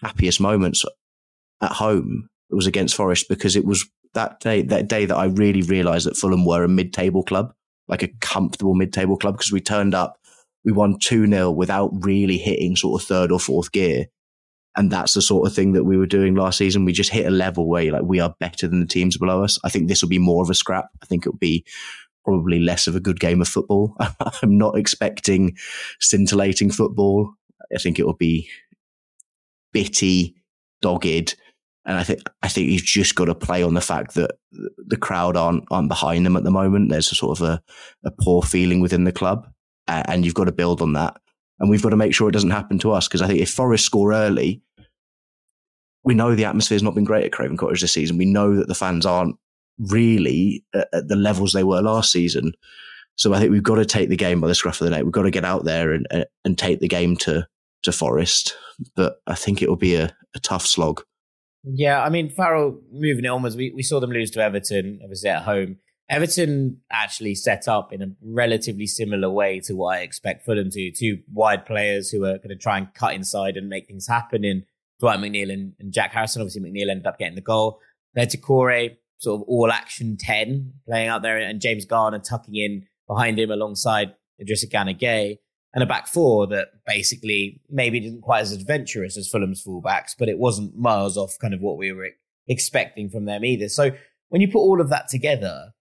happiest 0.01 0.39
moments 0.39 0.85
at 1.61 1.73
home 1.73 2.29
was 2.49 2.67
against 2.67 2.95
Forest 2.95 3.27
because 3.29 3.55
it 3.55 3.65
was 3.65 3.85
that 4.13 4.39
day, 4.39 4.61
that 4.61 4.87
day 4.87 5.05
that 5.05 5.15
I 5.15 5.25
really 5.25 5.61
realized 5.63 6.05
that 6.05 6.17
Fulham 6.17 6.45
were 6.45 6.63
a 6.63 6.69
mid-table 6.69 7.23
club 7.23 7.53
like 7.87 8.03
a 8.03 8.09
comfortable 8.21 8.75
mid-table 8.75 9.17
club 9.17 9.35
because 9.35 9.51
we 9.51 9.61
turned 9.61 9.93
up, 9.93 10.17
we 10.63 10.71
won 10.71 10.97
2-0 10.99 11.55
without 11.55 11.91
really 12.05 12.37
hitting 12.37 12.75
sort 12.75 13.01
of 13.01 13.07
third 13.07 13.31
or 13.31 13.39
fourth 13.39 13.71
gear. 13.71 14.05
And 14.75 14.91
that's 14.91 15.13
the 15.13 15.21
sort 15.21 15.47
of 15.47 15.53
thing 15.53 15.73
that 15.73 15.83
we 15.83 15.97
were 15.97 16.07
doing 16.07 16.33
last 16.33 16.57
season. 16.57 16.85
We 16.85 16.93
just 16.93 17.11
hit 17.11 17.27
a 17.27 17.31
level 17.31 17.67
where 17.67 17.91
like 17.91 18.03
we 18.03 18.19
are 18.19 18.35
better 18.39 18.67
than 18.67 18.79
the 18.79 18.87
teams 18.87 19.17
below 19.17 19.43
us. 19.43 19.59
I 19.63 19.69
think 19.69 19.87
this 19.87 20.01
will 20.01 20.09
be 20.09 20.17
more 20.17 20.41
of 20.41 20.49
a 20.49 20.55
scrap. 20.55 20.85
I 21.01 21.05
think 21.05 21.23
it'll 21.23 21.37
be 21.37 21.63
probably 22.25 22.59
less 22.59 22.87
of 22.87 22.95
a 22.95 22.99
good 22.99 23.19
game 23.19 23.41
of 23.41 23.47
football. 23.47 23.95
I'm 24.41 24.57
not 24.57 24.77
expecting 24.77 25.57
scintillating 25.99 26.71
football. 26.71 27.33
I 27.73 27.77
think 27.77 27.99
it 27.99 28.05
will 28.05 28.13
be 28.13 28.49
bitty, 29.73 30.35
dogged, 30.81 31.35
and 31.85 31.97
I 31.97 32.03
think 32.03 32.21
I 32.41 32.47
think 32.47 32.69
you've 32.69 32.83
just 32.83 33.15
got 33.15 33.25
to 33.25 33.35
play 33.35 33.61
on 33.61 33.73
the 33.73 33.81
fact 33.81 34.15
that 34.15 34.31
the 34.77 34.97
crowd 34.97 35.35
aren't 35.35 35.65
aren't 35.69 35.89
behind 35.89 36.25
them 36.25 36.37
at 36.37 36.43
the 36.43 36.51
moment. 36.51 36.89
There's 36.89 37.11
a 37.11 37.15
sort 37.15 37.39
of 37.39 37.47
a, 37.47 37.61
a 38.05 38.11
poor 38.11 38.41
feeling 38.41 38.79
within 38.79 39.03
the 39.03 39.11
club, 39.11 39.47
and 39.87 40.23
you've 40.23 40.33
got 40.33 40.45
to 40.45 40.51
build 40.51 40.81
on 40.81 40.93
that. 40.93 41.17
And 41.59 41.69
we've 41.69 41.83
got 41.83 41.89
to 41.89 41.97
make 41.97 42.13
sure 42.13 42.29
it 42.29 42.33
doesn't 42.33 42.49
happen 42.51 42.79
to 42.79 42.91
us 42.91 43.07
because 43.07 43.21
I 43.21 43.27
think 43.27 43.39
if 43.39 43.49
Forest 43.49 43.85
score 43.85 44.13
early, 44.13 44.61
we 46.03 46.13
know 46.13 46.35
the 46.35 46.45
atmosphere's 46.45 46.83
not 46.83 46.95
been 46.95 47.03
great 47.03 47.25
at 47.25 47.31
Craven 47.31 47.57
Cottage 47.57 47.81
this 47.81 47.91
season. 47.91 48.17
We 48.17 48.25
know 48.25 48.55
that 48.55 48.67
the 48.67 48.75
fans 48.75 49.05
aren't 49.05 49.35
really 49.77 50.63
at, 50.73 50.87
at 50.93 51.07
the 51.07 51.15
levels 51.15 51.53
they 51.53 51.63
were 51.63 51.81
last 51.81 52.11
season. 52.11 52.53
So 53.15 53.33
I 53.33 53.39
think 53.39 53.51
we've 53.51 53.61
got 53.61 53.75
to 53.75 53.85
take 53.85 54.09
the 54.09 54.17
game 54.17 54.41
by 54.41 54.47
the 54.47 54.55
scruff 54.55 54.81
of 54.81 54.85
the 54.85 54.91
neck. 54.91 55.03
We've 55.03 55.11
got 55.11 55.23
to 55.23 55.31
get 55.31 55.45
out 55.45 55.65
there 55.65 55.91
and 55.91 56.07
and 56.45 56.57
take 56.57 56.79
the 56.79 56.87
game 56.87 57.17
to 57.17 57.45
to 57.83 57.91
Forest. 57.91 58.55
But 58.95 59.17
I 59.27 59.35
think 59.35 59.61
it 59.61 59.69
will 59.69 59.75
be 59.75 59.95
a, 59.95 60.15
a 60.35 60.39
tough 60.39 60.65
slog. 60.65 61.03
Yeah, 61.63 62.03
I 62.03 62.09
mean, 62.09 62.29
Farrell 62.29 62.79
moving 62.91 63.25
it 63.25 63.29
onwards, 63.29 63.55
we, 63.55 63.71
we 63.71 63.83
saw 63.83 63.99
them 63.99 64.11
lose 64.11 64.31
to 64.31 64.41
Everton, 64.41 64.99
obviously 65.01 65.29
at 65.29 65.43
home. 65.43 65.77
Everton 66.09 66.81
actually 66.91 67.35
set 67.35 67.67
up 67.67 67.93
in 67.93 68.01
a 68.01 68.07
relatively 68.21 68.85
similar 68.85 69.29
way 69.29 69.61
to 69.61 69.73
what 69.73 69.97
I 69.97 70.01
expect 70.01 70.45
Fulham 70.45 70.69
to. 70.71 70.91
Two 70.91 71.19
wide 71.31 71.65
players 71.65 72.09
who 72.09 72.25
are 72.25 72.37
going 72.37 72.49
to 72.49 72.57
try 72.57 72.77
and 72.77 72.93
cut 72.93 73.13
inside 73.13 73.55
and 73.55 73.69
make 73.69 73.87
things 73.87 74.07
happen 74.07 74.43
in 74.43 74.65
Dwight 74.99 75.19
McNeil 75.19 75.51
and, 75.51 75.73
and 75.79 75.93
Jack 75.93 76.11
Harrison. 76.11 76.41
Obviously, 76.41 76.61
McNeil 76.61 76.89
ended 76.89 77.07
up 77.07 77.17
getting 77.17 77.35
the 77.35 77.41
goal. 77.41 77.79
Corey, 78.41 78.99
sort 79.17 79.41
of 79.41 79.47
all 79.47 79.71
action 79.71 80.17
10 80.19 80.73
playing 80.87 81.07
out 81.07 81.21
there, 81.21 81.37
and 81.37 81.61
James 81.61 81.85
Garner 81.85 82.19
tucking 82.19 82.55
in 82.55 82.85
behind 83.07 83.39
him 83.39 83.49
alongside 83.49 84.13
Idrissa 84.41 84.69
Gana 84.69 84.93
Gueye 84.93 85.39
and 85.73 85.83
a 85.83 85.87
back 85.87 86.07
four 86.07 86.47
that 86.47 86.67
basically 86.85 87.61
maybe 87.69 87.99
didn't 87.99 88.21
quite 88.21 88.41
as 88.41 88.51
adventurous 88.51 89.17
as 89.17 89.27
Fulham's 89.27 89.63
fullbacks, 89.63 90.11
but 90.17 90.29
it 90.29 90.37
wasn't 90.37 90.77
miles 90.77 91.17
off 91.17 91.37
kind 91.41 91.53
of 91.53 91.61
what 91.61 91.77
we 91.77 91.91
were 91.91 92.09
expecting 92.47 93.09
from 93.09 93.25
them 93.25 93.43
either. 93.43 93.69
So 93.69 93.91
when 94.29 94.41
you 94.41 94.47
put 94.47 94.59
all 94.59 94.79
of 94.79 94.89
that 94.89 95.07
together 95.07 95.73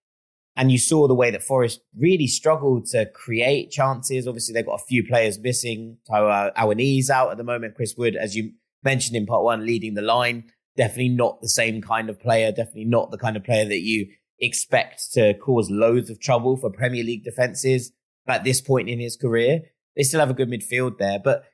and 0.56 0.72
you 0.72 0.78
saw 0.78 1.06
the 1.08 1.14
way 1.14 1.30
that 1.30 1.42
Forest 1.42 1.80
really 1.96 2.26
struggled 2.26 2.86
to 2.86 3.06
create 3.06 3.70
chances, 3.70 4.26
obviously 4.26 4.54
they've 4.54 4.66
got 4.66 4.80
a 4.80 4.84
few 4.86 5.06
players 5.06 5.38
missing. 5.38 5.98
Taiwo 6.10 6.54
Awoniyi's 6.54 7.10
out 7.10 7.30
at 7.30 7.36
the 7.36 7.44
moment. 7.44 7.74
Chris 7.74 7.94
Wood, 7.96 8.16
as 8.16 8.34
you 8.34 8.52
mentioned 8.82 9.16
in 9.16 9.26
part 9.26 9.44
one, 9.44 9.66
leading 9.66 9.94
the 9.94 10.02
line. 10.02 10.44
Definitely 10.76 11.10
not 11.10 11.42
the 11.42 11.48
same 11.48 11.82
kind 11.82 12.08
of 12.08 12.18
player. 12.18 12.50
Definitely 12.50 12.86
not 12.86 13.10
the 13.10 13.18
kind 13.18 13.36
of 13.36 13.44
player 13.44 13.66
that 13.66 13.80
you 13.80 14.06
expect 14.38 15.12
to 15.12 15.34
cause 15.34 15.70
loads 15.70 16.08
of 16.08 16.18
trouble 16.18 16.56
for 16.56 16.70
Premier 16.70 17.04
League 17.04 17.24
defenses 17.24 17.92
at 18.26 18.44
this 18.44 18.60
point 18.60 18.88
in 18.88 18.98
his 18.98 19.16
career. 19.16 19.62
They 19.96 20.02
still 20.02 20.20
have 20.20 20.30
a 20.30 20.34
good 20.34 20.50
midfield 20.50 20.98
there, 20.98 21.18
but 21.18 21.44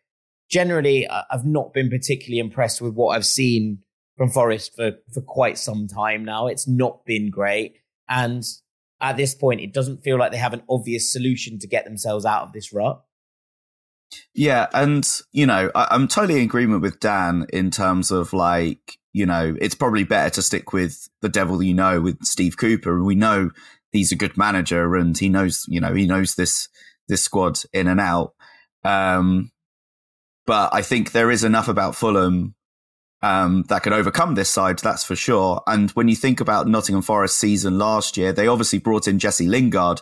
generally, 0.50 1.08
I've 1.08 1.44
not 1.44 1.72
been 1.72 1.90
particularly 1.90 2.38
impressed 2.38 2.80
with 2.80 2.94
what 2.94 3.16
I've 3.16 3.26
seen 3.26 3.80
from 4.16 4.30
Forest 4.30 4.74
for, 4.74 4.92
for 5.12 5.20
quite 5.20 5.58
some 5.58 5.86
time 5.86 6.24
now. 6.24 6.46
It's 6.46 6.68
not 6.68 7.04
been 7.04 7.30
great. 7.30 7.76
And 8.08 8.44
at 9.00 9.16
this 9.16 9.34
point, 9.34 9.60
it 9.60 9.72
doesn't 9.72 10.02
feel 10.02 10.18
like 10.18 10.32
they 10.32 10.38
have 10.38 10.52
an 10.52 10.62
obvious 10.68 11.12
solution 11.12 11.58
to 11.60 11.68
get 11.68 11.84
themselves 11.84 12.24
out 12.24 12.42
of 12.42 12.52
this 12.52 12.72
rut. 12.72 13.02
Yeah, 14.34 14.66
and 14.72 15.06
you 15.32 15.46
know, 15.46 15.70
I, 15.74 15.94
am 15.94 16.08
totally 16.08 16.40
in 16.40 16.46
agreement 16.46 16.82
with 16.82 16.98
Dan 16.98 17.46
in 17.52 17.70
terms 17.70 18.10
of 18.10 18.32
like, 18.32 18.98
you 19.12 19.26
know, 19.26 19.54
it's 19.60 19.74
probably 19.74 20.04
better 20.04 20.30
to 20.30 20.42
stick 20.42 20.72
with 20.72 21.08
the 21.20 21.28
devil 21.28 21.62
you 21.62 21.74
know 21.74 22.00
with 22.00 22.24
Steve 22.24 22.56
Cooper. 22.56 23.02
We 23.04 23.14
know 23.14 23.50
he's 23.92 24.10
a 24.10 24.16
good 24.16 24.36
manager 24.36 24.96
and 24.96 25.16
he 25.16 25.28
knows, 25.28 25.64
you 25.68 25.80
know, 25.80 25.94
he 25.94 26.06
knows 26.06 26.34
this 26.34 26.68
this 27.08 27.22
squad 27.22 27.58
in 27.72 27.88
and 27.88 28.00
out. 28.00 28.34
Um, 28.84 29.50
but 30.46 30.72
I 30.72 30.82
think 30.82 31.12
there 31.12 31.30
is 31.30 31.44
enough 31.44 31.68
about 31.68 31.94
Fulham 31.94 32.54
um, 33.22 33.64
that 33.68 33.82
could 33.82 33.92
overcome 33.92 34.34
this 34.34 34.48
side, 34.48 34.78
that's 34.78 35.04
for 35.04 35.16
sure. 35.16 35.62
And 35.66 35.90
when 35.92 36.08
you 36.08 36.16
think 36.16 36.40
about 36.40 36.68
Nottingham 36.68 37.02
Forest 37.02 37.38
season 37.38 37.78
last 37.78 38.16
year, 38.16 38.32
they 38.32 38.46
obviously 38.46 38.78
brought 38.78 39.08
in 39.08 39.18
Jesse 39.18 39.48
Lingard 39.48 40.00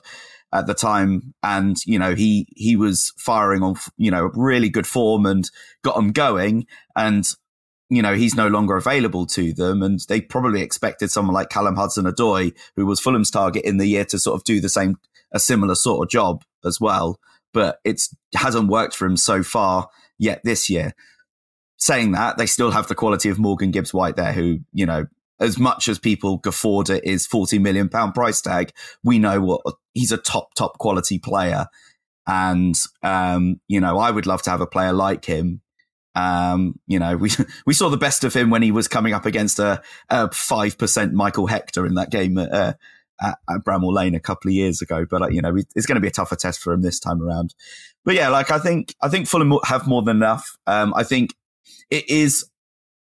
at 0.53 0.67
the 0.67 0.75
time, 0.75 1.35
and 1.43 1.77
you 1.87 1.99
know 1.99 2.15
he 2.15 2.47
he 2.55 2.77
was 2.77 3.13
firing 3.19 3.63
on 3.63 3.77
you 3.97 4.11
know 4.11 4.31
really 4.35 4.69
good 4.69 4.87
form 4.87 5.27
and 5.27 5.51
got 5.83 5.97
them 5.97 6.13
going, 6.13 6.67
and 6.95 7.29
you 7.89 8.03
know 8.03 8.15
he's 8.15 8.37
no 8.37 8.49
longer 8.49 8.77
available 8.77 9.27
to 9.27 9.53
them, 9.53 9.83
and 9.83 10.01
they 10.09 10.21
probably 10.21 10.63
expected 10.63 11.11
someone 11.11 11.35
like 11.35 11.49
Callum 11.49 11.77
Hudson-Odoi, 11.77 12.55
who 12.77 12.87
was 12.87 13.01
Fulham's 13.01 13.31
target 13.31 13.65
in 13.65 13.79
the 13.79 13.87
year, 13.87 14.05
to 14.07 14.19
sort 14.19 14.39
of 14.39 14.45
do 14.45 14.61
the 14.61 14.69
same 14.69 14.99
a 15.33 15.41
similar 15.41 15.75
sort 15.75 16.07
of 16.07 16.11
job 16.11 16.45
as 16.67 16.81
well, 16.81 17.19
but 17.53 17.79
it 17.85 18.03
hasn't 18.35 18.69
worked 18.69 18.95
for 18.95 19.07
him 19.07 19.17
so 19.17 19.43
far 19.43 19.89
yet 20.19 20.41
this 20.45 20.69
year 20.69 20.95
saying 21.79 22.13
that, 22.13 22.39
they 22.39 22.47
still 22.47 22.71
have 22.71 22.89
the 22.89 22.95
quality 22.95 23.29
of 23.29 23.39
Morgan 23.39 23.71
Gibbs 23.71 23.93
White 23.93 24.17
there, 24.17 24.33
who, 24.33 24.61
you 24.73 24.87
know, 24.87 25.07
as 25.39 25.59
much 25.59 25.89
as 25.89 25.99
people 25.99 26.39
guffawed 26.39 26.89
at 26.89 27.05
his 27.05 27.27
40 27.27 27.59
million 27.59 27.89
pound 27.89 28.15
price 28.15 28.41
tag, 28.41 28.73
we 29.05 29.19
know 29.19 29.41
what 29.41 29.61
he's 29.93 30.13
a 30.13 30.17
top, 30.17 30.55
top 30.55 30.79
quality 30.79 31.19
player. 31.19 31.67
And, 32.27 32.75
um, 33.03 33.61
you 33.69 33.81
know, 33.81 33.99
I 33.99 34.11
would 34.11 34.27
love 34.27 34.43
to 34.43 34.51
have 34.51 34.63
a 34.63 34.67
player 34.67 34.93
like 34.93 35.25
him. 35.25 35.61
Um, 36.15 36.81
you 36.87 36.99
know, 36.99 37.17
we, 37.19 37.31
we 37.67 37.75
saw 37.75 37.91
the 37.91 37.99
best 37.99 38.25
of 38.25 38.35
him 38.35 38.49
when 38.49 38.63
he 38.63 38.73
was 38.73 38.89
coming 38.89 39.13
up 39.13 39.27
against 39.27 39.59
a, 39.59 39.83
a 40.09 40.29
5% 40.29 41.13
Michael 41.13 41.47
Hector 41.47 41.87
in 41.87 41.95
that 41.95 42.11
game 42.11 42.39
at, 42.39 42.53
uh, 42.53 42.73
at, 43.21 43.39
at 43.49 43.65
Bramall 43.65 43.93
Lane 43.93 44.15
a 44.15 44.21
couple 44.21 44.49
of 44.49 44.55
years 44.55 44.83
ago. 44.83 45.07
But, 45.09 45.23
uh, 45.23 45.29
you 45.29 45.43
know, 45.43 45.57
it's 45.75 45.87
going 45.87 45.97
to 45.97 46.01
be 46.01 46.09
a 46.09 46.13
tougher 46.13 46.37
test 46.37 46.61
for 46.61 46.73
him 46.73 46.83
this 46.83 47.01
time 47.01 47.23
around. 47.23 47.55
But 48.05 48.15
yeah, 48.15 48.29
like 48.29 48.51
I 48.51 48.59
think, 48.59 48.95
I 49.03 49.09
think 49.09 49.27
Fulham 49.27 49.59
have 49.65 49.87
more 49.87 50.03
than 50.03 50.17
enough. 50.17 50.57
Um, 50.67 50.95
I 50.95 51.03
think 51.03 51.35
it 51.91 52.09
is, 52.09 52.49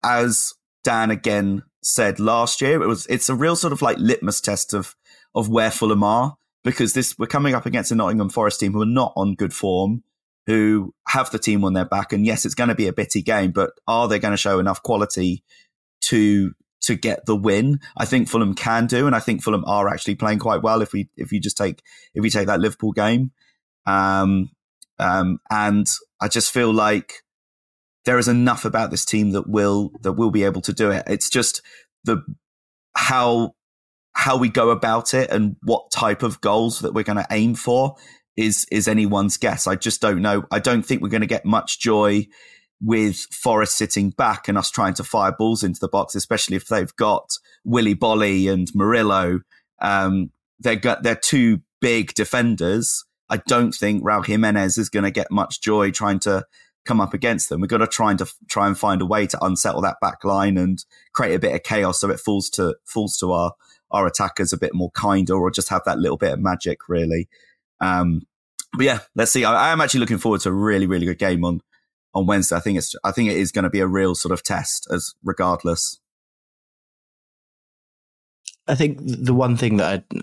as 0.03 0.53
Dan 0.83 1.11
again 1.11 1.63
said 1.83 2.19
last 2.19 2.61
year, 2.61 2.81
it 2.81 2.87
was 2.87 3.05
it's 3.07 3.29
a 3.29 3.35
real 3.35 3.55
sort 3.55 3.73
of 3.73 3.81
like 3.81 3.97
litmus 3.97 4.41
test 4.41 4.73
of 4.73 4.95
of 5.35 5.49
where 5.49 5.71
Fulham 5.71 6.03
are 6.03 6.37
because 6.63 6.93
this 6.93 7.17
we're 7.17 7.27
coming 7.27 7.55
up 7.55 7.65
against 7.65 7.91
a 7.91 7.95
Nottingham 7.95 8.29
Forest 8.29 8.59
team 8.59 8.73
who 8.73 8.81
are 8.81 8.85
not 8.85 9.13
on 9.15 9.35
good 9.35 9.53
form, 9.53 10.03
who 10.45 10.93
have 11.07 11.29
the 11.31 11.39
team 11.39 11.63
on 11.63 11.73
their 11.73 11.85
back, 11.85 12.13
and 12.13 12.25
yes, 12.25 12.45
it's 12.45 12.55
going 12.55 12.69
to 12.69 12.75
be 12.75 12.87
a 12.87 12.93
bitty 12.93 13.21
game, 13.21 13.51
but 13.51 13.71
are 13.87 14.07
they 14.07 14.19
going 14.19 14.33
to 14.33 14.37
show 14.37 14.59
enough 14.59 14.83
quality 14.83 15.43
to 16.01 16.53
to 16.81 16.95
get 16.95 17.25
the 17.25 17.35
win? 17.35 17.79
I 17.97 18.05
think 18.05 18.29
Fulham 18.29 18.53
can 18.53 18.87
do, 18.87 19.07
and 19.07 19.15
I 19.15 19.19
think 19.19 19.43
Fulham 19.43 19.65
are 19.65 19.87
actually 19.87 20.15
playing 20.15 20.39
quite 20.39 20.61
well. 20.61 20.81
If 20.81 20.93
we 20.93 21.09
if 21.17 21.31
you 21.31 21.39
just 21.39 21.57
take 21.57 21.81
if 22.13 22.21
we 22.21 22.29
take 22.29 22.47
that 22.47 22.59
Liverpool 22.59 22.91
game, 22.91 23.31
um, 23.85 24.49
um, 24.99 25.39
and 25.49 25.87
I 26.21 26.27
just 26.27 26.51
feel 26.51 26.73
like 26.73 27.23
there 28.05 28.17
is 28.17 28.27
enough 28.27 28.65
about 28.65 28.89
this 28.91 29.05
team 29.05 29.31
that 29.31 29.49
will 29.49 29.91
that 30.01 30.13
will 30.13 30.31
be 30.31 30.43
able 30.43 30.61
to 30.61 30.73
do 30.73 30.91
it. 30.91 31.03
It's 31.07 31.29
just 31.29 31.61
the 32.03 32.23
how 32.95 33.55
how 34.13 34.37
we 34.37 34.49
go 34.49 34.71
about 34.71 35.13
it 35.13 35.29
and 35.29 35.55
what 35.61 35.91
type 35.91 36.23
of 36.23 36.41
goals 36.41 36.79
that 36.79 36.93
we're 36.93 37.03
going 37.03 37.17
to 37.17 37.27
aim 37.29 37.53
for 37.53 37.95
is 38.35 38.65
is 38.71 38.87
anyone's 38.87 39.37
guess. 39.37 39.67
I 39.67 39.75
just 39.75 40.01
don't 40.01 40.21
know. 40.21 40.45
I 40.51 40.59
don't 40.59 40.83
think 40.83 41.01
we're 41.01 41.09
going 41.09 41.21
to 41.21 41.27
get 41.27 41.45
much 41.45 41.79
joy 41.79 42.27
with 42.81 43.17
Forest 43.31 43.75
sitting 43.75 44.11
back 44.11 44.47
and 44.47 44.57
us 44.57 44.69
trying 44.69 44.93
to 44.95 45.03
fire 45.03 45.31
balls 45.31 45.63
into 45.63 45.79
the 45.79 45.87
box, 45.87 46.15
especially 46.15 46.57
if 46.57 46.67
they've 46.67 46.95
got 46.95 47.37
Willy 47.63 47.95
Boly 47.95 48.51
and 48.51 48.69
Murillo. 48.75 49.41
Um, 49.79 50.31
they're 50.59 50.75
got 50.75 51.03
they're 51.03 51.15
two 51.15 51.61
big 51.81 52.13
defenders. 52.13 53.05
I 53.29 53.37
don't 53.47 53.73
think 53.73 54.03
Raul 54.03 54.25
Jimenez 54.25 54.77
is 54.77 54.89
going 54.89 55.03
to 55.03 55.11
get 55.11 55.31
much 55.31 55.61
joy 55.61 55.91
trying 55.91 56.19
to 56.19 56.45
come 56.85 57.01
up 57.01 57.13
against 57.13 57.49
them. 57.49 57.61
We've 57.61 57.69
got 57.69 57.79
to 57.79 57.87
try 57.87 58.11
and 58.11 58.21
try 58.47 58.67
and 58.67 58.77
find 58.77 59.01
a 59.01 59.05
way 59.05 59.27
to 59.27 59.43
unsettle 59.43 59.81
that 59.81 59.97
back 60.01 60.23
line 60.23 60.57
and 60.57 60.83
create 61.13 61.35
a 61.35 61.39
bit 61.39 61.53
of 61.53 61.63
chaos 61.63 61.99
so 61.99 62.09
it 62.09 62.19
falls 62.19 62.49
to 62.51 62.75
falls 62.85 63.17
to 63.17 63.31
our 63.33 63.53
our 63.91 64.07
attackers 64.07 64.51
a 64.51 64.57
bit 64.57 64.73
more 64.73 64.91
kinder 64.91 65.35
or 65.35 65.51
just 65.51 65.69
have 65.69 65.83
that 65.85 65.99
little 65.99 66.17
bit 66.17 66.33
of 66.33 66.39
magic 66.39 66.89
really. 66.89 67.27
Um, 67.79 68.23
but 68.73 68.85
yeah, 68.85 68.99
let's 69.15 69.31
see. 69.31 69.45
I, 69.45 69.69
I 69.69 69.71
am 69.71 69.81
actually 69.81 69.99
looking 70.01 70.17
forward 70.17 70.41
to 70.41 70.49
a 70.49 70.53
really 70.53 70.87
really 70.87 71.05
good 71.05 71.19
game 71.19 71.43
on 71.45 71.61
on 72.17 72.25
Wednesday. 72.25 72.55
I 72.55 72.59
think 72.59 72.77
it's 72.77 72.95
I 73.03 73.11
think 73.11 73.29
it 73.29 73.37
is 73.37 73.51
going 73.51 73.63
to 73.63 73.69
be 73.69 73.79
a 73.79 73.87
real 73.87 74.15
sort 74.15 74.31
of 74.31 74.43
test 74.43 74.87
as 74.91 75.13
regardless. 75.23 75.99
I 78.67 78.75
think 78.75 78.99
the 79.01 79.33
one 79.33 79.55
thing 79.55 79.77
that 79.77 79.93
I 79.93 80.21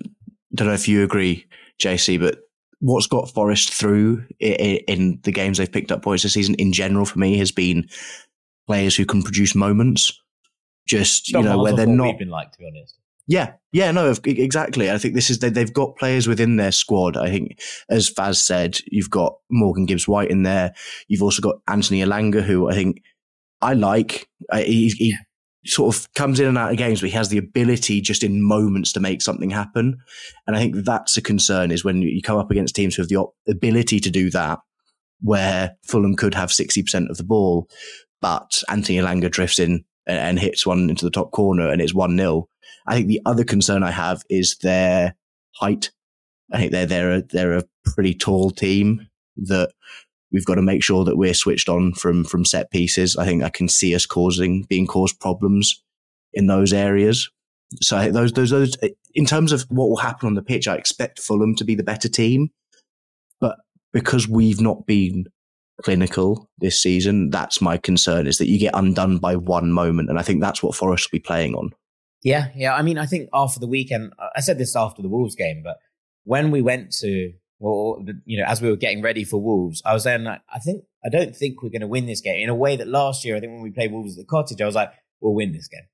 don't 0.55 0.69
know 0.69 0.75
if 0.75 0.89
you 0.89 1.03
agree, 1.03 1.47
JC, 1.81 2.21
but 2.21 2.41
what's 2.81 3.07
got 3.07 3.31
Forest 3.31 3.73
through 3.73 4.25
in, 4.41 4.81
in 4.87 5.21
the 5.23 5.33
games 5.33 5.59
they've 5.59 5.71
picked 5.71 5.93
up 5.93 6.03
points 6.03 6.23
this 6.23 6.35
season 6.35 6.55
in 6.57 6.73
general 6.73 7.07
for 7.07 7.19
me 7.19 7.39
has 7.39 7.51
been 7.51 7.89
players 8.67 8.97
who 8.97 9.07
can 9.07 9.23
produce 9.23 9.55
moments. 9.55 10.21
Just 10.87 11.31
you 11.31 11.43
know 11.43 11.59
where 11.59 11.73
they're 11.73 11.87
not. 11.87 12.19
Been 12.19 12.29
like 12.29 12.53
to 12.53 12.59
be 12.59 12.67
honest. 12.67 12.99
Yeah, 13.27 13.55
yeah, 13.73 13.91
no, 13.91 14.15
exactly. 14.25 14.91
I 14.91 14.99
think 14.99 15.15
this 15.15 15.31
is 15.31 15.39
they, 15.39 15.49
they've 15.49 15.73
got 15.73 15.97
players 15.97 16.29
within 16.29 16.57
their 16.57 16.73
squad. 16.73 17.17
I 17.17 17.31
think, 17.31 17.59
as 17.89 18.11
Faz 18.11 18.37
said, 18.37 18.79
you've 18.87 19.11
got 19.11 19.37
Morgan 19.51 19.87
Gibbs 19.87 20.07
White 20.07 20.31
in 20.31 20.43
there. 20.43 20.75
You've 21.09 21.23
also 21.23 21.41
got 21.41 21.57
Anthony 21.67 22.01
Elanga, 22.01 22.43
who 22.43 22.69
I 22.69 22.75
think 22.75 23.01
I 23.63 23.73
like. 23.73 24.29
He, 24.53 24.89
he 24.91 25.17
sort 25.67 25.95
of 25.95 26.13
comes 26.15 26.39
in 26.39 26.47
and 26.47 26.59
out 26.59 26.73
of 26.73 26.77
games, 26.77 27.01
but 27.01 27.09
he 27.09 27.17
has 27.17 27.31
the 27.31 27.39
ability 27.39 28.03
just 28.03 28.23
in 28.23 28.43
moments 28.43 28.93
to 28.93 29.01
make 29.01 29.23
something 29.23 29.51
happen. 29.51 29.97
And 30.47 30.55
I 30.55 30.59
think 30.59 30.77
that's 30.85 31.17
a 31.17 31.23
concern 31.23 31.71
is 31.71 31.85
when 31.85 32.03
you 32.03 32.21
come 32.23 32.37
up 32.37 32.51
against 32.51 32.75
teams 32.75 32.95
who 32.95 33.03
have 33.03 33.09
the 33.09 33.25
ability 33.49 34.01
to 34.01 34.11
do 34.11 34.31
that, 34.31 34.59
where 35.23 35.77
Fulham 35.83 36.17
could 36.17 36.35
have 36.35 36.51
60% 36.51 37.09
of 37.09 37.17
the 37.17 37.25
ball, 37.25 37.69
but 38.21 38.63
Anthony 38.69 38.99
Elanga 38.99 39.31
drifts 39.31 39.59
in 39.59 39.85
and, 40.07 40.19
and 40.19 40.39
hits 40.39 40.67
one 40.67 40.91
into 40.91 41.05
the 41.07 41.11
top 41.11 41.31
corner 41.31 41.71
and 41.71 41.81
it's 41.81 41.95
1 41.95 42.17
0. 42.17 42.49
I 42.87 42.95
think 42.95 43.09
the 43.09 43.21
other 43.25 43.45
concern 43.45 43.83
I 43.83 43.91
have 43.91 44.23
is 44.29 44.57
their 44.63 45.15
height. 45.57 45.91
I 46.53 46.59
think 46.59 46.73
they're, 46.73 46.87
they're, 46.87 47.13
a, 47.13 47.23
they're 47.23 47.59
a 47.59 47.65
pretty 47.85 48.15
tall 48.15 48.51
team 48.51 49.09
that 49.37 49.71
we've 50.35 50.45
got 50.45 50.57
to 50.57 50.63
make 50.63 50.83
sure 50.83 51.05
that 51.05 51.17
we're 51.17 51.33
switched 51.33 51.69
on 51.69 51.95
from 51.95 52.25
from 52.25 52.45
set 52.45 52.71
pieces. 52.71 53.17
I 53.17 53.25
think 53.25 53.43
I 53.43 53.49
can 53.49 53.69
see 53.69 53.95
us 53.95 54.05
causing 54.05 54.65
being 54.65 54.87
caused 54.87 55.21
problems 55.21 55.83
in 56.35 56.49
those 56.49 56.73
areas. 56.73 57.31
So 57.81 58.11
those 58.11 58.33
those 58.33 58.51
those 58.51 58.77
eh, 58.83 58.91
in 59.15 59.25
terms 59.25 59.53
of 59.53 59.63
what 59.69 59.89
will 59.89 59.97
happen 59.97 60.27
on 60.27 60.35
the 60.35 60.43
pitch, 60.43 60.69
I 60.69 60.75
expect 60.75 61.21
Fulham 61.21 61.55
to 61.57 61.65
be 61.65 61.75
the 61.75 61.85
better 61.85 62.09
team, 62.09 62.51
but 63.41 63.57
because 63.93 64.29
we've 64.29 64.61
not 64.61 64.87
been 64.87 65.27
clinical 65.83 66.51
this 66.59 66.81
season, 66.81 67.31
that's 67.31 67.61
my 67.61 67.77
concern 67.77 68.27
is 68.27 68.39
that 68.39 68.49
you 68.49 68.59
get 68.59 68.77
undone 68.77 69.19
by 69.19 69.37
one 69.37 69.73
moment, 69.73 70.11
and 70.11 70.19
I 70.19 70.23
think 70.23 70.41
that's 70.41 70.63
what 70.63 70.75
Forest 70.75 71.09
will 71.11 71.19
be 71.19 71.23
playing 71.23 71.55
on. 71.55 71.71
Yeah, 72.25 72.49
yeah. 72.57 72.75
I 72.75 72.83
mean, 72.83 72.99
I 72.99 73.07
think 73.07 73.29
after 73.33 73.61
the 73.61 73.67
weekend, 73.69 74.15
I 74.35 74.41
said 74.41 74.59
this 74.59 74.75
after 74.75 75.03
the 75.03 75.09
Wolves 75.09 75.37
game, 75.37 75.63
but 75.63 75.77
when 76.25 76.51
we 76.51 76.63
went 76.63 76.91
to 77.01 77.33
well, 77.61 78.05
you 78.25 78.39
know, 78.39 78.45
as 78.47 78.61
we 78.61 78.69
were 78.69 78.77
getting 78.77 79.01
ready 79.01 79.25
for 79.25 79.41
Wolves, 79.41 79.81
I 79.85 79.95
was 79.95 80.03
saying 80.03 80.25
like, 80.25 80.41
I 80.53 80.59
think 80.59 80.85
I 81.05 81.09
don't 81.09 81.37
think 81.37 81.63
we're 81.63 81.71
going 81.71 81.83
to 81.83 81.87
win 81.87 82.07
this 82.07 82.21
game 82.21 82.43
in 82.43 82.49
a 82.49 82.55
way 82.55 82.77
that 82.77 82.89
last 82.89 83.25
year 83.25 83.37
I 83.37 83.41
think 83.41 83.53
when 83.53 83.63
we 83.63 83.71
played 83.71 83.93
Wolves 83.93 84.19
at 84.19 84.23
the 84.23 84.27
Cottage, 84.27 84.61
I 84.61 84.67
was 84.67 84.75
like, 84.75 84.91
we'll 85.21 85.35
win 85.35 85.53
this 85.53 85.69
game, 85.69 85.87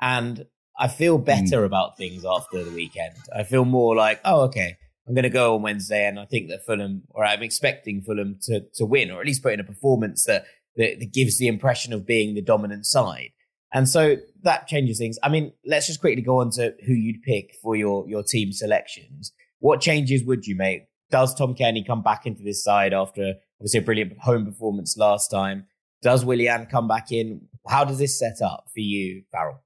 and 0.00 0.46
I 0.78 0.88
feel 0.88 1.16
hmm. 1.16 1.24
better 1.24 1.62
mm. 1.62 1.64
about 1.64 1.96
things 1.96 2.24
after 2.24 2.62
the 2.62 2.70
weekend. 2.70 3.16
I 3.34 3.42
feel 3.42 3.64
more 3.64 3.96
like, 3.96 4.20
oh, 4.24 4.42
okay, 4.42 4.76
I'm 5.08 5.14
going 5.14 5.24
to 5.24 5.30
go 5.30 5.54
on 5.54 5.62
Wednesday, 5.62 6.06
and 6.06 6.20
I 6.20 6.26
think 6.26 6.50
that 6.50 6.64
Fulham, 6.64 7.02
or 7.10 7.24
I'm 7.24 7.42
expecting 7.42 8.02
Fulham 8.02 8.38
to 8.42 8.60
to 8.74 8.84
win, 8.84 9.10
or 9.10 9.20
at 9.20 9.26
least 9.26 9.42
put 9.42 9.54
in 9.54 9.60
a 9.60 9.64
performance 9.64 10.24
that 10.24 10.44
that, 10.76 11.00
that 11.00 11.12
gives 11.12 11.38
the 11.38 11.48
impression 11.48 11.94
of 11.94 12.06
being 12.06 12.34
the 12.34 12.42
dominant 12.42 12.86
side. 12.86 13.30
And 13.72 13.88
so 13.88 14.16
that 14.42 14.66
changes 14.66 14.98
things. 14.98 15.18
I 15.22 15.28
mean, 15.28 15.52
let's 15.64 15.86
just 15.86 16.00
quickly 16.00 16.22
go 16.22 16.40
on 16.40 16.50
to 16.52 16.74
who 16.86 16.92
you'd 16.94 17.22
pick 17.22 17.54
for 17.62 17.76
your 17.76 18.08
your 18.08 18.22
team 18.22 18.52
selections. 18.52 19.32
What 19.58 19.80
changes 19.80 20.24
would 20.24 20.46
you 20.46 20.56
make? 20.56 20.90
does 21.10 21.34
Tom 21.34 21.54
Cairney 21.54 21.86
come 21.86 22.02
back 22.02 22.26
into 22.26 22.42
this 22.42 22.62
side 22.62 22.92
after 22.92 23.34
obviously 23.58 23.80
a 23.80 23.82
brilliant 23.82 24.18
home 24.18 24.46
performance 24.46 24.96
last 24.96 25.28
time? 25.28 25.66
Does 26.02 26.24
Willian 26.24 26.66
come 26.66 26.88
back 26.88 27.12
in? 27.12 27.42
How 27.68 27.84
does 27.84 27.98
this 27.98 28.18
set 28.18 28.40
up 28.40 28.66
for 28.72 28.80
you, 28.80 29.22
Farrell? 29.30 29.62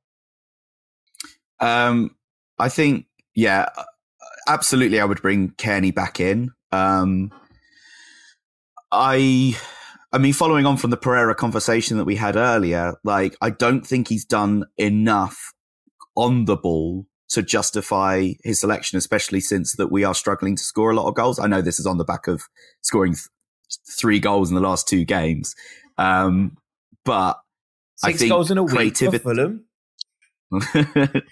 Um, 1.61 2.17
I 2.59 2.69
think, 2.69 3.07
yeah, 3.35 3.69
absolutely. 4.49 5.01
I 5.01 5.05
would 5.05 5.23
bring 5.23 5.51
Cairney 5.51 5.95
back 5.95 6.19
in. 6.19 6.51
Um, 6.73 7.33
I, 8.91 9.57
I 10.15 10.19
mean, 10.19 10.33
following 10.33 10.65
on 10.65 10.77
from 10.77 10.91
the 10.91 10.97
Pereira 10.97 11.35
conversation 11.35 11.99
that 11.99 12.05
we 12.05 12.15
had 12.15 12.37
earlier, 12.37 12.95
like 13.03 13.37
I 13.43 13.51
don't 13.51 13.85
think 13.85 14.07
he's 14.07 14.25
done 14.25 14.65
enough 14.79 15.53
on 16.15 16.45
the 16.45 16.57
ball 16.57 17.07
to 17.31 17.43
justify 17.43 18.35
his 18.45 18.61
selection, 18.61 18.97
especially 18.97 19.41
since 19.41 19.75
that 19.75 19.91
we 19.91 20.05
are 20.05 20.15
struggling 20.15 20.55
to 20.55 20.63
score 20.63 20.93
a 20.93 20.95
lot 20.95 21.09
of 21.09 21.17
goals. 21.17 21.41
I 21.41 21.49
know 21.49 21.61
this 21.61 21.81
is 21.81 21.87
on 21.87 21.99
the 21.99 22.05
back 22.05 22.29
of 22.29 22.45
scoring 22.81 23.15
th- 23.15 23.27
three 23.99 24.21
goals 24.21 24.51
in 24.51 24.55
the 24.55 24.61
last 24.61 24.87
two 24.87 25.05
games, 25.05 25.57
um, 25.99 26.59
but 27.05 27.41
six 27.97 28.15
I 28.15 28.17
think 28.17 28.31
goals 28.31 28.53
in 28.53 28.59
a 28.59 28.65
creativity- 28.65 29.17
week 29.17 29.23
for 29.23 29.35
Fulham. 29.35 29.65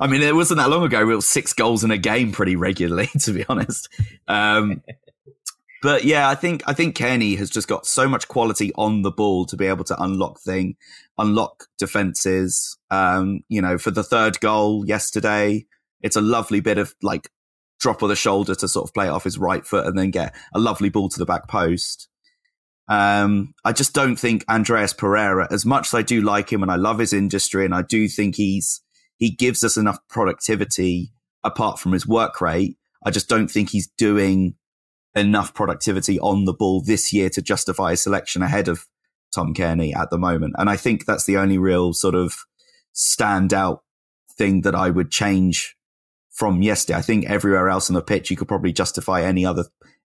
I 0.00 0.06
mean, 0.06 0.22
it 0.22 0.34
wasn't 0.34 0.56
that 0.56 0.70
long 0.70 0.84
ago. 0.84 1.04
We 1.04 1.14
were 1.14 1.20
six 1.20 1.52
goals 1.52 1.84
in 1.84 1.90
a 1.90 1.98
game 1.98 2.32
pretty 2.32 2.56
regularly, 2.56 3.10
to 3.20 3.32
be 3.32 3.44
honest. 3.46 3.90
Um, 4.26 4.82
But 5.82 6.04
yeah, 6.04 6.28
I 6.28 6.36
think 6.36 6.62
I 6.66 6.72
think 6.74 6.94
Kenny 6.94 7.34
has 7.34 7.50
just 7.50 7.66
got 7.66 7.86
so 7.86 8.08
much 8.08 8.28
quality 8.28 8.72
on 8.76 9.02
the 9.02 9.10
ball 9.10 9.44
to 9.46 9.56
be 9.56 9.66
able 9.66 9.84
to 9.84 10.00
unlock 10.00 10.40
thing, 10.40 10.76
unlock 11.18 11.66
defenses. 11.76 12.78
Um, 12.90 13.40
you 13.48 13.60
know, 13.60 13.78
for 13.78 13.90
the 13.90 14.04
third 14.04 14.38
goal 14.38 14.86
yesterday, 14.86 15.66
it's 16.00 16.14
a 16.14 16.20
lovely 16.20 16.60
bit 16.60 16.78
of 16.78 16.94
like 17.02 17.30
drop 17.80 18.00
of 18.00 18.08
the 18.08 18.16
shoulder 18.16 18.54
to 18.54 18.68
sort 18.68 18.88
of 18.88 18.94
play 18.94 19.06
it 19.06 19.10
off 19.10 19.24
his 19.24 19.38
right 19.38 19.66
foot 19.66 19.84
and 19.84 19.98
then 19.98 20.12
get 20.12 20.36
a 20.54 20.60
lovely 20.60 20.88
ball 20.88 21.08
to 21.08 21.18
the 21.18 21.26
back 21.26 21.48
post. 21.48 22.08
Um, 22.88 23.52
I 23.64 23.72
just 23.72 23.92
don't 23.92 24.16
think 24.16 24.44
Andreas 24.48 24.92
Pereira, 24.92 25.48
as 25.50 25.66
much 25.66 25.88
as 25.88 25.94
I 25.94 26.02
do 26.02 26.20
like 26.20 26.52
him 26.52 26.62
and 26.62 26.70
I 26.70 26.76
love 26.76 26.98
his 27.00 27.12
industry 27.12 27.64
and 27.64 27.74
I 27.74 27.82
do 27.82 28.06
think 28.06 28.36
he's, 28.36 28.82
he 29.18 29.30
gives 29.30 29.64
us 29.64 29.76
enough 29.76 29.98
productivity 30.08 31.12
apart 31.42 31.80
from 31.80 31.92
his 31.92 32.06
work 32.06 32.40
rate. 32.40 32.76
I 33.04 33.10
just 33.10 33.28
don't 33.28 33.48
think 33.48 33.70
he's 33.70 33.88
doing 33.98 34.54
enough 35.14 35.54
productivity 35.54 36.18
on 36.20 36.44
the 36.44 36.54
ball 36.54 36.82
this 36.82 37.12
year 37.12 37.28
to 37.30 37.42
justify 37.42 37.92
a 37.92 37.96
selection 37.96 38.42
ahead 38.42 38.68
of 38.68 38.86
Tom 39.34 39.54
Cairney 39.54 39.94
at 39.96 40.10
the 40.10 40.18
moment. 40.18 40.54
And 40.58 40.70
I 40.70 40.76
think 40.76 41.04
that's 41.04 41.24
the 41.24 41.36
only 41.36 41.58
real 41.58 41.92
sort 41.92 42.14
of 42.14 42.34
standout 42.94 43.80
thing 44.36 44.62
that 44.62 44.74
I 44.74 44.90
would 44.90 45.10
change 45.10 45.76
from 46.30 46.62
yesterday. 46.62 46.98
I 46.98 47.02
think 47.02 47.26
everywhere 47.26 47.68
else 47.68 47.90
on 47.90 47.94
the 47.94 48.02
pitch, 48.02 48.30
you 48.30 48.36
could 48.36 48.48
probably 48.48 48.72
justify 48.72 49.22
any 49.22 49.44
other, 49.44 49.64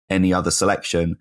any 0.09 0.33
other 0.33 0.51
selection. 0.51 1.17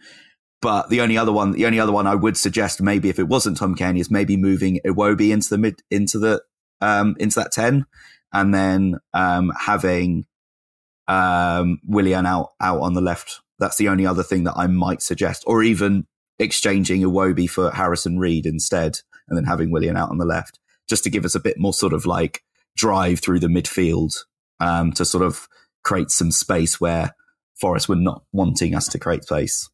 But 0.61 0.89
the 0.89 1.01
only 1.01 1.19
other 1.19 1.33
one, 1.33 1.53
the 1.53 1.67
only 1.67 1.81
other 1.81 1.93
one 1.93 2.07
I 2.07 2.15
would 2.15 2.37
suggest, 2.37 2.81
maybe 2.81 3.09
if 3.09 3.19
it 3.19 3.29
wasn't 3.29 3.57
Tom 3.57 3.75
Cairney, 3.77 4.01
is 4.01 4.11
maybe 4.11 4.37
moving 4.37 4.81
Iwobi 4.87 5.33
into 5.33 5.51
the 5.51 5.59
mid, 5.59 5.83
into 5.91 6.19
the, 6.19 6.43
um, 6.81 7.15
into 7.19 7.41
that 7.41 7.53
10 7.53 7.87
and 8.33 8.55
then, 8.55 8.97
um, 9.15 9.53
having, 9.59 10.25
um, 11.09 11.79
Willian 11.85 12.27
out, 12.27 12.51
out 12.61 12.81
on 12.81 12.95
the 12.95 13.01
left. 13.01 13.41
That's 13.59 13.77
the 13.77 13.89
only 13.89 14.07
other 14.07 14.23
thing 14.23 14.45
that 14.45 14.57
I 14.57 14.67
might 14.67 15.03
suggest, 15.03 15.45
or 15.47 15.63
even 15.63 16.07
exchanging 16.39 17.03
Iwobi 17.03 17.49
for 17.49 17.71
Harrison 17.71 18.19
Reed 18.19 18.47
instead, 18.47 19.01
and 19.29 19.37
then 19.37 19.45
having 19.45 19.71
Willian 19.71 19.97
out 19.97 20.11
on 20.11 20.19
the 20.19 20.25
left, 20.25 20.59
just 20.89 21.05
to 21.05 21.11
give 21.11 21.25
us 21.25 21.35
a 21.35 21.41
bit 21.41 21.59
more 21.59 21.73
sort 21.73 21.93
of 21.93 22.07
like 22.07 22.43
drive 22.77 23.21
through 23.21 23.41
the 23.41 23.47
midfield, 23.47 24.15
um, 24.61 24.93
to 24.93 25.05
sort 25.05 25.25
of 25.25 25.49
create 25.83 26.11
some 26.11 26.31
space 26.31 26.81
where 26.81 27.15
Forest 27.59 27.89
were 27.89 27.97
not 27.97 28.23
wanting 28.33 28.75
us 28.75 28.89
to 28.89 28.99
create 28.99 29.25
space. 29.25 29.71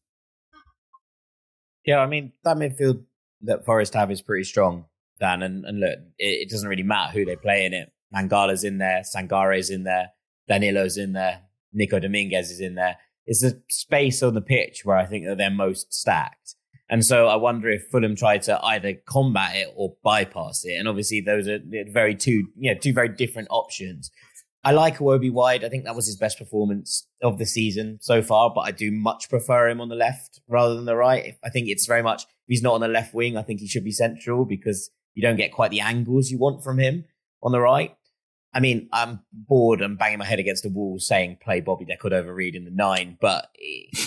Yeah, 1.85 1.99
I 1.99 2.07
mean 2.07 2.31
that 2.43 2.57
midfield 2.57 3.03
that 3.43 3.65
Forest 3.65 3.93
have 3.93 4.11
is 4.11 4.21
pretty 4.21 4.45
strong, 4.45 4.85
Dan. 5.19 5.43
And, 5.43 5.65
and 5.65 5.79
look, 5.79 5.99
it, 6.17 6.43
it, 6.43 6.49
doesn't 6.49 6.67
really 6.67 6.83
matter 6.83 7.11
who 7.11 7.25
they 7.25 7.35
play 7.35 7.65
in 7.65 7.73
it. 7.73 7.91
Mangala's 8.11 8.63
in 8.63 8.77
there, 8.77 9.03
Sangare's 9.03 9.69
in 9.69 9.83
there, 9.83 10.11
Danilo's 10.47 10.97
in 10.97 11.13
there, 11.13 11.41
Nico 11.73 11.99
Dominguez 11.99 12.51
is 12.51 12.59
in 12.59 12.75
there. 12.75 12.97
It's 13.25 13.41
the 13.41 13.61
space 13.69 14.21
on 14.21 14.33
the 14.33 14.41
pitch 14.41 14.81
where 14.83 14.97
I 14.97 15.05
think 15.05 15.25
that 15.25 15.37
they're 15.37 15.49
most 15.49 15.93
stacked. 15.93 16.55
And 16.89 17.05
so 17.05 17.27
I 17.27 17.37
wonder 17.37 17.69
if 17.69 17.87
Fulham 17.91 18.15
tried 18.15 18.43
to 18.43 18.63
either 18.63 18.93
combat 19.07 19.55
it 19.55 19.73
or 19.75 19.95
bypass 20.03 20.63
it. 20.65 20.73
And 20.73 20.87
obviously 20.87 21.21
those 21.21 21.47
are 21.47 21.59
very 21.91 22.15
two, 22.15 22.47
you 22.57 22.73
know, 22.73 22.79
two 22.79 22.93
very 22.93 23.09
different 23.09 23.47
options. 23.49 24.11
I 24.65 24.71
like 24.71 24.97
Iwobi 24.97 25.31
wide. 25.31 25.63
I 25.63 25.69
think 25.69 25.85
that 25.85 25.95
was 25.95 26.05
his 26.05 26.17
best 26.17 26.37
performance 26.37 27.07
of 27.21 27.37
the 27.37 27.45
season 27.45 27.97
so 28.01 28.21
far, 28.21 28.51
but 28.53 28.61
I 28.61 28.71
do 28.71 28.91
much 28.91 29.29
prefer 29.29 29.67
him 29.69 29.81
on 29.81 29.89
the 29.89 29.95
left 29.95 30.39
rather 30.47 30.75
than 30.75 30.85
the 30.85 30.95
right. 30.95 31.35
I 31.43 31.49
think 31.49 31.67
it's 31.67 31.85
very 31.85 32.03
much, 32.03 32.23
if 32.23 32.29
he's 32.47 32.61
not 32.61 32.75
on 32.75 32.81
the 32.81 32.87
left 32.87 33.13
wing, 33.13 33.37
I 33.37 33.41
think 33.41 33.59
he 33.59 33.67
should 33.67 33.83
be 33.83 33.91
central 33.91 34.45
because 34.45 34.89
you 35.15 35.21
don't 35.21 35.35
get 35.35 35.51
quite 35.51 35.71
the 35.71 35.81
angles 35.81 36.29
you 36.31 36.37
want 36.37 36.63
from 36.63 36.79
him 36.79 37.05
on 37.41 37.51
the 37.51 37.59
right. 37.59 37.95
I 38.53 38.59
mean, 38.59 38.87
I'm 38.93 39.21
bored 39.31 39.81
and 39.81 39.97
banging 39.97 40.19
my 40.19 40.25
head 40.25 40.39
against 40.39 40.63
the 40.63 40.69
wall 40.69 40.99
saying 40.99 41.37
play 41.41 41.59
Bobby 41.59 41.85
De 41.85 41.97
Cordova-Reid 41.97 42.55
in 42.55 42.65
the 42.65 42.71
nine, 42.71 43.17
but 43.19 43.49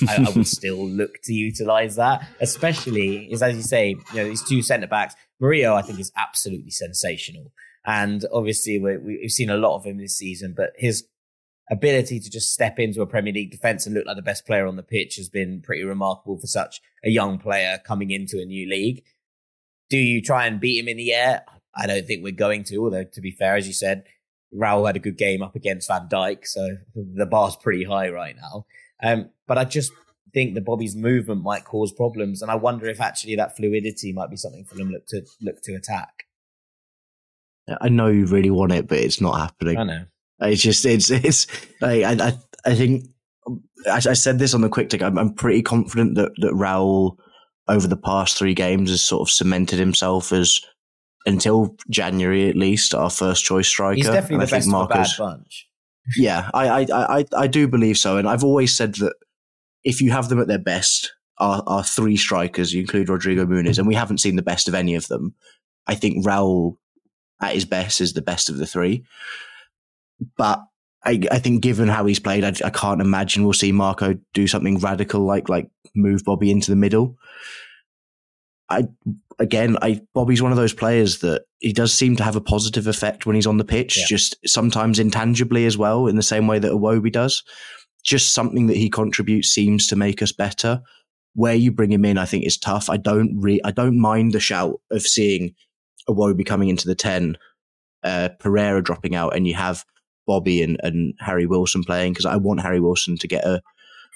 I, 0.08 0.24
I 0.24 0.30
would 0.30 0.46
still 0.46 0.86
look 0.88 1.20
to 1.24 1.32
utilize 1.32 1.96
that, 1.96 2.26
especially 2.40 3.30
is 3.32 3.42
as 3.42 3.56
you 3.56 3.62
say, 3.62 3.88
you 3.88 4.14
know, 4.14 4.24
these 4.24 4.44
two 4.44 4.62
centre 4.62 4.86
backs. 4.86 5.16
Murillo, 5.40 5.74
I 5.74 5.82
think, 5.82 5.98
is 5.98 6.12
absolutely 6.16 6.70
sensational. 6.70 7.52
And 7.84 8.24
obviously, 8.32 8.78
we 8.78 9.20
have 9.22 9.30
seen 9.32 9.50
a 9.50 9.56
lot 9.56 9.76
of 9.76 9.84
him 9.84 9.98
this 9.98 10.16
season, 10.16 10.54
but 10.56 10.70
his 10.76 11.06
ability 11.70 12.20
to 12.20 12.30
just 12.30 12.52
step 12.52 12.78
into 12.78 13.02
a 13.02 13.06
Premier 13.06 13.32
League 13.32 13.50
defence 13.50 13.86
and 13.86 13.94
look 13.94 14.06
like 14.06 14.16
the 14.16 14.22
best 14.22 14.46
player 14.46 14.66
on 14.66 14.76
the 14.76 14.82
pitch 14.82 15.16
has 15.16 15.28
been 15.28 15.60
pretty 15.60 15.82
remarkable 15.82 16.38
for 16.38 16.46
such 16.46 16.80
a 17.04 17.10
young 17.10 17.38
player 17.38 17.80
coming 17.84 18.10
into 18.10 18.40
a 18.40 18.44
new 18.44 18.68
league. 18.68 19.02
Do 19.90 19.98
you 19.98 20.22
try 20.22 20.46
and 20.46 20.60
beat 20.60 20.78
him 20.78 20.88
in 20.88 20.96
the 20.96 21.12
air? 21.12 21.44
I 21.74 21.86
don't 21.86 22.06
think 22.06 22.22
we're 22.22 22.32
going 22.32 22.64
to, 22.64 22.78
although 22.78 23.04
to 23.04 23.20
be 23.20 23.30
fair, 23.30 23.56
as 23.56 23.66
you 23.66 23.72
said, 23.72 24.04
Raul 24.54 24.86
had 24.86 24.96
a 24.96 25.00
good 25.00 25.18
game 25.18 25.42
up 25.42 25.56
against 25.56 25.88
Van 25.88 26.08
Dijk, 26.08 26.46
so 26.46 26.76
the 26.94 27.26
bar's 27.26 27.56
pretty 27.56 27.84
high 27.84 28.08
right 28.08 28.36
now. 28.36 28.66
Um, 29.02 29.30
but 29.46 29.58
I 29.58 29.64
just 29.64 29.92
think 30.32 30.54
that 30.54 30.64
Bobby's 30.64 30.96
movement 30.96 31.42
might 31.42 31.64
cause 31.64 31.92
problems, 31.92 32.42
and 32.42 32.50
I 32.50 32.54
wonder 32.54 32.86
if 32.86 33.00
actually 33.00 33.36
that 33.36 33.56
fluidity 33.56 34.12
might 34.12 34.30
be 34.30 34.36
something 34.36 34.64
for 34.64 34.74
them 34.76 34.90
look 34.90 35.06
to 35.08 35.22
look 35.40 35.62
to 35.62 35.74
attack. 35.74 36.24
I 37.80 37.88
know 37.88 38.06
you 38.08 38.26
really 38.26 38.50
want 38.50 38.72
it, 38.72 38.86
but 38.86 38.98
it's 38.98 39.20
not 39.20 39.38
happening. 39.38 39.78
I 39.78 39.84
know. 39.84 40.04
It's 40.40 40.62
just 40.62 40.84
it's 40.84 41.10
it's 41.10 41.46
like 41.80 42.04
I 42.04 42.28
I, 42.28 42.38
I 42.64 42.74
think 42.74 43.04
I, 43.86 43.96
I 43.96 44.12
said 44.12 44.38
this 44.38 44.54
on 44.54 44.60
the 44.60 44.68
quick 44.68 44.88
take. 44.88 45.02
I'm, 45.02 45.18
I'm 45.18 45.34
pretty 45.34 45.62
confident 45.62 46.14
that 46.16 46.32
that 46.38 46.52
Raul 46.52 47.16
over 47.68 47.88
the 47.88 47.96
past 47.96 48.38
three 48.38 48.54
games 48.54 48.90
has 48.90 49.02
sort 49.02 49.28
of 49.28 49.32
cemented 49.32 49.78
himself 49.78 50.32
as 50.32 50.60
until 51.26 51.76
January 51.90 52.48
at 52.48 52.56
least 52.56 52.94
our 52.94 53.10
first 53.10 53.44
choice 53.44 53.68
striker. 53.68 53.96
He's 53.96 54.06
definitely 54.06 54.36
and 54.36 54.42
the 54.42 54.54
I 54.54 54.58
best 54.58 54.68
Marcos, 54.68 55.18
of 55.18 55.26
a 55.26 55.28
bad 55.28 55.36
bunch. 55.36 55.68
yeah, 56.16 56.50
I, 56.54 56.68
I 56.68 57.18
I 57.18 57.24
I 57.36 57.46
do 57.46 57.68
believe 57.68 57.98
so, 57.98 58.16
and 58.16 58.28
I've 58.28 58.44
always 58.44 58.74
said 58.74 58.94
that 58.96 59.14
if 59.84 60.00
you 60.00 60.10
have 60.10 60.28
them 60.28 60.40
at 60.40 60.48
their 60.48 60.58
best, 60.58 61.12
our, 61.38 61.62
our 61.66 61.84
three 61.84 62.16
strikers, 62.16 62.72
you 62.72 62.80
include 62.80 63.08
Rodrigo 63.08 63.46
Muniz, 63.46 63.78
and 63.78 63.86
we 63.86 63.94
haven't 63.94 64.18
seen 64.18 64.36
the 64.36 64.42
best 64.42 64.68
of 64.68 64.74
any 64.74 64.94
of 64.94 65.08
them. 65.08 65.34
I 65.86 65.94
think 65.94 66.24
Raul 66.24 66.76
at 67.40 67.54
his 67.54 67.64
best 67.64 68.00
is 68.00 68.14
the 68.14 68.22
best 68.22 68.48
of 68.48 68.56
the 68.56 68.66
three. 68.66 69.04
But 70.36 70.64
I, 71.04 71.20
I 71.30 71.38
think 71.38 71.62
given 71.62 71.88
how 71.88 72.06
he's 72.06 72.18
played, 72.18 72.44
I, 72.44 72.52
I, 72.64 72.70
can't 72.70 73.00
imagine 73.00 73.44
we'll 73.44 73.52
see 73.52 73.70
Marco 73.70 74.18
do 74.32 74.46
something 74.46 74.78
radical 74.78 75.20
like 75.20 75.48
like 75.48 75.68
move 75.94 76.24
Bobby 76.24 76.50
into 76.50 76.70
the 76.70 76.76
middle. 76.76 77.16
I 78.68 78.84
again, 79.38 79.76
I 79.82 80.00
Bobby's 80.14 80.42
one 80.42 80.52
of 80.52 80.56
those 80.56 80.72
players 80.72 81.18
that 81.18 81.44
he 81.58 81.72
does 81.72 81.92
seem 81.92 82.16
to 82.16 82.24
have 82.24 82.36
a 82.36 82.40
positive 82.40 82.86
effect 82.86 83.26
when 83.26 83.34
he's 83.34 83.46
on 83.46 83.58
the 83.58 83.64
pitch, 83.64 83.98
yeah. 83.98 84.04
just 84.08 84.36
sometimes 84.46 84.98
intangibly 84.98 85.66
as 85.66 85.78
well, 85.78 86.06
in 86.06 86.16
the 86.16 86.22
same 86.22 86.46
way 86.46 86.58
that 86.58 86.72
Iwobi 86.72 87.12
does. 87.12 87.42
Just 88.04 88.34
something 88.34 88.68
that 88.68 88.76
he 88.76 88.88
contributes 88.88 89.48
seems 89.48 89.86
to 89.88 89.96
make 89.96 90.22
us 90.22 90.32
better. 90.32 90.82
Where 91.34 91.54
you 91.54 91.70
bring 91.70 91.92
him 91.92 92.04
in, 92.04 92.18
I 92.18 92.24
think 92.24 92.44
is 92.44 92.56
tough. 92.56 92.88
I 92.88 92.96
don't 92.96 93.38
re- 93.38 93.60
I 93.64 93.70
don't 93.70 94.00
mind 94.00 94.32
the 94.32 94.40
shout 94.40 94.80
of 94.90 95.02
seeing 95.02 95.54
Iwobi 96.08 96.46
coming 96.46 96.68
into 96.68 96.86
the 96.86 96.94
10, 96.94 97.36
uh, 98.02 98.30
Pereira 98.38 98.82
dropping 98.82 99.14
out, 99.14 99.36
and 99.36 99.46
you 99.46 99.54
have 99.54 99.84
Bobby 100.26 100.62
and, 100.62 100.78
and 100.82 101.14
Harry 101.20 101.46
Wilson 101.46 101.82
playing 101.82 102.12
because 102.12 102.26
I 102.26 102.36
want 102.36 102.60
Harry 102.60 102.80
Wilson 102.80 103.16
to 103.18 103.28
get 103.28 103.44
a 103.44 103.60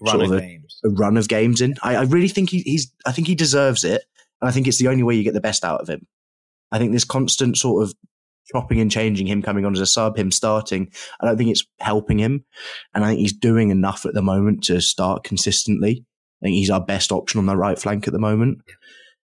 run 0.00 0.12
sort 0.12 0.24
of, 0.24 0.32
of 0.32 0.40
a, 0.40 0.60
a, 0.84 0.90
run 0.90 1.16
of 1.16 1.28
games 1.28 1.60
in. 1.60 1.74
I, 1.82 1.96
I 1.96 2.02
really 2.02 2.28
think 2.28 2.50
he, 2.50 2.60
he's, 2.60 2.92
I 3.06 3.12
think 3.12 3.26
he 3.26 3.34
deserves 3.34 3.84
it. 3.84 4.02
And 4.40 4.48
I 4.48 4.52
think 4.52 4.66
it's 4.66 4.78
the 4.78 4.88
only 4.88 5.02
way 5.02 5.14
you 5.14 5.24
get 5.24 5.34
the 5.34 5.40
best 5.40 5.64
out 5.64 5.80
of 5.80 5.88
him. 5.88 6.06
I 6.72 6.78
think 6.78 6.92
this 6.92 7.04
constant 7.04 7.56
sort 7.56 7.82
of 7.82 7.94
chopping 8.52 8.80
and 8.80 8.90
changing, 8.90 9.26
him 9.26 9.42
coming 9.42 9.64
on 9.64 9.74
as 9.74 9.80
a 9.80 9.86
sub, 9.86 10.16
him 10.16 10.30
starting, 10.30 10.90
I 11.20 11.26
don't 11.26 11.36
think 11.36 11.50
it's 11.50 11.64
helping 11.78 12.18
him. 12.18 12.44
And 12.94 13.04
I 13.04 13.08
think 13.08 13.20
he's 13.20 13.32
doing 13.32 13.70
enough 13.70 14.06
at 14.06 14.14
the 14.14 14.22
moment 14.22 14.64
to 14.64 14.80
start 14.80 15.24
consistently. 15.24 16.04
I 16.42 16.46
think 16.46 16.54
he's 16.54 16.70
our 16.70 16.80
best 16.80 17.12
option 17.12 17.38
on 17.38 17.46
the 17.46 17.56
right 17.56 17.78
flank 17.78 18.06
at 18.06 18.12
the 18.12 18.18
moment. 18.18 18.58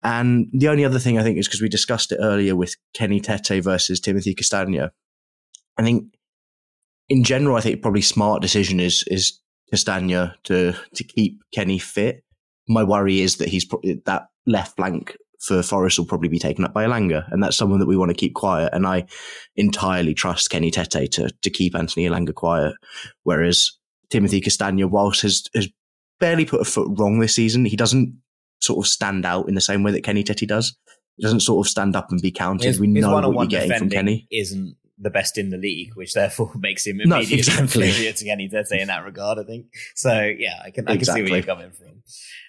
And 0.04 0.48
the 0.52 0.68
only 0.68 0.84
other 0.84 1.00
thing 1.00 1.18
I 1.18 1.24
think 1.24 1.38
is 1.38 1.48
because 1.48 1.62
we 1.62 1.70
discussed 1.70 2.12
it 2.12 2.20
earlier 2.22 2.56
with 2.56 2.76
Kenny 2.94 3.20
Tete 3.20 3.64
versus 3.64 4.00
Timothy 4.00 4.36
Castagne. 4.36 4.90
I 5.78 5.84
think 5.84 6.14
in 7.10 7.24
general, 7.24 7.56
I 7.56 7.62
think 7.62 7.82
probably 7.82 8.02
smart 8.02 8.42
decision 8.42 8.80
is 8.80 9.04
is 9.08 9.40
Castagne 9.74 10.34
to 10.44 10.74
to 10.96 11.04
keep 11.04 11.40
Kenny 11.54 11.80
fit. 11.80 12.24
My 12.68 12.84
worry 12.84 13.22
is 13.22 13.38
that 13.38 13.50
he's 13.50 13.66
probably 13.66 14.02
that 14.06 14.28
left 14.46 14.76
flank 14.76 15.16
for 15.40 15.62
Forest 15.62 16.00
will 16.00 16.06
probably 16.06 16.30
be 16.30 16.40
taken 16.40 16.64
up 16.64 16.74
by 16.74 16.86
Elanga, 16.86 17.30
and 17.32 17.44
that's 17.44 17.58
someone 17.58 17.80
that 17.80 17.86
we 17.86 17.98
want 17.98 18.10
to 18.10 18.16
keep 18.16 18.34
quiet. 18.34 18.70
And 18.74 18.88
I 18.88 19.06
entirely 19.56 20.14
trust 20.14 20.50
Kenny 20.50 20.72
Tete 20.72 21.12
to 21.12 21.30
to 21.30 21.50
keep 21.50 21.76
Anthony 21.76 22.08
Elanga 22.08 22.34
quiet. 22.34 22.76
Whereas 23.24 23.72
Timothy 24.10 24.40
Castagne, 24.42 24.90
whilst 24.90 25.22
has 25.22 25.44
has 25.54 25.68
barely 26.20 26.46
put 26.46 26.62
a 26.62 26.66
foot 26.66 26.88
wrong 26.98 27.20
this 27.20 27.36
season, 27.36 27.66
he 27.66 27.76
doesn't 27.76 28.18
sort 28.62 28.86
of 28.86 28.90
stand 28.90 29.26
out 29.26 29.50
in 29.50 29.56
the 29.56 29.62
same 29.62 29.84
way 29.84 29.92
that 29.92 30.04
Kenny 30.04 30.24
Tete 30.24 30.48
does. 30.48 30.78
He 31.18 31.24
doesn't 31.24 31.42
sort 31.42 31.66
of 31.66 31.70
stand 31.70 31.96
up 31.96 32.10
and 32.10 32.22
be 32.22 32.32
counted. 32.32 32.68
His, 32.68 32.80
we 32.80 32.88
know 32.88 33.14
what 33.30 33.52
you're 33.52 33.62
getting 33.62 33.78
from 33.78 33.90
Kenny. 33.90 34.28
Isn't 34.32 34.78
the 35.04 35.10
best 35.10 35.38
in 35.38 35.50
the 35.50 35.58
league, 35.58 35.96
which 35.96 36.14
therefore 36.14 36.52
makes 36.60 36.86
him 36.86 37.00
immediately 37.00 37.36
no, 37.36 37.40
exactly. 37.40 37.88
inferior 37.88 38.14
to 38.14 38.26
Kenny 38.26 38.50
Tete 38.50 38.82
in 38.82 38.88
that 38.88 39.06
regard. 39.06 39.38
I 39.40 39.44
think 39.44 39.68
so. 39.96 40.22
Yeah, 40.22 40.60
I 40.64 40.72
can 40.72 40.88
I 40.88 40.94
exactly. 40.94 40.98
can 40.98 41.06
see 41.06 41.32
where 41.32 41.40
you're 41.40 41.56
coming 41.56 41.72
from. 41.72 42.04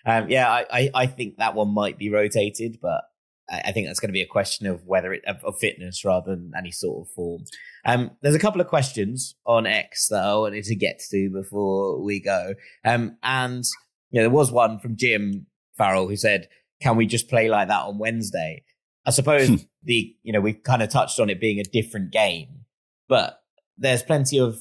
Um, 0.06 0.28
yeah, 0.28 0.50
I, 0.50 0.66
I, 0.70 0.90
I 0.94 1.06
think 1.06 1.36
that 1.38 1.54
one 1.54 1.72
might 1.72 1.98
be 1.98 2.10
rotated, 2.10 2.78
but 2.80 3.02
I, 3.50 3.72
think 3.72 3.86
that's 3.86 4.00
going 4.00 4.08
to 4.08 4.14
be 4.14 4.22
a 4.22 4.26
question 4.26 4.66
of 4.66 4.84
whether 4.86 5.12
it 5.12 5.22
of, 5.26 5.44
of 5.44 5.58
fitness 5.58 6.04
rather 6.04 6.34
than 6.34 6.52
any 6.56 6.70
sort 6.70 7.06
of 7.06 7.12
form. 7.14 7.44
Um, 7.84 8.12
there's 8.22 8.34
a 8.34 8.40
couple 8.40 8.60
of 8.60 8.68
questions 8.68 9.34
on 9.46 9.66
X 9.66 10.08
that 10.08 10.24
I 10.24 10.34
wanted 10.34 10.64
to 10.64 10.74
get 10.74 11.00
to 11.10 11.30
before 11.30 12.02
we 12.02 12.20
go. 12.20 12.54
Um, 12.84 13.16
and 13.22 13.64
you 14.10 14.20
know, 14.20 14.28
there 14.28 14.30
was 14.30 14.50
one 14.50 14.78
from 14.78 14.96
Jim 14.96 15.46
Farrell 15.76 16.08
who 16.08 16.16
said, 16.16 16.48
"Can 16.80 16.96
we 16.96 17.06
just 17.06 17.28
play 17.28 17.48
like 17.48 17.68
that 17.68 17.82
on 17.82 17.98
Wednesday?" 17.98 18.64
I 19.06 19.10
suppose 19.10 19.48
Hmm. 19.48 19.54
the 19.82 20.16
you 20.22 20.32
know 20.32 20.40
we've 20.40 20.62
kind 20.62 20.82
of 20.82 20.88
touched 20.88 21.20
on 21.20 21.30
it 21.30 21.40
being 21.40 21.58
a 21.60 21.64
different 21.64 22.10
game, 22.10 22.64
but 23.08 23.40
there's 23.76 24.02
plenty 24.02 24.38
of 24.38 24.56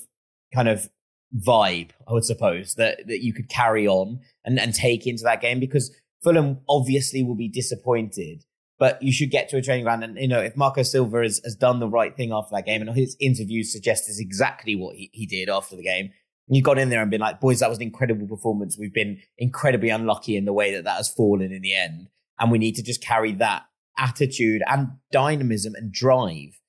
kind 0.53 0.67
of 0.67 0.89
vibe, 1.35 1.89
I 2.07 2.13
would 2.13 2.25
suppose, 2.25 2.75
that 2.75 3.07
that 3.07 3.23
you 3.23 3.33
could 3.33 3.49
carry 3.49 3.87
on 3.87 4.19
and 4.45 4.59
and 4.59 4.73
take 4.73 5.07
into 5.07 5.23
that 5.23 5.41
game 5.41 5.59
because 5.59 5.95
Fulham 6.23 6.59
obviously 6.69 7.23
will 7.23 7.35
be 7.35 7.47
disappointed. 7.49 8.43
But 8.79 9.01
you 9.01 9.13
should 9.13 9.31
get 9.31 9.47
to 9.49 9.57
a 9.57 9.61
training 9.61 9.85
ground, 9.85 10.03
and 10.03 10.17
you 10.17 10.27
know 10.27 10.41
if 10.41 10.57
Marco 10.57 10.83
Silva 10.83 11.21
has, 11.21 11.39
has 11.43 11.55
done 11.55 11.79
the 11.79 11.87
right 11.87 12.15
thing 12.15 12.31
after 12.33 12.55
that 12.55 12.65
game, 12.65 12.81
and 12.81 12.95
his 12.97 13.15
interviews 13.19 13.71
suggest 13.71 14.09
is 14.09 14.19
exactly 14.19 14.75
what 14.75 14.95
he, 14.95 15.09
he 15.13 15.25
did 15.25 15.47
after 15.47 15.75
the 15.75 15.83
game. 15.83 16.11
You 16.47 16.61
got 16.61 16.77
in 16.77 16.89
there 16.89 17.01
and 17.01 17.09
been 17.09 17.21
like, 17.21 17.39
boys, 17.39 17.59
that 17.61 17.69
was 17.69 17.77
an 17.77 17.83
incredible 17.83 18.27
performance. 18.27 18.77
We've 18.77 18.93
been 18.93 19.21
incredibly 19.37 19.89
unlucky 19.89 20.35
in 20.35 20.43
the 20.43 20.51
way 20.51 20.73
that 20.73 20.83
that 20.83 20.97
has 20.97 21.07
fallen 21.07 21.53
in 21.53 21.61
the 21.61 21.73
end, 21.73 22.09
and 22.39 22.51
we 22.51 22.57
need 22.57 22.75
to 22.75 22.83
just 22.83 23.01
carry 23.01 23.31
that 23.33 23.63
attitude 23.97 24.61
and 24.67 24.89
dynamism 25.11 25.75
and 25.75 25.91
drive 25.91 26.59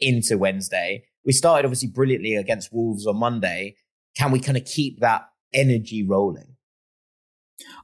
into 0.00 0.38
Wednesday. 0.38 1.04
We 1.24 1.32
started 1.32 1.64
obviously 1.66 1.88
brilliantly 1.88 2.34
against 2.34 2.72
Wolves 2.72 3.06
on 3.06 3.16
Monday. 3.16 3.76
Can 4.16 4.30
we 4.30 4.40
kind 4.40 4.56
of 4.56 4.64
keep 4.64 5.00
that 5.00 5.28
energy 5.52 6.02
rolling? 6.02 6.56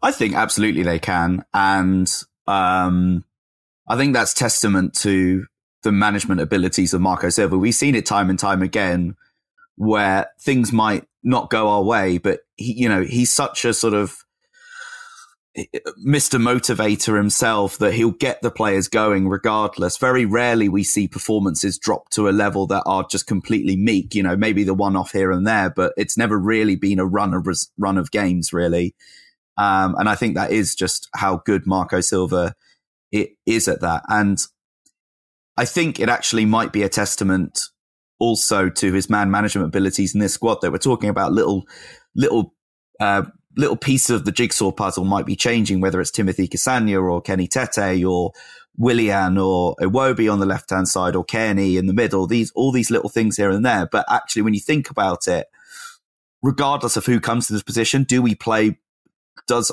I 0.03 0.13
think 0.13 0.35
absolutely 0.35 0.83
they 0.83 0.99
can. 0.99 1.45
And 1.55 2.13
um, 2.47 3.25
I 3.89 3.97
think 3.97 4.15
that's 4.15 4.35
testament 4.35 4.95
to 4.97 5.47
the 5.83 5.93
management 5.93 6.41
abilities 6.41 6.93
of 6.93 7.01
Marco 7.01 7.29
Silva. 7.31 7.57
We've 7.57 7.75
seen 7.75 7.95
it 7.95 8.07
time 8.07 8.29
and 8.29 8.39
time 8.39 8.63
again 8.63 9.17
where 9.77 10.29
things 10.41 10.73
might 10.73 11.07
not 11.23 11.49
go 11.49 11.69
our 11.69 11.83
way, 11.83 12.19
but 12.19 12.41
he, 12.57 12.73
you 12.73 12.89
know, 12.89 13.03
he's 13.03 13.33
such 13.33 13.65
a 13.65 13.73
sort 13.73 13.95
of 13.95 14.20
Mr. 15.57 16.41
Motivator 16.41 17.17
himself 17.17 17.77
that 17.79 17.95
he'll 17.95 18.13
get 18.13 18.41
the 18.41 18.53
players 18.53 18.87
going 18.87 19.29
regardless. 19.29 19.97
Very 19.97 20.25
rarely 20.25 20.69
we 20.69 20.85
see 20.85 21.09
performances 21.09 21.77
drop 21.77 22.09
to 22.11 22.29
a 22.29 22.31
level 22.31 22.67
that 22.69 22.85
are 22.87 23.05
just 23.11 23.27
completely 23.27 23.77
meek, 23.77 24.15
you 24.15 24.23
know, 24.23 24.37
maybe 24.37 24.63
the 24.63 24.75
one 24.75 24.95
off 24.95 25.11
here 25.11 25.33
and 25.33 25.47
there, 25.47 25.71
but 25.71 25.93
it's 25.97 26.17
never 26.17 26.39
really 26.39 26.77
been 26.77 27.01
a 27.01 27.05
run 27.05 27.35
of 27.35 27.49
run 27.77 27.99
of 27.99 28.13
games 28.13 28.53
really. 28.53 28.95
Um, 29.57 29.97
and 29.99 30.09
I 30.09 30.15
think 30.15 30.37
that 30.37 30.53
is 30.53 30.75
just 30.75 31.09
how 31.15 31.43
good 31.45 31.67
Marco 31.67 32.01
Silva 32.01 32.55
it 33.11 33.31
is 33.45 33.67
at 33.67 33.81
that. 33.81 34.05
And 34.09 34.41
I 35.57 35.65
think 35.65 35.99
it 35.99 36.09
actually 36.09 36.45
might 36.45 36.73
be 36.73 36.85
a 36.85 36.89
testament 36.89 37.61
also 38.21 38.69
to 38.69 38.93
his 38.93 39.11
man 39.11 39.31
management 39.31 39.67
abilities 39.67 40.15
in 40.15 40.21
this 40.21 40.35
squad 40.35 40.61
that 40.63 40.71
we're 40.71 40.79
talking 40.79 41.11
about 41.11 41.33
little, 41.33 41.65
little, 42.15 42.55
uh, 43.01 43.25
little 43.57 43.77
pieces 43.77 44.11
of 44.11 44.25
the 44.25 44.33
jigsaw 44.33 44.71
puzzle 44.71 45.05
might 45.05 45.27
be 45.27 45.37
changing, 45.37 45.81
whether 45.81 46.01
it's 46.01 46.11
Timothy 46.11 46.49
Castagne 46.49 47.01
or 47.01 47.21
Kenny 47.21 47.47
Tete 47.47 48.05
or 48.05 48.33
Willian 48.77 49.37
or 49.39 49.75
Iwobi 49.77 50.33
on 50.33 50.41
the 50.41 50.47
left 50.47 50.71
hand 50.71 50.89
side 50.89 51.17
or 51.17 51.25
Kenny 51.25 51.77
in 51.77 51.87
the 51.87 51.93
middle. 51.93 52.27
These, 52.27 52.53
all 52.53 52.73
these 52.73 52.91
little 52.91 53.09
things 53.09 53.37
here 53.37 53.51
and 53.51 53.65
there. 53.65 53.87
But 53.91 54.07
actually, 54.09 54.43
when 54.43 54.55
you 54.55 54.61
think 54.61 54.91
about 54.91 55.27
it, 55.27 55.47
regardless 56.43 56.97
of 56.97 57.07
who 57.07 57.21
comes 57.21 57.47
to 57.47 57.53
this 57.53 57.63
position, 57.63 58.05
do 58.05 58.23
we 58.23 58.35
play, 58.35 58.79
does, 59.47 59.73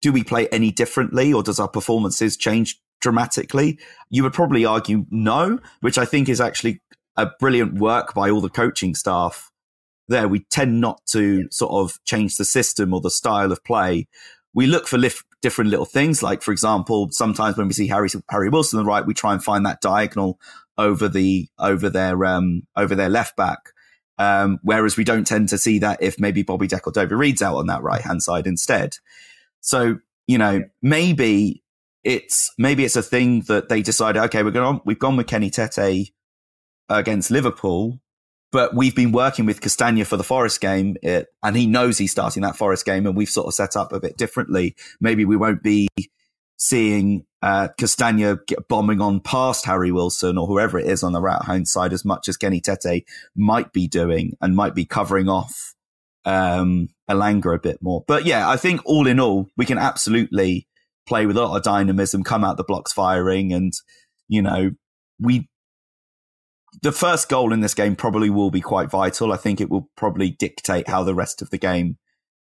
do 0.00 0.12
we 0.12 0.24
play 0.24 0.48
any 0.48 0.70
differently 0.70 1.32
or 1.32 1.42
does 1.42 1.60
our 1.60 1.68
performances 1.68 2.36
change 2.36 2.80
dramatically? 3.00 3.78
You 4.10 4.22
would 4.22 4.32
probably 4.32 4.64
argue 4.64 5.06
no, 5.10 5.58
which 5.80 5.98
I 5.98 6.04
think 6.04 6.28
is 6.28 6.40
actually 6.40 6.80
a 7.16 7.26
brilliant 7.38 7.74
work 7.74 8.14
by 8.14 8.30
all 8.30 8.40
the 8.40 8.48
coaching 8.48 8.94
staff 8.94 9.50
there. 10.08 10.28
We 10.28 10.40
tend 10.50 10.80
not 10.80 11.04
to 11.06 11.48
sort 11.50 11.72
of 11.72 11.98
change 12.04 12.36
the 12.36 12.44
system 12.44 12.92
or 12.92 13.00
the 13.00 13.10
style 13.10 13.52
of 13.52 13.62
play. 13.64 14.08
We 14.54 14.66
look 14.66 14.88
for 14.88 14.98
different 15.42 15.70
little 15.70 15.84
things. 15.84 16.22
Like, 16.22 16.42
for 16.42 16.52
example, 16.52 17.08
sometimes 17.12 17.56
when 17.56 17.68
we 17.68 17.74
see 17.74 17.88
Harry, 17.88 18.08
Harry 18.30 18.48
Wilson 18.48 18.78
on 18.78 18.84
the 18.84 18.88
right, 18.88 19.06
we 19.06 19.14
try 19.14 19.32
and 19.32 19.44
find 19.44 19.64
that 19.66 19.80
diagonal 19.80 20.38
over 20.76 21.08
the, 21.08 21.48
over 21.58 21.90
their, 21.90 22.24
um, 22.24 22.62
over 22.76 22.94
their 22.94 23.08
left 23.08 23.36
back. 23.36 23.58
Um, 24.18 24.58
whereas 24.62 24.96
we 24.96 25.04
don't 25.04 25.26
tend 25.26 25.48
to 25.50 25.58
see 25.58 25.78
that 25.78 26.02
if 26.02 26.18
maybe 26.18 26.42
Bobby 26.42 26.66
De 26.66 26.80
Cordova-Reid's 26.80 27.42
out 27.42 27.56
on 27.56 27.66
that 27.66 27.82
right 27.82 28.00
hand 28.00 28.22
side 28.22 28.48
instead. 28.48 28.96
So, 29.60 29.98
you 30.26 30.38
know, 30.38 30.64
maybe 30.82 31.62
it's, 32.02 32.52
maybe 32.58 32.84
it's 32.84 32.96
a 32.96 33.02
thing 33.02 33.42
that 33.42 33.68
they 33.68 33.80
decided, 33.80 34.22
okay, 34.24 34.42
we're 34.42 34.50
going, 34.50 34.80
we've 34.84 34.98
gone 34.98 35.16
with 35.16 35.28
Kenny 35.28 35.50
Tete 35.50 36.10
against 36.88 37.30
Liverpool, 37.30 38.00
but 38.50 38.74
we've 38.74 38.94
been 38.94 39.12
working 39.12 39.46
with 39.46 39.60
Castagne 39.60 40.06
for 40.06 40.16
the 40.16 40.24
Forest 40.24 40.60
game, 40.60 40.96
it, 41.02 41.28
and 41.42 41.56
he 41.56 41.66
knows 41.66 41.98
he's 41.98 42.12
starting 42.12 42.42
that 42.42 42.56
Forest 42.56 42.84
game, 42.84 43.06
and 43.06 43.16
we've 43.16 43.28
sort 43.28 43.46
of 43.46 43.54
set 43.54 43.76
up 43.76 43.92
a 43.92 44.00
bit 44.00 44.16
differently. 44.16 44.74
Maybe 45.00 45.24
we 45.24 45.36
won't 45.36 45.62
be 45.62 45.88
seeing 46.56 47.24
uh, 47.42 47.68
Castagne 47.78 48.38
bombing 48.68 49.00
on 49.00 49.20
past 49.20 49.64
Harry 49.64 49.92
Wilson 49.92 50.36
or 50.36 50.46
whoever 50.46 50.78
it 50.78 50.86
is 50.86 51.02
on 51.02 51.12
the 51.12 51.20
right 51.20 51.42
hand 51.42 51.68
side 51.68 51.92
as 51.92 52.04
much 52.04 52.28
as 52.28 52.36
Kenny 52.36 52.60
Tete 52.60 53.04
might 53.36 53.72
be 53.72 53.86
doing 53.86 54.32
and 54.40 54.56
might 54.56 54.74
be 54.74 54.84
covering 54.84 55.28
off 55.28 55.74
um, 56.24 56.88
Elanga 57.08 57.54
a 57.54 57.58
bit 57.58 57.80
more. 57.80 58.04
But 58.08 58.26
yeah, 58.26 58.48
I 58.48 58.56
think 58.56 58.80
all 58.84 59.06
in 59.06 59.20
all, 59.20 59.48
we 59.56 59.66
can 59.66 59.78
absolutely 59.78 60.66
play 61.06 61.26
with 61.26 61.36
a 61.36 61.42
lot 61.42 61.56
of 61.56 61.62
dynamism, 61.62 62.24
come 62.24 62.44
out 62.44 62.56
the 62.56 62.64
blocks 62.64 62.92
firing, 62.92 63.52
and 63.52 63.72
you 64.26 64.42
know, 64.42 64.72
we 65.20 65.48
the 66.82 66.92
first 66.92 67.28
goal 67.28 67.52
in 67.52 67.60
this 67.60 67.74
game 67.74 67.96
probably 67.96 68.30
will 68.30 68.50
be 68.50 68.60
quite 68.60 68.90
vital. 68.90 69.32
I 69.32 69.36
think 69.36 69.60
it 69.60 69.70
will 69.70 69.90
probably 69.96 70.30
dictate 70.30 70.88
how 70.88 71.02
the 71.02 71.14
rest 71.14 71.42
of 71.42 71.50
the 71.50 71.58
game 71.58 71.98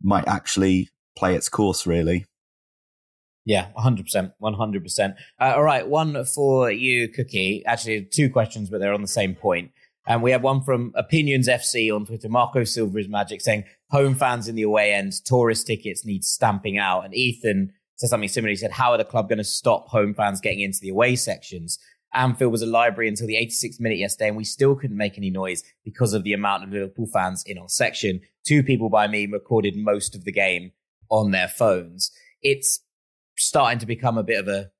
might 0.02 0.28
actually 0.28 0.90
play 1.18 1.36
its 1.36 1.50
course, 1.50 1.86
really. 1.86 2.26
Yeah, 3.46 3.70
100%. 3.78 4.34
100%. 4.42 5.16
Uh, 5.40 5.54
all 5.56 5.64
right, 5.64 5.88
one 5.88 6.24
for 6.26 6.72
you, 6.72 7.10
Cookie. 7.10 7.64
Actually, 7.66 8.06
two 8.06 8.30
questions, 8.30 8.70
but 8.70 8.80
they're 8.80 8.94
on 8.94 9.02
the 9.02 9.08
same 9.08 9.36
point. 9.36 9.72
And 10.06 10.22
we 10.22 10.32
have 10.32 10.44
one 10.44 10.62
from 10.62 10.92
Opinions 10.96 11.48
FC 11.48 11.94
on 11.94 12.06
Twitter. 12.06 12.30
Marco 12.30 12.64
Silva 12.64 12.98
is 12.98 13.08
magic 13.08 13.42
saying 13.42 13.64
home 13.90 14.16
fans 14.16 14.48
in 14.48 14.56
the 14.56 14.64
away 14.64 14.94
end, 14.94 15.14
tourist 15.26 15.68
tickets 15.68 16.06
need 16.06 16.26
stamping 16.26 16.78
out. 16.78 17.06
And 17.06 17.16
Ethan 17.16 17.74
said 17.96 18.10
something 18.10 18.30
similar. 18.30 18.50
He 18.50 18.58
said, 18.58 18.72
How 18.72 18.92
are 18.92 18.98
the 18.98 19.06
club 19.06 19.30
going 19.30 19.38
to 19.38 19.46
stop 19.46 19.88
home 19.88 20.14
fans 20.14 20.42
getting 20.42 20.60
into 20.60 20.80
the 20.82 20.90
away 20.90 21.16
sections? 21.16 21.80
Anfield 22.14 22.52
was 22.52 22.62
a 22.62 22.68
library 22.68 23.08
until 23.08 23.28
the 23.28 23.36
86th 23.36 23.80
minute 23.80 23.98
yesterday, 23.98 24.28
and 24.28 24.38
we 24.38 24.44
still 24.44 24.76
couldn't 24.76 24.98
make 24.98 25.18
any 25.18 25.30
noise 25.30 25.64
because 25.84 26.14
of 26.14 26.24
the 26.24 26.34
amount 26.34 26.64
of 26.64 26.70
Liverpool 26.70 27.08
fans 27.08 27.44
in 27.46 27.58
our 27.58 27.70
section. 27.70 28.22
Two 28.46 28.64
people 28.64 28.90
by 28.90 29.08
me 29.08 29.26
recorded 29.26 29.76
most 29.76 30.16
of 30.16 30.24
the 30.24 30.32
game 30.32 30.72
on 31.10 31.32
their 31.32 31.48
phones. 31.48 32.12
It's 32.42 32.80
starting 33.38 33.80
to 33.80 33.86
become 33.86 34.18
a 34.18 34.24
bit 34.24 34.40
of 34.40 34.48
a 34.48 34.72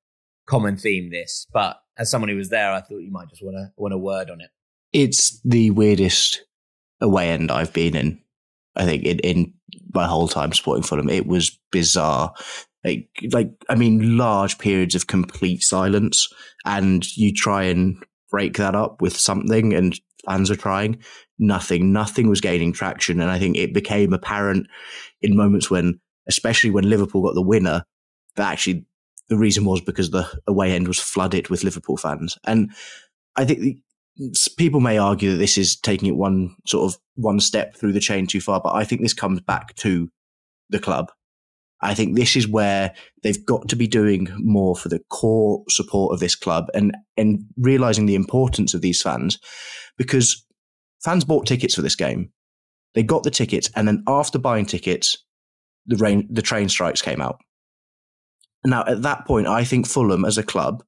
common 0.46 0.78
theme, 0.78 1.10
this, 1.12 1.48
but 1.52 1.82
as 1.98 2.10
someone 2.10 2.30
who 2.30 2.36
was 2.36 2.50
there, 2.50 2.72
I 2.72 2.82
thought 2.82 3.00
you 3.00 3.12
might 3.12 3.30
just 3.30 3.44
want 3.44 3.58
to 3.58 3.72
want 3.78 3.94
a 3.94 3.98
word 3.98 4.30
on 4.30 4.42
it. 4.42 4.50
It's 4.92 5.40
the 5.42 5.72
weirdest 5.72 6.44
away 7.02 7.30
end 7.30 7.52
I've 7.52 7.74
been 7.74 7.96
in. 7.96 8.20
I 8.76 8.86
think 8.86 9.04
in, 9.04 9.20
in 9.20 9.54
my 9.94 10.06
whole 10.06 10.28
time 10.28 10.52
supporting 10.54 10.84
Fulham, 10.84 11.10
it 11.10 11.28
was 11.28 11.60
bizarre. 11.72 12.34
Like, 12.84 13.08
like 13.32 13.52
I 13.70 13.76
mean, 13.76 14.18
large 14.18 14.58
periods 14.58 14.96
of 14.96 15.08
complete 15.08 15.64
silence, 15.64 16.28
and 16.66 17.06
you 17.16 17.34
try 17.34 17.64
and 17.64 18.04
break 18.30 18.58
that 18.58 18.76
up 18.76 19.02
with 19.02 19.18
something, 19.18 19.74
and 19.74 20.00
fans 20.26 20.52
are 20.52 20.56
trying. 20.56 21.00
Nothing, 21.40 21.92
nothing 21.94 22.30
was 22.30 22.42
gaining 22.42 22.74
traction, 22.74 23.20
and 23.20 23.32
I 23.32 23.40
think 23.40 23.58
it 23.58 23.74
became 23.74 24.14
apparent 24.14 24.68
in 25.22 25.36
moments 25.36 25.70
when, 25.70 26.00
especially 26.28 26.70
when 26.72 26.90
Liverpool 26.90 27.24
got 27.24 27.36
the 27.36 27.42
winner, 27.42 27.84
that 28.36 28.52
actually 28.52 28.86
the 29.30 29.38
reason 29.38 29.66
was 29.66 29.82
because 29.82 30.12
the 30.12 30.28
away 30.48 30.74
end 30.74 30.88
was 30.88 31.00
flooded 31.00 31.50
with 31.50 31.64
Liverpool 31.64 31.98
fans, 31.98 32.38
and 32.46 32.72
I 33.36 33.46
think 33.46 33.60
the, 33.60 33.78
people 34.58 34.80
may 34.80 34.98
argue 34.98 35.32
that 35.32 35.38
this 35.38 35.58
is 35.58 35.76
taking 35.76 36.08
it 36.08 36.16
one 36.16 36.56
sort 36.68 36.92
of 36.92 37.00
one 37.16 37.40
step 37.40 37.76
through 37.76 37.94
the 37.94 38.00
chain 38.00 38.28
too 38.28 38.42
far, 38.42 38.62
but 38.62 38.74
I 38.74 38.84
think 38.84 39.02
this 39.02 39.14
comes 39.14 39.42
back 39.42 39.76
to 39.78 40.10
the 40.70 40.80
club. 40.80 41.12
I 41.84 41.94
think 41.94 42.16
this 42.16 42.36
is 42.36 42.48
where 42.48 42.94
they've 43.22 43.46
got 43.46 43.68
to 43.70 43.76
be 43.76 43.88
doing 43.88 44.28
more 44.38 44.76
for 44.76 44.90
the 44.90 45.00
core 45.10 45.64
support 45.70 46.14
of 46.14 46.20
this 46.20 46.36
club 46.36 46.68
and 46.74 46.96
and 47.18 47.44
realizing 47.58 48.06
the 48.06 48.16
importance 48.16 48.74
of 48.74 48.82
these 48.82 49.02
fans 49.02 49.40
because 49.98 50.46
fans 51.04 51.26
bought 51.26 51.46
tickets 51.46 51.76
for 51.76 51.82
this 51.82 51.96
game. 51.96 52.32
They 52.96 53.04
got 53.04 53.24
the 53.24 53.32
tickets 53.32 53.70
and 53.76 53.88
then 53.88 54.04
after 54.08 54.40
buying 54.40 54.66
tickets, 54.66 55.18
the 55.86 55.98
rain 55.98 56.28
the 56.32 56.42
train 56.42 56.70
strikes 56.70 57.02
came 57.02 57.22
out. 57.22 57.40
Now 58.66 58.84
at 58.88 59.02
that 59.02 59.26
point, 59.26 59.48
I 59.48 59.64
think 59.64 59.88
Fulham 59.88 60.26
as 60.26 60.38
a 60.38 60.44
club 60.44 60.84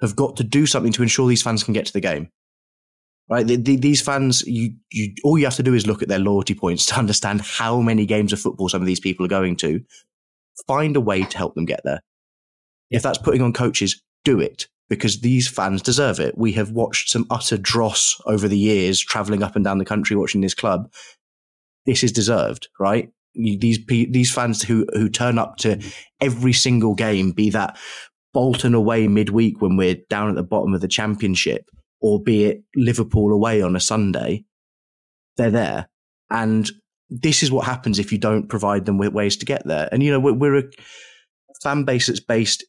have 0.00 0.14
got 0.14 0.36
to 0.36 0.44
do 0.44 0.66
something 0.66 0.92
to 0.92 1.02
ensure 1.02 1.28
these 1.28 1.42
fans 1.42 1.64
can 1.64 1.72
get 1.72 1.86
to 1.86 1.92
the 1.92 2.00
game 2.00 2.28
right? 3.28 3.46
The, 3.46 3.56
the, 3.56 3.76
these 3.76 4.00
fans, 4.00 4.42
you, 4.46 4.74
you, 4.90 5.12
all 5.24 5.38
you 5.38 5.44
have 5.44 5.56
to 5.56 5.62
do 5.62 5.74
is 5.74 5.86
look 5.86 6.02
at 6.02 6.08
their 6.08 6.18
loyalty 6.18 6.54
points 6.54 6.86
to 6.86 6.96
understand 6.96 7.40
how 7.42 7.80
many 7.80 8.06
games 8.06 8.32
of 8.32 8.40
football 8.40 8.68
some 8.68 8.82
of 8.82 8.86
these 8.86 9.00
people 9.00 9.24
are 9.26 9.30
going 9.30 9.56
to. 9.56 9.80
Find 10.66 10.96
a 10.96 11.00
way 11.00 11.22
to 11.22 11.38
help 11.38 11.54
them 11.54 11.64
get 11.64 11.80
there. 11.84 12.00
If 12.90 13.02
that's 13.02 13.18
putting 13.18 13.42
on 13.42 13.52
coaches, 13.52 14.00
do 14.24 14.40
it 14.40 14.66
because 14.88 15.20
these 15.20 15.48
fans 15.48 15.82
deserve 15.82 16.20
it. 16.20 16.38
We 16.38 16.52
have 16.52 16.70
watched 16.70 17.10
some 17.10 17.26
utter 17.30 17.56
dross 17.56 18.20
over 18.26 18.46
the 18.48 18.58
years, 18.58 19.00
traveling 19.00 19.42
up 19.42 19.56
and 19.56 19.64
down 19.64 19.78
the 19.78 19.84
country 19.84 20.16
watching 20.16 20.40
this 20.40 20.54
club. 20.54 20.90
This 21.84 22.04
is 22.04 22.12
deserved, 22.12 22.68
right? 22.78 23.10
these 23.36 23.78
these 23.86 24.32
fans 24.32 24.62
who 24.62 24.86
who 24.94 25.08
turn 25.08 25.38
up 25.38 25.56
to 25.58 25.82
every 26.20 26.52
single 26.52 26.94
game, 26.94 27.32
be 27.32 27.50
that 27.50 27.76
Bolton 28.32 28.74
away 28.74 29.08
midweek 29.08 29.60
when 29.60 29.76
we're 29.76 29.96
down 30.08 30.28
at 30.30 30.36
the 30.36 30.42
bottom 30.42 30.74
of 30.74 30.80
the 30.80 30.88
championship, 30.88 31.68
or 32.00 32.22
be 32.22 32.44
it 32.44 32.62
Liverpool 32.74 33.32
away 33.32 33.62
on 33.62 33.76
a 33.76 33.80
Sunday, 33.80 34.44
they're 35.36 35.50
there. 35.50 35.88
And 36.30 36.70
this 37.10 37.42
is 37.42 37.50
what 37.50 37.66
happens 37.66 37.98
if 37.98 38.12
you 38.12 38.18
don't 38.18 38.48
provide 38.48 38.84
them 38.84 38.98
with 38.98 39.12
ways 39.12 39.36
to 39.36 39.46
get 39.46 39.66
there. 39.66 39.88
And 39.92 40.02
you 40.02 40.10
know, 40.10 40.20
we're, 40.20 40.32
we're 40.32 40.56
a 40.56 40.64
fan 41.62 41.84
base 41.84 42.06
that's 42.06 42.20
based 42.20 42.64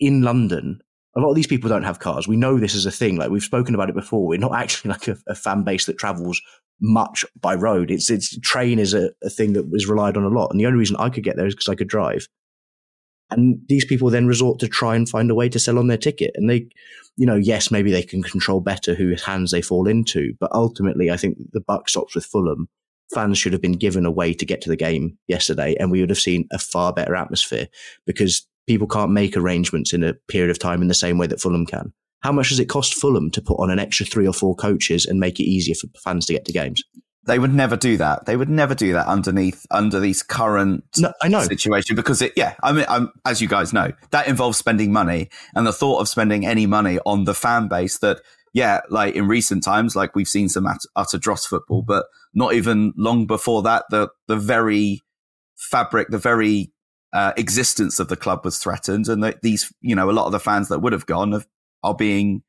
in 0.00 0.22
London. 0.22 0.80
A 1.16 1.20
lot 1.20 1.30
of 1.30 1.36
these 1.36 1.46
people 1.46 1.68
don't 1.68 1.84
have 1.84 2.00
cars. 2.00 2.26
We 2.26 2.36
know 2.36 2.58
this 2.58 2.74
is 2.74 2.86
a 2.86 2.90
thing. 2.90 3.16
Like 3.16 3.30
we've 3.30 3.42
spoken 3.42 3.74
about 3.74 3.90
it 3.90 3.94
before. 3.94 4.26
We're 4.26 4.38
not 4.38 4.54
actually 4.56 4.90
like 4.90 5.08
a, 5.08 5.16
a 5.28 5.34
fan 5.34 5.62
base 5.62 5.86
that 5.86 5.98
travels 5.98 6.40
much 6.80 7.24
by 7.40 7.54
road. 7.54 7.90
It's 7.90 8.10
it's 8.10 8.38
train 8.40 8.78
is 8.78 8.94
a, 8.94 9.10
a 9.22 9.30
thing 9.30 9.52
that 9.52 9.70
was 9.70 9.88
relied 9.88 10.16
on 10.16 10.24
a 10.24 10.28
lot. 10.28 10.48
And 10.50 10.58
the 10.58 10.66
only 10.66 10.78
reason 10.78 10.96
I 10.98 11.10
could 11.10 11.24
get 11.24 11.36
there 11.36 11.46
is 11.46 11.54
because 11.54 11.68
I 11.68 11.76
could 11.76 11.88
drive. 11.88 12.26
And 13.30 13.58
these 13.68 13.84
people 13.84 14.10
then 14.10 14.26
resort 14.26 14.60
to 14.60 14.68
try 14.68 14.94
and 14.94 15.08
find 15.08 15.30
a 15.30 15.34
way 15.34 15.48
to 15.48 15.58
sell 15.58 15.78
on 15.78 15.88
their 15.88 15.96
ticket. 15.96 16.32
And 16.34 16.48
they, 16.48 16.68
you 17.16 17.26
know, 17.26 17.36
yes, 17.36 17.70
maybe 17.70 17.90
they 17.90 18.02
can 18.02 18.22
control 18.22 18.60
better 18.60 18.94
whose 18.94 19.24
hands 19.24 19.50
they 19.50 19.62
fall 19.62 19.88
into. 19.88 20.34
But 20.38 20.52
ultimately, 20.52 21.10
I 21.10 21.16
think 21.16 21.38
the 21.52 21.60
buck 21.60 21.88
stops 21.88 22.14
with 22.14 22.26
Fulham. 22.26 22.68
Fans 23.14 23.38
should 23.38 23.52
have 23.52 23.62
been 23.62 23.72
given 23.72 24.04
a 24.04 24.10
way 24.10 24.34
to 24.34 24.44
get 24.44 24.60
to 24.62 24.68
the 24.68 24.76
game 24.76 25.16
yesterday, 25.28 25.76
and 25.78 25.90
we 25.90 26.00
would 26.00 26.10
have 26.10 26.18
seen 26.18 26.46
a 26.52 26.58
far 26.58 26.92
better 26.92 27.14
atmosphere 27.14 27.68
because 28.06 28.46
people 28.66 28.86
can't 28.86 29.12
make 29.12 29.36
arrangements 29.36 29.92
in 29.92 30.02
a 30.02 30.14
period 30.28 30.50
of 30.50 30.58
time 30.58 30.82
in 30.82 30.88
the 30.88 30.94
same 30.94 31.18
way 31.18 31.26
that 31.26 31.40
Fulham 31.40 31.66
can. 31.66 31.92
How 32.22 32.32
much 32.32 32.48
does 32.48 32.58
it 32.58 32.70
cost 32.70 32.94
Fulham 32.94 33.30
to 33.32 33.42
put 33.42 33.60
on 33.60 33.70
an 33.70 33.78
extra 33.78 34.06
three 34.06 34.26
or 34.26 34.32
four 34.32 34.56
coaches 34.56 35.04
and 35.04 35.20
make 35.20 35.38
it 35.38 35.44
easier 35.44 35.74
for 35.74 35.88
fans 36.02 36.26
to 36.26 36.32
get 36.32 36.46
to 36.46 36.52
games? 36.52 36.82
They 37.26 37.38
would 37.38 37.54
never 37.54 37.76
do 37.76 37.96
that. 37.98 38.26
They 38.26 38.36
would 38.36 38.50
never 38.50 38.74
do 38.74 38.92
that 38.94 39.06
underneath 39.06 39.66
under 39.70 39.98
these 39.98 40.22
current 40.22 40.84
no, 40.98 41.12
I 41.22 41.28
know. 41.28 41.42
situation 41.42 41.96
because 41.96 42.20
it. 42.20 42.32
Yeah, 42.36 42.54
I 42.62 42.72
mean, 42.72 42.84
I'm, 42.88 43.12
as 43.24 43.40
you 43.40 43.48
guys 43.48 43.72
know, 43.72 43.92
that 44.10 44.26
involves 44.26 44.58
spending 44.58 44.92
money, 44.92 45.30
and 45.54 45.66
the 45.66 45.72
thought 45.72 46.00
of 46.00 46.08
spending 46.08 46.44
any 46.44 46.66
money 46.66 46.98
on 47.06 47.24
the 47.24 47.34
fan 47.34 47.68
base 47.68 47.98
that, 47.98 48.20
yeah, 48.54 48.82
like 48.88 49.16
in 49.16 49.26
recent 49.26 49.64
times, 49.64 49.96
like 49.96 50.14
we've 50.14 50.28
seen 50.28 50.48
some 50.48 50.66
utter 50.94 51.18
dross 51.18 51.44
football, 51.44 51.82
but 51.82 52.06
not 52.32 52.54
even 52.54 52.94
long 52.96 53.26
before 53.26 53.62
that, 53.62 53.84
the 53.90 54.08
the 54.28 54.36
very 54.36 55.02
fabric, 55.56 56.08
the 56.08 56.18
very 56.18 56.72
uh, 57.12 57.32
existence 57.36 57.98
of 57.98 58.06
the 58.06 58.16
club 58.16 58.44
was 58.44 58.58
threatened, 58.58 59.08
and 59.08 59.34
these, 59.42 59.72
you 59.80 59.96
know, 59.96 60.08
a 60.08 60.12
lot 60.12 60.26
of 60.26 60.32
the 60.32 60.38
fans 60.38 60.68
that 60.68 60.78
would 60.78 60.92
have 60.92 61.04
gone 61.04 61.32
have, 61.32 61.48
are 61.82 61.96
being 61.96 62.44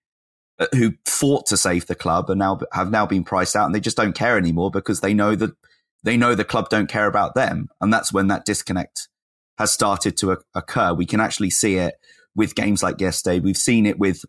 uh, 0.60 0.68
who 0.76 0.94
fought 1.06 1.48
to 1.48 1.58
save 1.58 1.88
the 1.88 1.96
club 1.96 2.30
and 2.30 2.38
now 2.38 2.60
have 2.72 2.92
now 2.92 3.08
been 3.08 3.24
priced 3.24 3.56
out, 3.56 3.66
and 3.66 3.74
they 3.74 3.80
just 3.80 3.98
don't 3.98 4.16
care 4.16 4.38
anymore 4.38 4.70
because 4.70 5.02
they 5.02 5.14
know 5.14 5.36
that 5.36 5.56
they 6.04 6.18
know 6.18 6.36
the 6.36 6.46
club 6.46 6.70
don't 6.70 6.88
care 6.88 7.08
about 7.08 7.34
them, 7.34 7.68
and 7.82 7.92
that's 7.92 8.14
when 8.14 8.28
that 8.28 8.46
disconnect 8.46 9.10
has 9.58 9.72
started 9.72 10.18
to 10.18 10.38
occur. 10.54 10.94
We 10.94 11.08
can 11.08 11.20
actually 11.20 11.50
see 11.50 11.78
it 11.78 11.96
with 12.36 12.54
games 12.54 12.84
like 12.84 13.02
yesterday. 13.02 13.40
We've 13.40 13.58
seen 13.58 13.88
it 13.88 13.98
with 13.98 14.24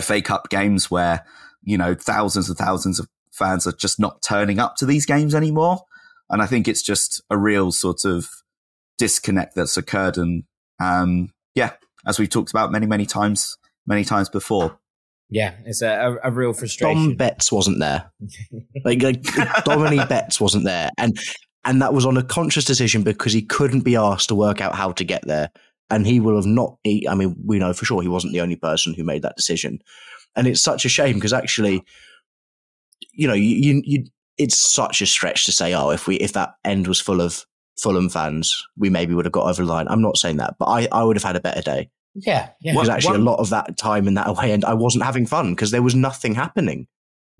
FA 0.00 0.22
Cup 0.22 0.48
games 0.50 0.90
where 0.90 1.24
you 1.62 1.76
know 1.76 1.94
thousands 1.94 2.48
and 2.48 2.58
thousands 2.58 2.98
of 2.98 3.08
fans 3.32 3.66
are 3.66 3.72
just 3.72 3.98
not 3.98 4.22
turning 4.22 4.58
up 4.58 4.76
to 4.76 4.86
these 4.86 5.06
games 5.06 5.34
anymore, 5.34 5.84
and 6.28 6.42
I 6.42 6.46
think 6.46 6.68
it's 6.68 6.82
just 6.82 7.22
a 7.30 7.38
real 7.38 7.72
sort 7.72 8.04
of 8.04 8.28
disconnect 8.98 9.54
that's 9.54 9.76
occurred. 9.76 10.18
And 10.18 10.44
um, 10.80 11.32
yeah, 11.54 11.72
as 12.06 12.18
we've 12.18 12.30
talked 12.30 12.50
about 12.50 12.72
many, 12.72 12.86
many 12.86 13.06
times, 13.06 13.56
many 13.86 14.04
times 14.04 14.28
before. 14.28 14.78
Yeah, 15.28 15.54
it's 15.64 15.80
a, 15.80 16.18
a, 16.22 16.28
a 16.28 16.32
real 16.32 16.52
frustration. 16.52 17.10
Dom 17.10 17.16
Betts 17.16 17.52
wasn't 17.52 17.78
there. 17.78 18.10
like, 18.84 19.02
like 19.02 19.22
Dominic 19.64 20.08
Betts 20.08 20.40
wasn't 20.40 20.64
there, 20.64 20.90
and 20.98 21.18
and 21.64 21.82
that 21.82 21.94
was 21.94 22.04
on 22.06 22.16
a 22.16 22.22
conscious 22.22 22.64
decision 22.64 23.02
because 23.02 23.32
he 23.32 23.42
couldn't 23.42 23.82
be 23.82 23.96
asked 23.96 24.28
to 24.28 24.34
work 24.34 24.60
out 24.60 24.74
how 24.74 24.92
to 24.92 25.04
get 25.04 25.26
there, 25.26 25.50
and 25.90 26.06
he 26.06 26.20
will 26.20 26.36
have 26.36 26.46
not. 26.46 26.76
He, 26.84 27.06
I 27.08 27.14
mean, 27.14 27.36
we 27.44 27.58
know 27.58 27.72
for 27.72 27.84
sure 27.84 28.02
he 28.02 28.08
wasn't 28.08 28.32
the 28.32 28.40
only 28.40 28.56
person 28.56 28.94
who 28.94 29.04
made 29.04 29.22
that 29.22 29.36
decision, 29.36 29.80
and 30.36 30.46
it's 30.46 30.62
such 30.62 30.84
a 30.84 30.88
shame 30.88 31.16
because 31.16 31.32
actually, 31.32 31.82
you 33.12 33.26
know, 33.28 33.34
you, 33.34 33.56
you, 33.56 33.82
you 33.84 34.04
it's 34.38 34.56
such 34.56 35.02
a 35.02 35.06
stretch 35.06 35.44
to 35.46 35.52
say, 35.52 35.74
oh, 35.74 35.90
if 35.90 36.06
we 36.06 36.16
if 36.16 36.32
that 36.32 36.54
end 36.64 36.86
was 36.86 37.00
full 37.00 37.20
of 37.20 37.44
Fulham 37.78 38.08
fans, 38.08 38.64
we 38.76 38.90
maybe 38.90 39.14
would 39.14 39.24
have 39.24 39.32
got 39.32 39.48
over 39.48 39.64
the 39.64 39.70
line. 39.70 39.88
I'm 39.88 40.02
not 40.02 40.16
saying 40.16 40.36
that, 40.38 40.56
but 40.58 40.66
I, 40.66 40.88
I 40.92 41.04
would 41.04 41.16
have 41.16 41.24
had 41.24 41.36
a 41.36 41.40
better 41.40 41.62
day. 41.62 41.90
Yeah, 42.14 42.50
yeah. 42.60 42.72
Because 42.72 42.88
actually, 42.88 43.18
one, 43.18 43.20
a 43.20 43.30
lot 43.30 43.38
of 43.38 43.50
that 43.50 43.76
time 43.76 44.08
in 44.08 44.14
that 44.14 44.28
away 44.28 44.52
end, 44.52 44.64
I 44.64 44.74
wasn't 44.74 45.04
having 45.04 45.26
fun 45.26 45.50
because 45.54 45.70
there 45.70 45.82
was 45.82 45.94
nothing 45.94 46.34
happening. 46.34 46.86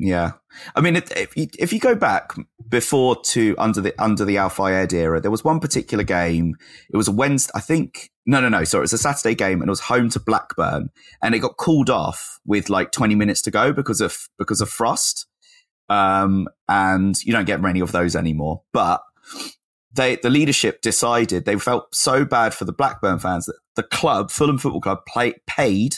Yeah, 0.03 0.33
I 0.75 0.81
mean, 0.81 0.97
if 0.97 1.37
you, 1.37 1.47
if 1.59 1.75
you 1.75 1.79
go 1.79 1.95
back 1.95 2.33
before 2.67 3.21
to 3.23 3.55
under 3.59 3.83
the 3.83 3.95
under 4.03 4.25
the 4.25 4.39
Al 4.39 4.49
Fayed 4.49 4.95
era, 4.95 5.21
there 5.21 5.31
was 5.31 5.45
one 5.45 5.61
particular 5.61 6.03
game. 6.03 6.57
It 6.91 6.97
was 6.97 7.07
a 7.07 7.13
Wednesday, 7.13 7.53
I 7.55 7.61
think. 7.61 8.11
No, 8.25 8.41
no, 8.41 8.49
no. 8.49 8.65
Sorry, 8.65 8.81
it 8.81 8.85
was 8.85 8.95
a 8.95 8.99
Saturday 8.99 9.35
game, 9.35 9.61
and 9.61 9.69
it 9.69 9.71
was 9.71 9.81
home 9.81 10.09
to 10.09 10.19
Blackburn, 10.19 10.89
and 11.23 11.35
it 11.35 11.41
got 11.41 11.59
called 11.59 11.91
off 11.91 12.41
with 12.47 12.71
like 12.71 12.93
20 12.93 13.15
minutes 13.15 13.43
to 13.43 13.51
go 13.51 13.75
because 13.75 14.01
of 14.01 14.17
because 14.39 14.63
of 14.63 14.71
frost. 14.71 15.27
Um, 15.91 16.49
and 16.67 17.23
you 17.23 17.35
don't 17.35 17.45
get 17.45 17.61
many 17.61 17.81
of 17.81 17.93
those 17.93 18.17
anymore. 18.17 18.63
But 18.73 19.03
they 19.93 20.17
the 20.17 20.31
leadership 20.31 20.81
decided 20.81 21.45
they 21.45 21.59
felt 21.59 21.95
so 21.95 22.25
bad 22.25 22.55
for 22.55 22.65
the 22.65 22.73
Blackburn 22.73 23.19
fans 23.19 23.45
that 23.45 23.57
the 23.77 23.83
club, 23.83 24.31
Fulham 24.31 24.57
Football 24.57 24.81
Club, 24.81 25.01
play, 25.07 25.35
paid 25.47 25.97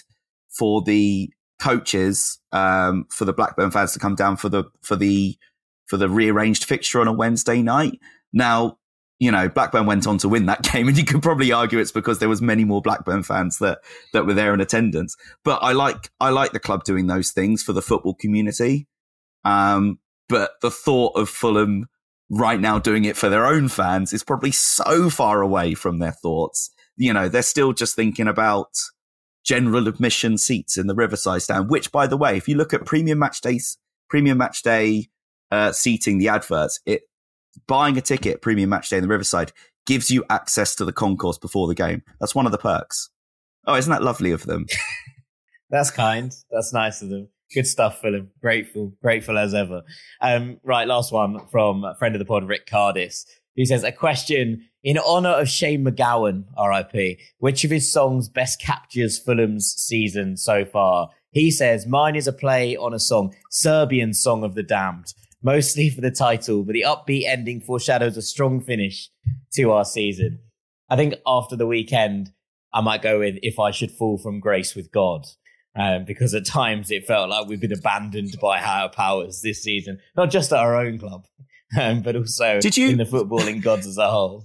for 0.50 0.82
the 0.82 1.30
coaches 1.62 2.40
um, 2.50 3.06
for 3.08 3.24
the 3.24 3.32
Blackburn 3.32 3.70
fans 3.70 3.92
to 3.92 4.00
come 4.00 4.16
down 4.16 4.36
for 4.36 4.48
the 4.48 4.64
for 4.80 4.96
the 4.96 5.36
for 5.86 5.96
the 5.96 6.08
rearranged 6.08 6.64
fixture 6.64 7.00
on 7.00 7.06
a 7.06 7.12
Wednesday 7.12 7.62
night. 7.62 8.00
Now, 8.32 8.78
you 9.20 9.30
know, 9.30 9.48
Blackburn 9.48 9.86
went 9.86 10.08
on 10.08 10.18
to 10.18 10.28
win 10.28 10.46
that 10.46 10.62
game, 10.72 10.88
and 10.88 10.98
you 10.98 11.04
could 11.04 11.22
probably 11.22 11.52
argue 11.52 11.78
it's 11.78 11.92
because 11.92 12.18
there 12.18 12.28
was 12.28 12.42
many 12.42 12.64
more 12.64 12.82
Blackburn 12.82 13.22
fans 13.22 13.58
that 13.58 13.78
that 14.12 14.26
were 14.26 14.34
there 14.34 14.52
in 14.52 14.60
attendance. 14.60 15.16
But 15.44 15.62
I 15.62 15.72
like 15.72 16.10
I 16.18 16.30
like 16.30 16.50
the 16.50 16.60
club 16.60 16.82
doing 16.82 17.06
those 17.06 17.30
things 17.30 17.62
for 17.62 17.72
the 17.72 17.82
football 17.82 18.14
community. 18.14 18.88
Um, 19.44 20.00
but 20.28 20.52
the 20.62 20.70
thought 20.70 21.16
of 21.16 21.28
Fulham 21.28 21.86
right 22.28 22.60
now 22.60 22.78
doing 22.78 23.04
it 23.04 23.16
for 23.16 23.28
their 23.28 23.46
own 23.46 23.68
fans 23.68 24.12
is 24.12 24.24
probably 24.24 24.50
so 24.50 25.10
far 25.10 25.42
away 25.42 25.74
from 25.74 26.00
their 26.00 26.12
thoughts. 26.12 26.70
You 26.96 27.12
know, 27.12 27.28
they're 27.28 27.42
still 27.42 27.72
just 27.72 27.94
thinking 27.94 28.26
about 28.26 28.68
general 29.44 29.88
admission 29.88 30.38
seats 30.38 30.76
in 30.76 30.86
the 30.86 30.94
Riverside 30.94 31.42
stand, 31.42 31.70
which, 31.70 31.92
by 31.92 32.06
the 32.06 32.16
way, 32.16 32.36
if 32.36 32.48
you 32.48 32.56
look 32.56 32.72
at 32.72 32.84
premium 32.84 33.18
match 33.18 33.40
days, 33.40 33.78
premium 34.08 34.38
match 34.38 34.62
day 34.62 35.08
uh, 35.50 35.72
seating, 35.72 36.18
the 36.18 36.28
adverts, 36.28 36.80
it 36.86 37.02
buying 37.66 37.98
a 37.98 38.00
ticket 38.00 38.40
premium 38.40 38.70
match 38.70 38.88
day 38.88 38.96
in 38.96 39.02
the 39.02 39.08
Riverside 39.08 39.52
gives 39.86 40.10
you 40.10 40.24
access 40.30 40.74
to 40.76 40.84
the 40.84 40.92
concourse 40.92 41.38
before 41.38 41.66
the 41.66 41.74
game. 41.74 42.02
That's 42.20 42.34
one 42.34 42.46
of 42.46 42.52
the 42.52 42.58
perks. 42.58 43.10
Oh, 43.66 43.74
isn't 43.74 43.90
that 43.90 44.02
lovely 44.02 44.32
of 44.32 44.44
them? 44.44 44.66
That's 45.70 45.90
kind. 45.90 46.32
That's 46.50 46.72
nice 46.72 47.02
of 47.02 47.08
them. 47.08 47.28
Good 47.54 47.66
stuff, 47.66 48.00
Philip. 48.00 48.28
Grateful, 48.40 48.92
grateful 49.02 49.38
as 49.38 49.54
ever. 49.54 49.82
Um, 50.20 50.58
right, 50.62 50.86
last 50.86 51.12
one 51.12 51.46
from 51.50 51.84
a 51.84 51.94
friend 51.96 52.14
of 52.14 52.18
the 52.18 52.24
pod, 52.24 52.44
Rick 52.44 52.66
Cardis, 52.66 53.24
who 53.56 53.64
says 53.66 53.84
a 53.84 53.92
question 53.92 54.68
in 54.82 54.98
honor 54.98 55.30
of 55.30 55.48
Shane 55.48 55.84
MacGowan, 55.84 56.44
RIP. 56.58 57.18
Which 57.38 57.64
of 57.64 57.70
his 57.70 57.92
songs 57.92 58.28
best 58.28 58.60
captures 58.60 59.18
Fulham's 59.18 59.74
season 59.76 60.36
so 60.36 60.64
far? 60.64 61.10
He 61.30 61.50
says 61.50 61.86
mine 61.86 62.16
is 62.16 62.26
a 62.26 62.32
play 62.32 62.76
on 62.76 62.92
a 62.92 62.98
song, 62.98 63.34
Serbian 63.50 64.12
Song 64.12 64.44
of 64.44 64.54
the 64.54 64.62
Damned, 64.62 65.14
mostly 65.42 65.88
for 65.88 66.00
the 66.00 66.10
title, 66.10 66.62
but 66.62 66.72
the 66.72 66.84
upbeat 66.86 67.24
ending 67.26 67.60
foreshadows 67.60 68.16
a 68.16 68.22
strong 68.22 68.60
finish 68.60 69.10
to 69.54 69.70
our 69.70 69.84
season. 69.84 70.40
I 70.90 70.96
think 70.96 71.14
after 71.26 71.56
the 71.56 71.66
weekend, 71.66 72.32
I 72.74 72.80
might 72.80 73.02
go 73.02 73.18
with 73.20 73.38
If 73.42 73.58
I 73.58 73.70
Should 73.70 73.92
Fall 73.92 74.18
from 74.18 74.40
Grace 74.40 74.74
with 74.74 74.92
God 74.92 75.26
um, 75.74 76.04
because 76.04 76.34
at 76.34 76.44
times 76.44 76.90
it 76.90 77.06
felt 77.06 77.30
like 77.30 77.48
we've 77.48 77.60
been 77.60 77.72
abandoned 77.72 78.38
by 78.40 78.58
higher 78.58 78.88
powers 78.88 79.40
this 79.42 79.62
season, 79.62 79.98
not 80.16 80.30
just 80.30 80.52
at 80.52 80.58
our 80.58 80.76
own 80.76 80.98
club, 80.98 81.26
um, 81.80 82.02
but 82.02 82.16
also 82.16 82.60
did 82.60 82.76
you, 82.76 82.90
in 82.90 82.98
the 82.98 83.04
footballing 83.04 83.62
gods 83.62 83.86
as 83.86 83.98
a 83.98 84.10
whole. 84.10 84.44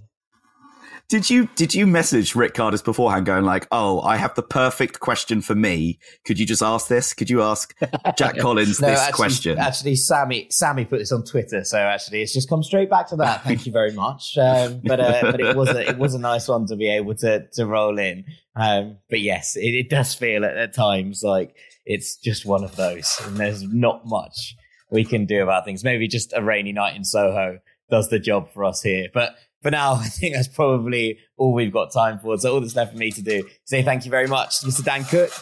Did 1.10 1.30
you 1.30 1.48
did 1.56 1.74
you 1.74 1.88
message 1.88 2.36
Rick 2.36 2.54
Cardis 2.54 2.84
beforehand, 2.84 3.26
going 3.26 3.46
like, 3.46 3.66
"Oh, 3.72 4.02
I 4.02 4.18
have 4.18 4.36
the 4.36 4.44
perfect 4.44 5.00
question 5.00 5.42
for 5.42 5.56
me. 5.56 6.00
Could 6.26 6.38
you 6.38 6.46
just 6.46 6.62
ask 6.62 6.90
this? 6.90 7.14
Could 7.14 7.30
you 7.30 7.42
ask 7.42 7.74
Jack 8.18 8.38
Collins 8.40 8.82
no, 8.82 8.90
this 8.90 9.00
actually, 9.00 9.16
question?" 9.16 9.58
Actually, 9.58 9.96
Sammy 9.96 10.48
Sammy 10.52 10.84
put 10.84 11.00
this 11.00 11.14
on 11.14 11.24
Twitter, 11.24 11.64
so 11.64 11.78
actually, 11.78 12.24
it's 12.24 12.34
just 12.34 12.50
come 12.50 12.62
straight 12.62 12.90
back 12.90 13.08
to 13.08 13.16
that. 13.18 13.42
Thank 13.46 13.66
you 13.66 13.72
very 13.72 13.94
much. 13.94 14.38
Um, 14.38 14.82
but 14.84 15.00
uh, 15.00 15.32
but 15.32 15.40
it 15.40 15.56
was 15.56 15.70
a, 15.70 15.88
it 15.88 15.98
was 15.98 16.14
a 16.14 16.20
nice 16.20 16.50
one 16.50 16.68
to 16.68 16.76
be 16.76 16.90
able 16.90 17.16
to 17.16 17.48
to 17.54 17.66
roll 17.66 17.98
in. 18.00 18.26
Um, 18.58 18.98
but 19.10 19.22
yes, 19.22 19.56
it, 19.56 19.76
it 19.76 19.90
does 19.90 20.14
feel 20.14 20.44
at, 20.44 20.58
at 20.58 20.74
times 20.74 21.24
like 21.24 21.56
it's 21.86 22.18
just 22.18 22.46
one 22.46 22.66
of 22.66 22.76
those, 22.76 23.18
and 23.24 23.38
there's 23.38 23.64
not 23.64 24.06
much 24.06 24.58
we 24.92 25.06
can 25.06 25.26
do 25.26 25.42
about 25.42 25.64
things. 25.64 25.86
Maybe 25.86 26.10
just 26.10 26.34
a 26.36 26.44
rainy 26.44 26.74
night 26.74 26.98
in 26.98 27.06
Soho 27.06 27.60
does 27.90 28.10
the 28.10 28.20
job 28.20 28.52
for 28.52 28.66
us 28.66 28.82
here, 28.82 29.08
but 29.14 29.36
for 29.62 29.72
now, 29.72 29.94
I 29.96 30.06
think 30.06 30.36
that's 30.36 30.48
probably 30.48 31.20
all 31.38 31.54
we've 31.54 31.74
got 31.74 31.92
time 31.92 32.20
for. 32.20 32.38
So 32.38 32.54
all 32.54 32.62
that's 32.62 32.76
left 32.76 32.94
for 32.94 32.98
me 32.98 33.12
to 33.12 33.22
do 33.22 33.48
say 33.66 33.84
thank 33.84 34.06
you 34.06 34.12
very 34.12 34.28
much, 34.28 34.62
Mr. 34.62 34.84
Dan 34.84 35.04
Cooke. 35.04 35.34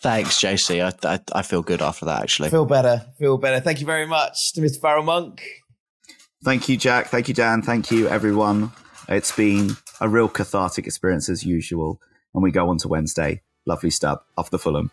Thanks, 0.00 0.38
JC. 0.38 0.84
I, 0.84 1.14
I, 1.14 1.20
I 1.32 1.42
feel 1.42 1.62
good 1.62 1.80
after 1.80 2.04
that. 2.04 2.22
Actually, 2.22 2.50
feel 2.50 2.66
better. 2.66 3.06
Feel 3.18 3.38
better. 3.38 3.58
Thank 3.60 3.80
you 3.80 3.86
very 3.86 4.06
much 4.06 4.52
to 4.52 4.60
Mr. 4.60 4.78
Farrell 4.78 5.02
Monk. 5.02 5.42
Thank 6.44 6.68
you, 6.68 6.76
Jack. 6.76 7.06
Thank 7.06 7.28
you, 7.28 7.32
Dan. 7.32 7.62
Thank 7.62 7.90
you, 7.90 8.06
everyone. 8.08 8.70
It's 9.08 9.34
been 9.34 9.70
a 10.02 10.08
real 10.08 10.28
cathartic 10.28 10.86
experience 10.86 11.30
as 11.30 11.42
usual. 11.42 12.02
And 12.34 12.42
we 12.42 12.50
go 12.50 12.68
on 12.68 12.76
to 12.78 12.88
Wednesday. 12.88 13.40
Lovely 13.64 13.88
stuff 13.88 14.18
off 14.36 14.50
the 14.50 14.58
Fulham. 14.58 14.90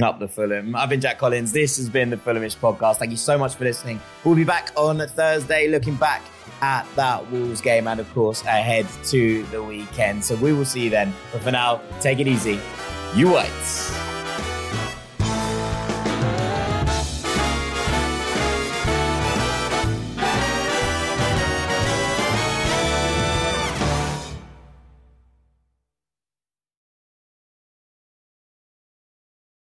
Up 0.00 0.20
the 0.20 0.28
Fulham. 0.28 0.76
I've 0.76 0.88
been 0.88 1.00
Jack 1.00 1.18
Collins. 1.18 1.50
This 1.50 1.76
has 1.78 1.88
been 1.88 2.10
the 2.10 2.16
Fulhamish 2.16 2.56
podcast. 2.56 2.98
Thank 2.98 3.10
you 3.10 3.16
so 3.16 3.36
much 3.36 3.56
for 3.56 3.64
listening. 3.64 4.00
We'll 4.24 4.36
be 4.36 4.44
back 4.44 4.70
on 4.76 4.98
Thursday 5.08 5.66
looking 5.66 5.96
back 5.96 6.22
at 6.62 6.86
that 6.96 7.30
Wolves 7.30 7.60
game 7.60 7.86
and, 7.86 8.00
of 8.00 8.12
course, 8.14 8.42
ahead 8.42 8.86
to 9.06 9.42
the 9.44 9.62
weekend. 9.62 10.24
So 10.24 10.36
we 10.36 10.52
will 10.52 10.64
see 10.64 10.84
you 10.84 10.90
then. 10.90 11.12
But 11.32 11.42
for 11.42 11.50
now, 11.50 11.82
take 12.00 12.20
it 12.20 12.28
easy. 12.28 12.58
You 13.14 13.32
whites. 13.32 14.11